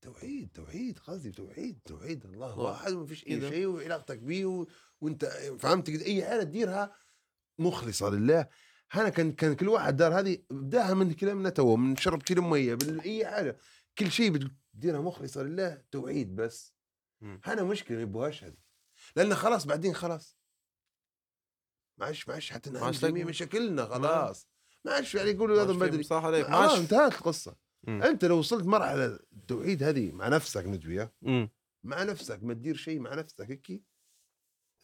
توحيد 0.00 0.50
توحيد 0.54 0.98
قصدي 0.98 1.32
توحيد 1.32 1.80
توحيد. 1.84 2.24
الله. 2.24 2.58
واحد 2.58 2.92
وما 2.92 3.06
فيش 3.06 3.26
أي. 3.26 3.40
شيء 3.50 3.66
وعلاقتك 3.66 4.18
به. 4.18 4.66
وأنت 5.00 5.24
فهمت 5.58 5.88
أي 5.88 6.24
حاجة 6.24 6.42
تديرها 6.42 6.96
مخلصة 7.58 8.10
لله 8.10 8.48
أنا 8.94 9.08
كان 9.08 9.32
كان 9.32 9.54
كل 9.54 9.68
واحد 9.68 9.96
دار 9.96 10.18
هذه 10.20 10.38
بداها 10.50 10.94
من 10.94 11.12
كلامنا 11.12 11.50
تو 11.50 11.76
من 11.76 11.96
شرب 11.96 12.22
كيلو 12.22 12.42
ميه 12.42 12.74
من 12.74 13.00
أي 13.00 13.26
حاجة 13.26 13.58
كل 13.98 14.10
شيء 14.10 14.30
بتديرها 14.30 15.00
مخلصة 15.00 15.42
لله 15.42 15.82
توحيد 15.90 16.36
بس. 16.36 16.74
أنا 17.46 17.62
مشكلة 17.62 17.96
ما 17.96 18.02
يبغاش 18.02 18.44
هذه 18.44 18.56
لأن 19.16 19.34
خلاص 19.34 19.64
بعدين 19.64 19.94
خلاص 19.94 20.38
ما 21.98 22.06
عادش 22.06 22.28
ما 22.28 22.34
عادش 22.34 22.50
حتى 22.52 22.70
ما 22.70 22.80
تقدر. 23.18 23.24
مشاكلنا 23.24 23.86
خلاص 23.86 24.48
ما 24.84 24.92
عادش 24.92 25.14
يعني 25.14 25.30
يقولوا 25.30 25.62
هذا 25.62 25.72
ما 25.72 25.86
بدري 25.86 25.98
مساحة 25.98 26.26
عليك 26.26 26.50
ما 26.50 26.56
خلاص 26.56 26.70
عادش 26.70 26.82
انتهت 26.82 27.12
القصة 27.12 27.56
مم. 27.88 28.02
أنت 28.02 28.24
لو 28.24 28.38
وصلت 28.38 28.66
مرحلة 28.66 29.18
التوحيد 29.32 29.82
هذه 29.82 30.12
مع 30.12 30.28
نفسك 30.28 30.64
ندوي 30.66 31.00
ها؟ 31.00 31.12
مم. 31.22 31.50
مع 31.84 32.02
نفسك 32.02 32.42
ما 32.42 32.54
تدير 32.54 32.76
شيء 32.76 33.00
مع 33.00 33.14
نفسك 33.14 33.50
هيك 33.50 33.82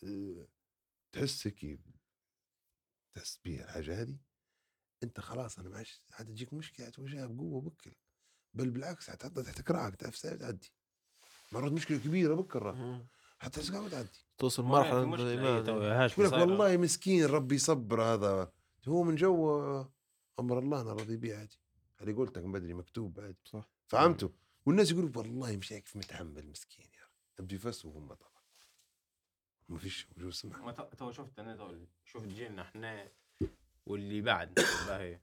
آه، 0.05 0.47
تحس 1.13 1.47
هيك 1.47 1.81
تحس 3.15 3.41
بيها 3.45 3.65
الحاجة 3.65 4.03
هذه 4.03 4.17
أنت 5.03 5.21
خلاص 5.21 5.59
أنا 5.59 5.69
ما 5.69 5.77
عادش 5.77 6.03
حتجيك 6.11 6.55
مشكلة 6.55 6.87
حتواجهها 6.87 7.27
بقوه 7.27 7.61
بكل 7.61 7.93
بل 8.55 8.71
بالعكس 8.71 9.11
حتحطها 9.11 9.43
تحت 9.43 9.61
كراعك 9.61 9.97
تعرف 9.97 10.21
تعدي 10.21 10.73
مرات 11.53 11.73
مشكله 11.73 11.99
كبيرة 11.99 12.35
مم. 12.73 13.07
حتى 13.39 13.63
تلقاها 13.63 13.89
تعدي 13.89 14.09
توصل. 15.59 15.83
هاش 15.93 16.13
يقول 16.13 16.27
لك. 16.27 16.33
والله 16.33 16.77
مسكين 16.77 17.25
ربي 17.25 17.55
يصبر 17.55 18.03
هذا 18.03 18.53
هو 18.89 19.03
من 19.03 19.15
جو 19.15 19.51
أمر 20.39 20.59
الله 20.59 20.81
أنا 20.81 20.93
راضي 20.93 21.17
به 21.17 21.39
عادي 21.39 21.61
هذه 21.99 22.13
قلت 22.13 22.39
لك 22.39 22.45
من 22.45 22.53
بدري 22.53 22.75
مكتوب 22.75 23.21
عادي 23.21 23.39
صح. 23.45 23.69
فهمتوا 23.87 24.29
والناس 24.67 24.91
يقولوا 24.91 25.11
والله 25.17 25.57
مش 25.57 25.73
هيك 25.73 25.97
متحمل 25.97 26.51
مسكين 26.51 26.87
يا 26.87 27.09
رب 27.41 27.53
يفسوا 27.53 27.99
هم 27.99 28.15
طبعا 28.15 28.28
ما 29.69 29.79
فيش 29.79 30.07
سمح 30.31 30.59
ما 30.59 30.73
تو- 30.73 31.13
شفت 31.13 31.39
أنا 31.39 31.57
تو 31.57 31.75
شفت 32.05 32.27
جيلنا 32.27 32.63
إحنا 32.63 33.09
واللي 33.87 34.21
بعد 34.21 34.55
باهي 34.87 35.21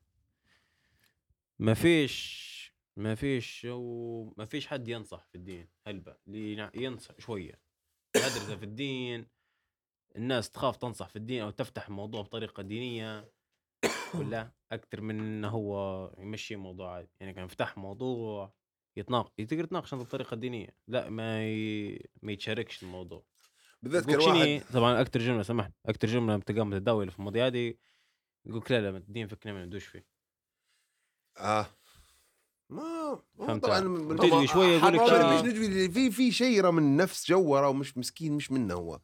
ما 1.59 1.73
فيش 1.73 2.55
ما 2.97 3.15
فيش 3.15 3.67
وما 3.69 4.45
فيش 4.45 4.67
حد 4.67 4.87
ينصح 4.87 5.25
في 5.25 5.35
الدين. 5.35 5.67
هلبا 5.87 6.17
اللي 6.27 6.69
ينصح 6.75 7.19
شوية. 7.19 7.59
يدرس 8.15 8.51
في 8.51 8.65
الدين 8.65 9.27
الناس 10.15 10.49
تخاف 10.49 10.77
تنصح 10.77 11.07
في 11.09 11.15
الدين 11.15 11.41
أو 11.41 11.49
تفتح 11.49 11.87
الموضوع 11.87 12.21
بطريقة 12.21 12.63
دينية 12.63 13.31
ولا 14.15 14.51
أكثر 14.71 15.01
من 15.01 15.19
انه 15.19 15.49
هو 15.49 16.11
يمشي 16.19 16.53
الموضوع 16.53 16.95
عادي. 16.95 17.09
يعني 17.19 17.33
كان 17.33 17.45
يفتح 17.45 17.77
موضوع 17.77 18.53
يتناقش 18.97 19.31
تقدر 19.45 19.65
تناقش 19.65 19.95
بطريقة 19.95 20.35
دينية. 20.35 20.69
لا 20.87 21.09
ما 21.09 21.47
ي... 21.47 21.99
ما 22.21 22.31
يتشاركش 22.31 22.83
الموضوع. 22.83 23.23
بالذات 23.83 24.05
كان 24.05 24.19
يقولك 24.21 24.35
شني 24.41 24.53
واحد 24.57 24.73
طبعا 24.73 25.01
أكثر 25.01 25.19
جملة 25.19 25.43
سمحت 25.43 25.71
أكثر 25.85 26.07
جملة 26.07 26.37
بتلقاها 26.37 26.63
متداوله 26.63 27.11
في 27.11 27.17
المواضيع 27.19 27.45
هذه 27.47 27.73
يقول 28.45 28.63
لا 28.69 28.81
لا 28.91 28.97
الدين 28.97 29.27
فكنا 29.27 29.53
ما 29.53 29.65
ندوش 29.65 29.85
فيه. 29.85 30.05
آه. 31.37 31.67
ما 32.69 33.19
فهمت 33.37 33.63
طبعا؟ 33.65 33.79
من- 33.79 34.17
طبعاً 34.17 34.45
شوية 34.45 34.77
يقول 34.77 34.93
لك 34.93 35.91
في 35.91 36.11
في 36.11 36.31
شيء 36.31 36.57
يرى 36.57 36.71
من 36.71 36.97
نفس 36.97 37.27
جوره 37.29 37.69
ومش 37.69 37.97
مسكين 37.97 38.33
مش 38.33 38.51
منه 38.51 38.73
هو. 38.73 38.99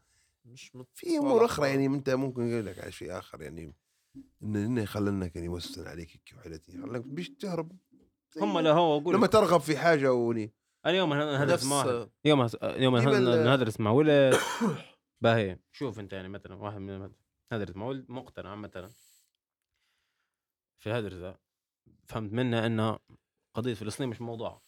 مش 0.45 0.75
مت... 0.75 0.87
في 0.93 1.17
أمور 1.17 1.45
أخرى 1.45 1.69
يعني 1.69 1.85
أنت 1.85 2.09
ممكن 2.09 2.47
يقول 2.47 2.65
لك 2.65 2.79
على 2.79 2.91
شيء 2.91 3.17
آخر 3.19 3.41
يعني 3.41 3.73
إن 4.43 4.55
انه 4.55 4.81
يخلنا 4.81 5.27
كان 5.27 5.43
يوسن 5.43 5.87
عليك 5.87 6.09
هيك 6.11 6.33
وحالتي 6.37 6.71
خلك 6.81 7.01
بيش 7.01 7.29
تهرب 7.29 7.71
هم 8.41 8.59
لا 8.59 8.71
هو 8.71 8.97
أقول 8.97 9.15
لما 9.15 9.25
لك. 9.25 9.31
ترغب 9.31 9.59
في 9.61 9.77
حاجة 9.77 10.13
وني. 10.13 10.53
أنا 10.85 10.97
يوم 10.97 11.13
هدرس 11.13 11.65
مع 11.65 12.07
يوم 12.25 12.47
يوم 12.63 12.95
هدرس 12.95 13.79
مع 13.79 13.91
ولد. 13.91 14.35
باهي. 15.23 15.59
شوف 15.71 15.99
أنت 15.99 16.13
يعني 16.13 16.27
مثلا 16.29 16.55
واحد 16.55 16.77
من 16.77 17.11
هدرس 17.51 17.75
مع 17.75 17.85
ولد 17.85 18.05
مقتنع 18.09 18.55
مثلا. 18.55 18.89
في 20.79 20.91
هدرسه 20.91 21.37
فهمت 22.07 22.33
منه 22.33 22.65
إنه 22.65 22.99
قضية 23.55 23.73
فلسطين 23.73 24.09
مش 24.09 24.21
موضوع. 24.21 24.61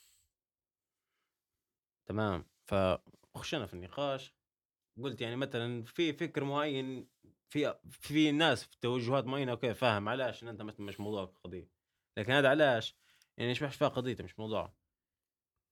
تمام. 2.06 2.46
فخشنا 2.66 3.66
في 3.66 3.74
النقاش. 3.74 4.34
قلت 5.04 5.22
يعني 5.22 5.36
مثلا 5.36 5.84
في 5.84 6.14
فكر 6.14 6.44
معين 6.44 7.08
في 7.50 7.80
في 7.90 8.32
ناس 8.32 8.64
في 8.64 8.80
توجهات 8.82 9.26
معينة 9.26 9.52
أوكي 9.52 9.74
فاهم. 9.74 10.10
علاش؟ 10.10 10.44
ان 10.44 10.48
أنت 10.48 10.62
مثلا 10.62 10.86
مش 10.86 11.00
موضوعك 11.00 11.30
القضية 11.30 11.70
لكن 12.18 12.32
هذا 12.32 12.50
علاش؟ 12.50 12.96
يعني 13.38 13.52
يشبهش 13.52 13.76
فيها 13.76 13.88
قضيته 13.88 14.24
مش 14.24 14.40
موضوع. 14.40 14.74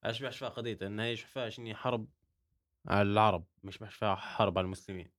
علاش 0.04 0.16
يشبهش 0.16 0.38
فيها 0.38 0.50
قضيته 0.50 0.88
انها 0.88 1.06
فيها 1.06 1.50
شنو 1.50 1.76
حرب 1.76 2.08
على 2.88 3.02
العرب 3.02 3.44
مش 3.64 3.76
يشبهش 3.76 3.96
فيها 3.96 4.16
حرب 4.16 4.58
على 4.58 4.66
المسلمين. 4.66 5.12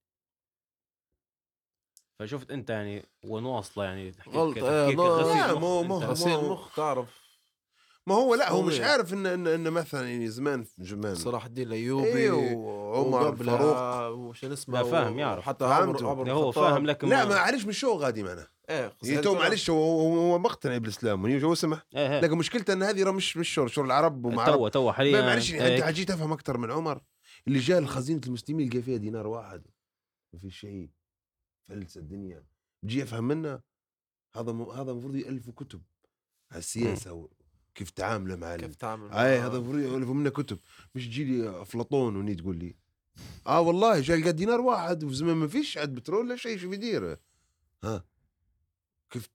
فشفت 2.18 2.50
أنت 2.50 2.70
يعني 2.70 3.04
وين 3.24 3.44
واصله 3.44 3.84
يعني 3.84 4.10
تحكيك 4.10 4.34
غلط، 4.34 4.54
تفكيك 4.56 4.68
إيه، 4.68 4.94
لا، 4.96 5.02
غسيل 5.02 5.36
لا، 5.40 5.52
مخ 5.54 5.60
مو- 5.60 5.82
أنت. 5.82 5.88
مو- 5.88 5.98
غسيل 6.10 6.48
مخ. 6.50 6.76
تعرف. 6.76 7.21
ما 8.06 8.14
هو 8.14 8.34
لا 8.34 8.50
هو 8.52 8.62
مش. 8.62 8.80
عارف 8.80 9.12
إن 9.12 9.26
إن, 9.26 9.46
إن 9.46 9.70
مثلا 9.70 10.08
يعني 10.10 10.28
زمان 10.28 10.64
زمان 10.78 11.14
صلاح 11.14 11.44
الدين 11.44 11.66
الأيوبي 11.66 12.12
أيوه 12.12 12.52
وعمر 12.54 13.36
فاروق 13.36 14.18
وش 14.18 14.44
اسمه 14.44 14.78
لا، 14.78 14.84
فاهم، 14.84 15.18
يعرف. 15.18 15.44
حتى 15.44 15.64
فهمته. 15.64 16.10
عمر 16.10 16.32
هو. 16.32 16.52
فاهم 16.52 16.86
لكن 16.86 17.08
لا 17.08 17.24
معلش 17.24 17.64
مش 17.64 17.84
هو 17.84 17.96
غادي 17.96 18.22
معنا 18.22 18.48
إيه 18.70 18.92
يعني 19.02 19.20
تو. 19.20 19.34
معلش 19.34 19.70
هو 19.70 20.00
هو 20.00 20.16
هو 20.16 20.38
مقتنع 20.38 20.78
بالإسلام 20.78 21.38
جو 21.38 21.54
سمح 21.54 21.86
إيه 21.96 22.12
إيه. 22.14 22.20
لكن 22.20 22.38
مشكلته 22.38 22.72
إن 22.72 22.82
هذه 22.82 23.02
راه 23.02 23.12
مش 23.12 23.36
مش 23.36 23.54
شور 23.54 23.68
شور 23.68 23.84
العرب 23.84 24.24
ومع 24.24 24.42
عرب 24.42 24.54
تو 24.54 24.68
تو 24.68 24.92
حاليا 24.92 25.20
معلش 25.20 25.54
إيه. 25.54 25.74
انت 25.74 25.84
حجيت 25.84 26.10
افهم 26.10 26.32
أكثر 26.32 26.58
من 26.58 26.70
عمر 26.70 27.00
اللي 27.48 27.58
جاء 27.58 27.80
لخزينه 27.80 28.20
المسلمين 28.26 28.68
لقى 28.68 28.82
فيها 28.82 28.96
دينار 28.96 29.26
واحد 29.26 29.62
ما 30.32 30.38
في 30.40 30.50
شيء 30.50 30.90
فلس 31.68 31.96
الدنيا 31.96 32.44
بجي 32.82 33.02
افهم 33.02 33.24
منه 33.24 33.60
هذا 34.36 34.52
م... 34.52 34.62
هذا 34.62 34.90
المفروض 34.90 35.14
يالفوا 35.16 35.52
كتب 35.56 35.82
على 36.50 36.58
السياسة 36.58 37.28
وكيف 37.72 37.90
تعامله 37.90 38.36
مع 38.36 38.56
كيف. 38.56 38.74
تعمل 38.74 39.12
اي 39.12 39.38
هذا 39.38 39.56
يالفوا 39.56 40.14
منه 40.14 40.30
كتب. 40.30 40.58
مش 40.94 41.06
تجي 41.06 41.24
لي 41.24 41.62
أفلاطون 41.62 42.16
وني 42.16 42.34
تقول 42.34 42.56
لي 42.56 42.74
آه 43.46 43.60
والله 43.60 44.00
جاي 44.00 44.20
لقى 44.20 44.32
دينار 44.32 44.60
واحد 44.60 45.04
وفي 45.04 45.14
زمان 45.14 45.36
ما 45.36 45.46
فيش 45.48 45.78
عاد 45.78 45.94
بترول 45.94 46.28
لا 46.28 46.36
شيء 46.36 46.58
شو 46.58 46.68
بيدير 46.70 47.16
ها 47.84 48.04
كيف 49.10 49.28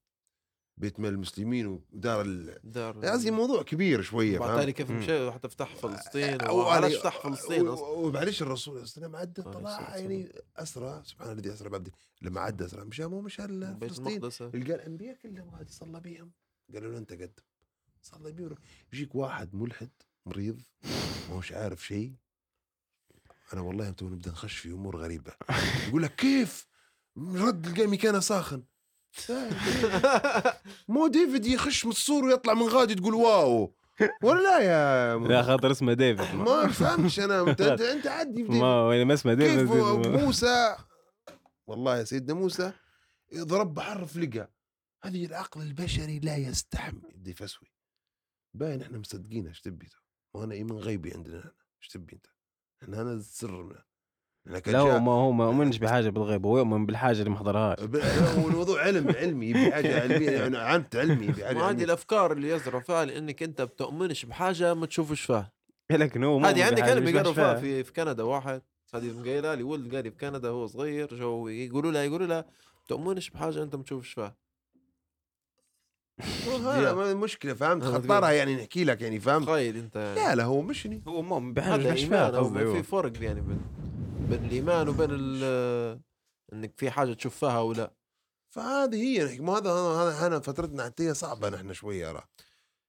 بيت 0.77 0.99
مال 0.99 1.09
المسلمين 1.09 1.67
ودار 1.67 2.21
ال... 2.21 2.59
دار 2.63 3.05
قصدي 3.05 3.31
موضوع 3.31 3.63
كبير 3.63 4.01
شوية 4.01 4.39
فهمت؟ 4.39 4.69
كيف. 4.69 4.91
مشى؟ 4.91 5.31
حتى 5.31 5.49
فتح 5.49 5.75
فلسطين 5.75 6.37
وعلاش 6.49 6.91
يعني- 6.91 7.03
فتح 7.03 7.19
فلسطين 7.23 7.67
أصلا؟ 7.67 7.87
ومعلش 7.87 8.41
الرسول 8.41 8.87
صلى 8.87 9.05
الله 9.05 9.17
عليه 9.17 9.31
وسلم 9.31 9.41
عدى 9.41 9.41
طلع 9.41 9.97
يعني 9.97 10.33
أسرى 10.57 11.01
سبحان 11.05 11.31
الذي 11.31 11.53
أسرى 11.53 11.69
بعبده 11.69 11.91
لما 12.21 12.41
عدى 12.41 12.65
أسرى 12.65 12.85
مشى 12.85 13.05
مو 13.05 13.21
مشى 13.21 13.41
فلسطين. 13.81 14.21
لقى 14.53 14.75
الأنبياء 14.75 15.15
كلهم 15.15 15.49
غادي 15.55 15.71
صلى 15.71 15.99
بيهم 15.99 16.31
قالوا 16.73 16.91
له 16.91 16.97
أنت 16.97 17.13
قدم 17.13 17.43
صلى 18.01 18.31
بيهم 18.31 18.55
يجيك 18.93 19.15
واحد 19.15 19.55
ملحد 19.55 19.89
مريض 20.25 20.61
ما 21.29 21.35
هوش 21.35 21.51
عارف 21.51 21.85
شيء 21.85 22.13
أنا 23.53 23.61
والله 23.61 23.89
تو 23.89 24.09
نبدأ 24.09 24.31
نخش 24.31 24.57
في 24.57 24.69
أمور 24.69 24.97
غريبة. 24.97 25.31
يقول 25.87 26.03
لك 26.03 26.15
كيف؟ 26.15 26.67
رد 27.17 27.67
لقى 27.67 27.87
مكانه 27.87 28.19
ساخن. 28.19 28.63
مو 30.87 31.07
ديفيد 31.07 31.45
يخش 31.45 31.85
من 31.85 31.91
السور 31.91 32.25
ويطلع 32.25 32.53
من 32.53 32.63
غادي 32.67 32.95
تقول 32.95 33.13
واو. 33.13 33.75
ولا 34.23 34.41
لا 34.41 34.59
يا 34.59 35.17
لا 35.17 35.43
خاطر 35.43 35.71
اسمه 35.71 35.93
ديفيد. 35.93 36.35
ما, 36.35 36.67
فهمش 36.67 37.19
أنا. 37.19 37.41
انت 37.49 37.61
انت, 37.61 38.07
عدي 38.07 38.43
في. 38.43 38.51
ما 38.51 38.87
وين 38.87 39.07
ما 39.07 39.13
اسمه 39.13 39.33
ديفيد. 39.33 39.59
كيف 39.59 39.71
موسى. 40.07 40.75
والله 41.67 41.97
يا 41.97 42.03
سيدنا 42.03 42.33
موسى 42.33 42.71
ضرب 43.35 43.73
بحر 43.73 44.05
فلقى 44.05 44.49
هذه 45.03 45.25
العقل 45.25 45.61
البشري 45.61 46.19
لا 46.19 46.37
يستحمل. 46.37 47.11
بدي 47.15 47.33
فسوي. 47.33 47.76
باين 48.57 48.81
إحنا 48.81 48.97
مصدقين 48.97 49.47
إيش 49.47 49.61
تبي 49.61 49.85
تو؟ 49.85 49.97
ما 50.35 50.43
أنا 50.43 50.53
ايمان 50.53 50.77
غيبي 50.77 51.13
عندنا 51.13 51.39
إحنا 51.39 51.51
إيش 51.81 51.87
تبي 51.87 52.13
أنت؟ 52.15 52.25
إحنا 52.83 53.01
هذا 53.01 53.13
السر 53.13 53.83
لا 54.65 54.99
ما 54.99 55.11
هو 55.11 55.31
ما 55.31 55.43
يؤمنش 55.45 55.77
بحاجة 55.77 56.09
بالغيب 56.09 56.45
هو 56.45 56.57
يؤمن 56.57 56.85
بالحاجة 56.85 57.19
اللي 57.19 57.29
ما 57.29 57.37
حضرهاش 57.37 57.79
ب- 57.83 57.95
هو 58.39 58.47
الموضوع 58.47 58.81
علم 58.81 59.09
علمي 59.09 59.45
يبي 59.45 59.71
حاجة 59.71 60.01
علمية 60.01 60.29
يعني 60.31 60.57
عمت 60.57 60.95
علمي 60.95 61.25
يبي 61.25 61.43
هذه. 61.43 61.83
الأفكار 61.83 62.31
اللي 62.31 62.49
يزرعوا 62.49 62.81
فيها 62.81 63.05
لإنك 63.05 63.43
أنت 63.43 63.61
بتؤمنش 63.61 64.25
بحاجة 64.25 64.73
ما 64.73 64.85
تشوفش 64.85 65.21
فيها 65.21 65.51
لكن 65.91 66.23
هو 66.23 66.39
هذه 66.39 66.63
عندي 66.65 66.81
بحاجة 66.81 66.93
كلمه 66.93 67.09
مش 67.11 67.15
يقروا 67.15 67.33
فيها. 67.33 67.55
في 67.55 67.83
في 67.83 67.93
كندا 67.93 68.23
واحد 68.23 68.61
هذه 68.93 69.23
قايلة 69.23 69.53
لي 69.55 69.63
ولد 69.63 69.95
قال 69.95 70.03
لي 70.03 70.11
في 70.11 70.17
كندا 70.17 70.49
هو 70.49 70.67
صغير 70.67 71.15
جو 71.15 71.47
يقولوا 71.47 71.91
له 71.91 71.99
يقولوا 72.03 72.27
له 72.27 72.45
تؤمنش 72.87 73.29
بحاجة 73.29 73.63
أنت 73.63 73.75
ما 73.75 73.83
تشوفش 73.83 74.13
فيها 74.13 74.37
هذا 76.21 76.93
ما 76.95 77.11
المشكلة 77.11 77.53
فهمت؟ 77.53 77.83
خطرها 77.83 78.31
يعني 78.31 78.55
نحكي 78.55 78.83
لك 78.83 79.01
يعني 79.01 79.19
فهمت؟ 79.19 79.47
تخيل 79.47 79.77
أنت. 79.77 79.95
يعني 79.95 80.15
لا 80.15 80.35
لا 80.35 80.43
هو 80.43 80.61
مشني 80.61 81.01
هو 81.07 81.21
مؤمن 81.21 81.53
بحاجة 81.53 81.75
هذا 81.75 81.93
مش 81.93 82.03
فيها 82.03 82.25
ايمان 82.25 82.35
أو 82.35 82.43
قصدي 82.43 82.65
هو. 82.65 82.73
في 82.73 82.83
فرق 82.83 83.23
يعني 83.23 83.41
بين 83.41 83.61
بين 84.29 84.45
الإيمان 84.45 84.89
وبين 84.89 85.09
ال- 85.11 85.99
إنك 86.53 86.73
في 86.77 86.91
حاجة 86.91 87.13
تشوف 87.13 87.35
فيها 87.37 87.57
أو 87.57 87.73
لا. 87.73 87.93
فهذه 88.49 88.95
هي 88.95 89.23
نحكي 89.25 89.39
ما 89.41 89.57
هذا 89.57 89.71
هذا 89.71 90.25
إحنا 90.25 90.39
فترتنا 90.39 90.83
حتى 90.85 91.09
هي 91.09 91.13
صعبة 91.13 91.49
نحن 91.49 91.73
شوية 91.73 92.11
راه. 92.11 92.23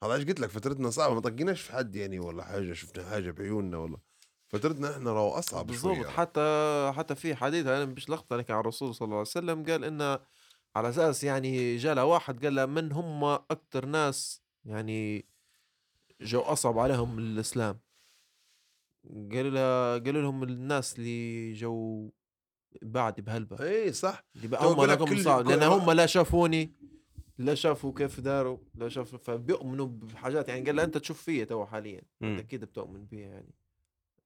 هذا 0.04 0.14
إيش 0.14 0.24
قلت 0.24 0.40
لك؟ 0.40 0.50
فترتنا 0.50 0.90
صعبة. 0.90 1.14
ما 1.14 1.20
طقيناش 1.20 1.60
في 1.60 1.72
حد 1.72 1.96
يعني 1.96 2.18
ولا 2.18 2.44
حاجة 2.44 2.72
شفنا 2.72 3.04
حاجة 3.04 3.30
بعيوننا 3.30 3.78
ولا. 3.78 3.96
فترتنا 4.48 4.90
إحنا 4.92 5.12
راهو 5.12 5.30
أصعب 5.30 5.66
بالضبط. 5.66 6.06
حتى 6.06 6.92
حتى 6.96 7.14
في 7.14 7.34
حديث 7.34 7.66
أنا 7.66 7.84
مش 7.84 8.10
لقطة 8.10 8.36
لك 8.36 8.50
عن 8.50 8.60
الرسول 8.60 8.94
صلى 8.94 9.06
الله 9.06 9.16
عليه 9.16 9.20
وسلم 9.28 9.64
قال 9.64 9.84
انه 9.84 10.18
على 10.76 10.88
أساس 10.88 11.24
يعني 11.24 11.76
جاء 11.76 11.94
له 11.94 12.04
واحد 12.04 12.44
قال 12.44 12.54
له 12.54 12.66
من 12.66 12.92
هم 12.92 13.24
أكثر 13.24 13.86
ناس 13.86 14.42
يعني 14.64 15.24
جو 16.20 16.40
أصعب 16.40 16.78
عليهم 16.78 17.18
الإسلام؟ 17.18 17.80
قال 19.04 19.54
له 19.54 19.98
قالوا 19.98 20.22
لهم 20.22 20.42
الناس 20.42 20.98
اللي 20.98 21.52
جو 21.52 22.10
بعد 22.82 23.20
بهلبة. 23.20 23.60
إي 23.60 23.92
صح. 23.92 24.24
اللي 24.36 24.56
هم 24.56 24.84
لكم 24.84 25.22
صعب 25.22 25.48
لأن 25.48 25.62
هم 25.62 25.90
لا 25.90 26.06
شافوني 26.06 26.72
لا 27.38 27.54
شافوا 27.54 27.92
كيف 27.96 28.20
داروا 28.20 28.58
لا 28.74 28.88
شافوا 28.88 29.18
فبيؤمنوا 29.18 29.86
بحاجات 29.86 30.48
يعني. 30.48 30.66
قال 30.66 30.76
له 30.76 30.84
أنت 30.84 30.98
تشوف 30.98 31.22
فيا 31.22 31.44
تو 31.44 31.66
حاليا. 31.66 31.98
أنت 31.98 32.06
مم. 32.22 32.38
أكيد 32.38 32.64
بتؤمن 32.64 33.04
بيها 33.04 33.28
يعني. 33.28 33.54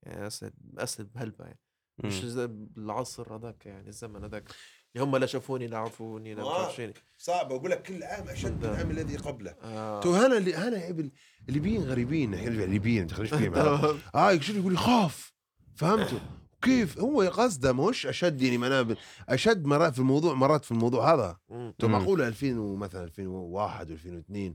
يعني 0.03 0.26
أسد 0.26 0.53
أسد 0.78 1.12
بهلبة 1.12 1.45
يعني. 1.45 1.59
مش 2.05 2.24
زي 2.24 2.47
بالعصر 2.47 3.36
هذاك 3.36 3.66
يعني 3.66 3.88
الزمن 3.88 4.24
هذاك. 4.24 4.53
اللي 4.95 5.05
هم 5.05 5.16
لا 5.16 5.26
شافوني 5.26 5.66
لا 5.66 5.78
عرفوني 5.78 6.34
لا 6.34 6.43
آه. 6.43 6.62
عارفيني 6.64 6.95
صعبه 7.18 7.57
أقول 7.57 7.70
لك 7.70 7.82
كل 7.82 8.03
عام 8.03 8.28
أشد 8.28 8.66
من. 8.66 8.70
العام 8.70 8.90
الذي 8.90 9.16
قبله. 9.16 9.55
آه. 9.62 10.01
تو 10.01 10.14
هنا 10.14 10.36
اللي 10.38 10.55
هنا 10.55 10.84
يا 10.84 10.90
ابن 10.90 11.11
الليبيين 11.49 11.82
غريبين. 11.82 12.34
إحنا 12.34 12.49
الليبيين 12.49 13.03
ما 13.03 13.09
تخليش 13.09 13.34
فيهم. 13.34 13.55
آه 14.14 14.32
يقول 14.32 14.57
يقول؟ 14.57 14.72
يخاف. 14.72 15.32
فهمتوا؟ 15.76 16.18
كيف؟ 16.62 16.99
هو 16.99 17.22
قصده 17.22 17.72
مش 17.72 18.07
أشد 18.07 18.43
يعني 18.43 18.59
منابل 18.59 18.97
أشد 19.28 19.64
مرات 19.64 19.93
في 19.93 19.99
الموضوع 19.99 20.34
مرات 20.34 20.64
في 20.64 20.70
الموضوع 20.72 21.14
هذا. 21.14 21.38
تو. 21.78 21.88
معقولة 21.88 22.28
2000 22.28 22.59
ومثلا 22.59 23.05
2001 23.05 23.93
و2002 23.93 24.53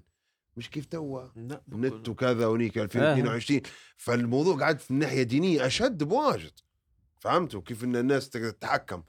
مش 0.57 0.69
كيف 0.69 0.85
توا؟ 0.85 1.21
النت 1.71 2.09
وكذا 2.09 2.47
ونيك 2.47 2.77
2022 2.77 3.61
فالموضوع 3.97 4.57
قاعد 4.57 4.79
في 4.79 4.91
الناحية 4.91 5.21
الدينية 5.21 5.65
أشد 5.65 6.03
بواجد. 6.03 6.51
فهمتوا 7.19 7.61
كيف 7.61 7.83
إن 7.83 7.95
الناس 7.95 8.29
تقدر 8.29 8.49
تتحكم؟ 8.49 9.03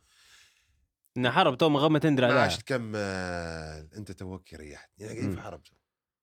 ان 1.17 1.31
حرب 1.31 1.59
تو 1.59 1.69
من 1.69 1.77
غير 1.77 1.89
ما 1.89 1.99
تندري 1.99 2.27
ما 2.27 2.33
عليها. 2.33 2.43
عادش 2.43 2.57
تكمل 2.57 2.97
أنت 3.97 4.13
توك 4.13 4.55
ريحت. 4.55 4.91
يعني 4.99 5.13
قاعدين 5.13 5.31
في 5.31 5.37
مم. 5.37 5.43
حرب. 5.43 5.61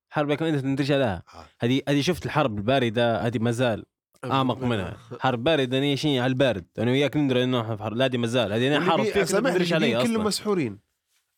حرب 0.10 0.34
كمان 0.34 0.54
أنت 0.54 0.64
تندريش 0.64 0.92
عليها 0.92 1.24
آه. 1.36 1.46
هذه 1.60 1.82
هذه 1.90 2.02
شفت 2.02 2.26
الحرب 2.26 2.58
الباردة 2.58 3.22
هذه 3.28 3.40
ما 3.40 3.52
زال 3.52 3.86
أعمق 4.26 4.58
منها. 4.58 4.98
حرب 5.20 5.44
باردة 5.44 5.78
هي 5.78 5.98
شيء 5.98 6.20
على 6.20 6.30
البارد 6.30 6.66
أنا 6.80 6.92
وياك 6.92 7.18
ندري 7.18 7.44
إنه 7.44 7.62
إحنا 7.62 7.76
في 7.76 7.84
حرب. 7.84 7.98
لا 7.98 8.08
دي 8.08 8.18
ما 8.18 8.28
زال. 8.28 8.54
هذه 8.54 8.76
أنا 8.78 8.92
حرب 8.92 9.04
فيك 9.04 9.18
ما 9.18 9.24
تندريش 9.24 9.74
عليها 9.74 9.88
الليبيين 9.88 10.02
كلهم 10.08 10.16
أصلا. 10.16 10.28
مسحورين. 10.28 10.80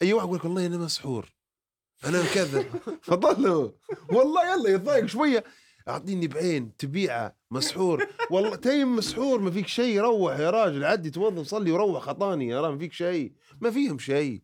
أي 0.01 0.13
واحد 0.13 0.25
يقول 0.27 0.37
لك 0.37 0.45
والله 0.45 0.65
أنا 0.65 0.77
مسحور. 0.77 1.33
أنا 2.05 2.23
كذا 2.33 2.65
فضلوا. 3.07 3.71
والله 4.09 4.53
يلا 4.53 4.69
يتضايق 4.69 5.05
شوية. 5.05 5.43
أعطيني 5.89 6.27
بعين 6.27 6.77
تبيعة 6.77 7.35
مسحور. 7.51 8.07
والله 8.31 8.55
تيم 8.55 8.95
مسحور 8.95 9.39
ما 9.39 9.51
فيك 9.51 9.67
شيء 9.67 9.99
روح 10.01 10.39
يا 10.39 10.49
راجل. 10.49 10.83
عدي 10.85 11.09
توظف 11.09 11.47
صلي 11.47 11.71
وروح 11.71 12.03
خطاني 12.03 12.47
يا 12.47 12.61
راجل 12.61 12.73
ما 12.73 12.79
فيك 12.79 12.93
شيء. 12.93 13.31
ما 13.61 13.71
فيهم 13.71 13.99
شيء. 13.99 14.41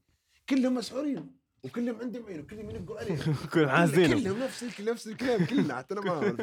كلهم 0.50 0.76
مسحورين 0.76 1.44
وكلهم 1.64 1.96
عندهم 2.02 2.26
عين 2.26 2.40
وكلهم 2.40 2.70
ينقوا 2.70 2.98
عليه 2.98 3.18
كل 3.54 3.70
حاسدينهم 3.70 4.24
كلهم 4.24 4.40
نفس 4.40 4.82
نفس 4.82 5.08
الكلام 5.08 5.46
كلنا 5.46 5.76
حتى 5.76 5.94
أنا 5.94 6.02
ما 6.02 6.20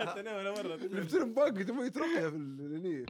حتى 0.00 0.20
أنا 0.20 0.36
ولا 0.36 0.50
مرة. 0.50 0.76
باقي 1.36 1.64
تبغى 1.64 1.86
يترقى 1.86 2.30
في 2.30 2.36
ال- 2.36 3.06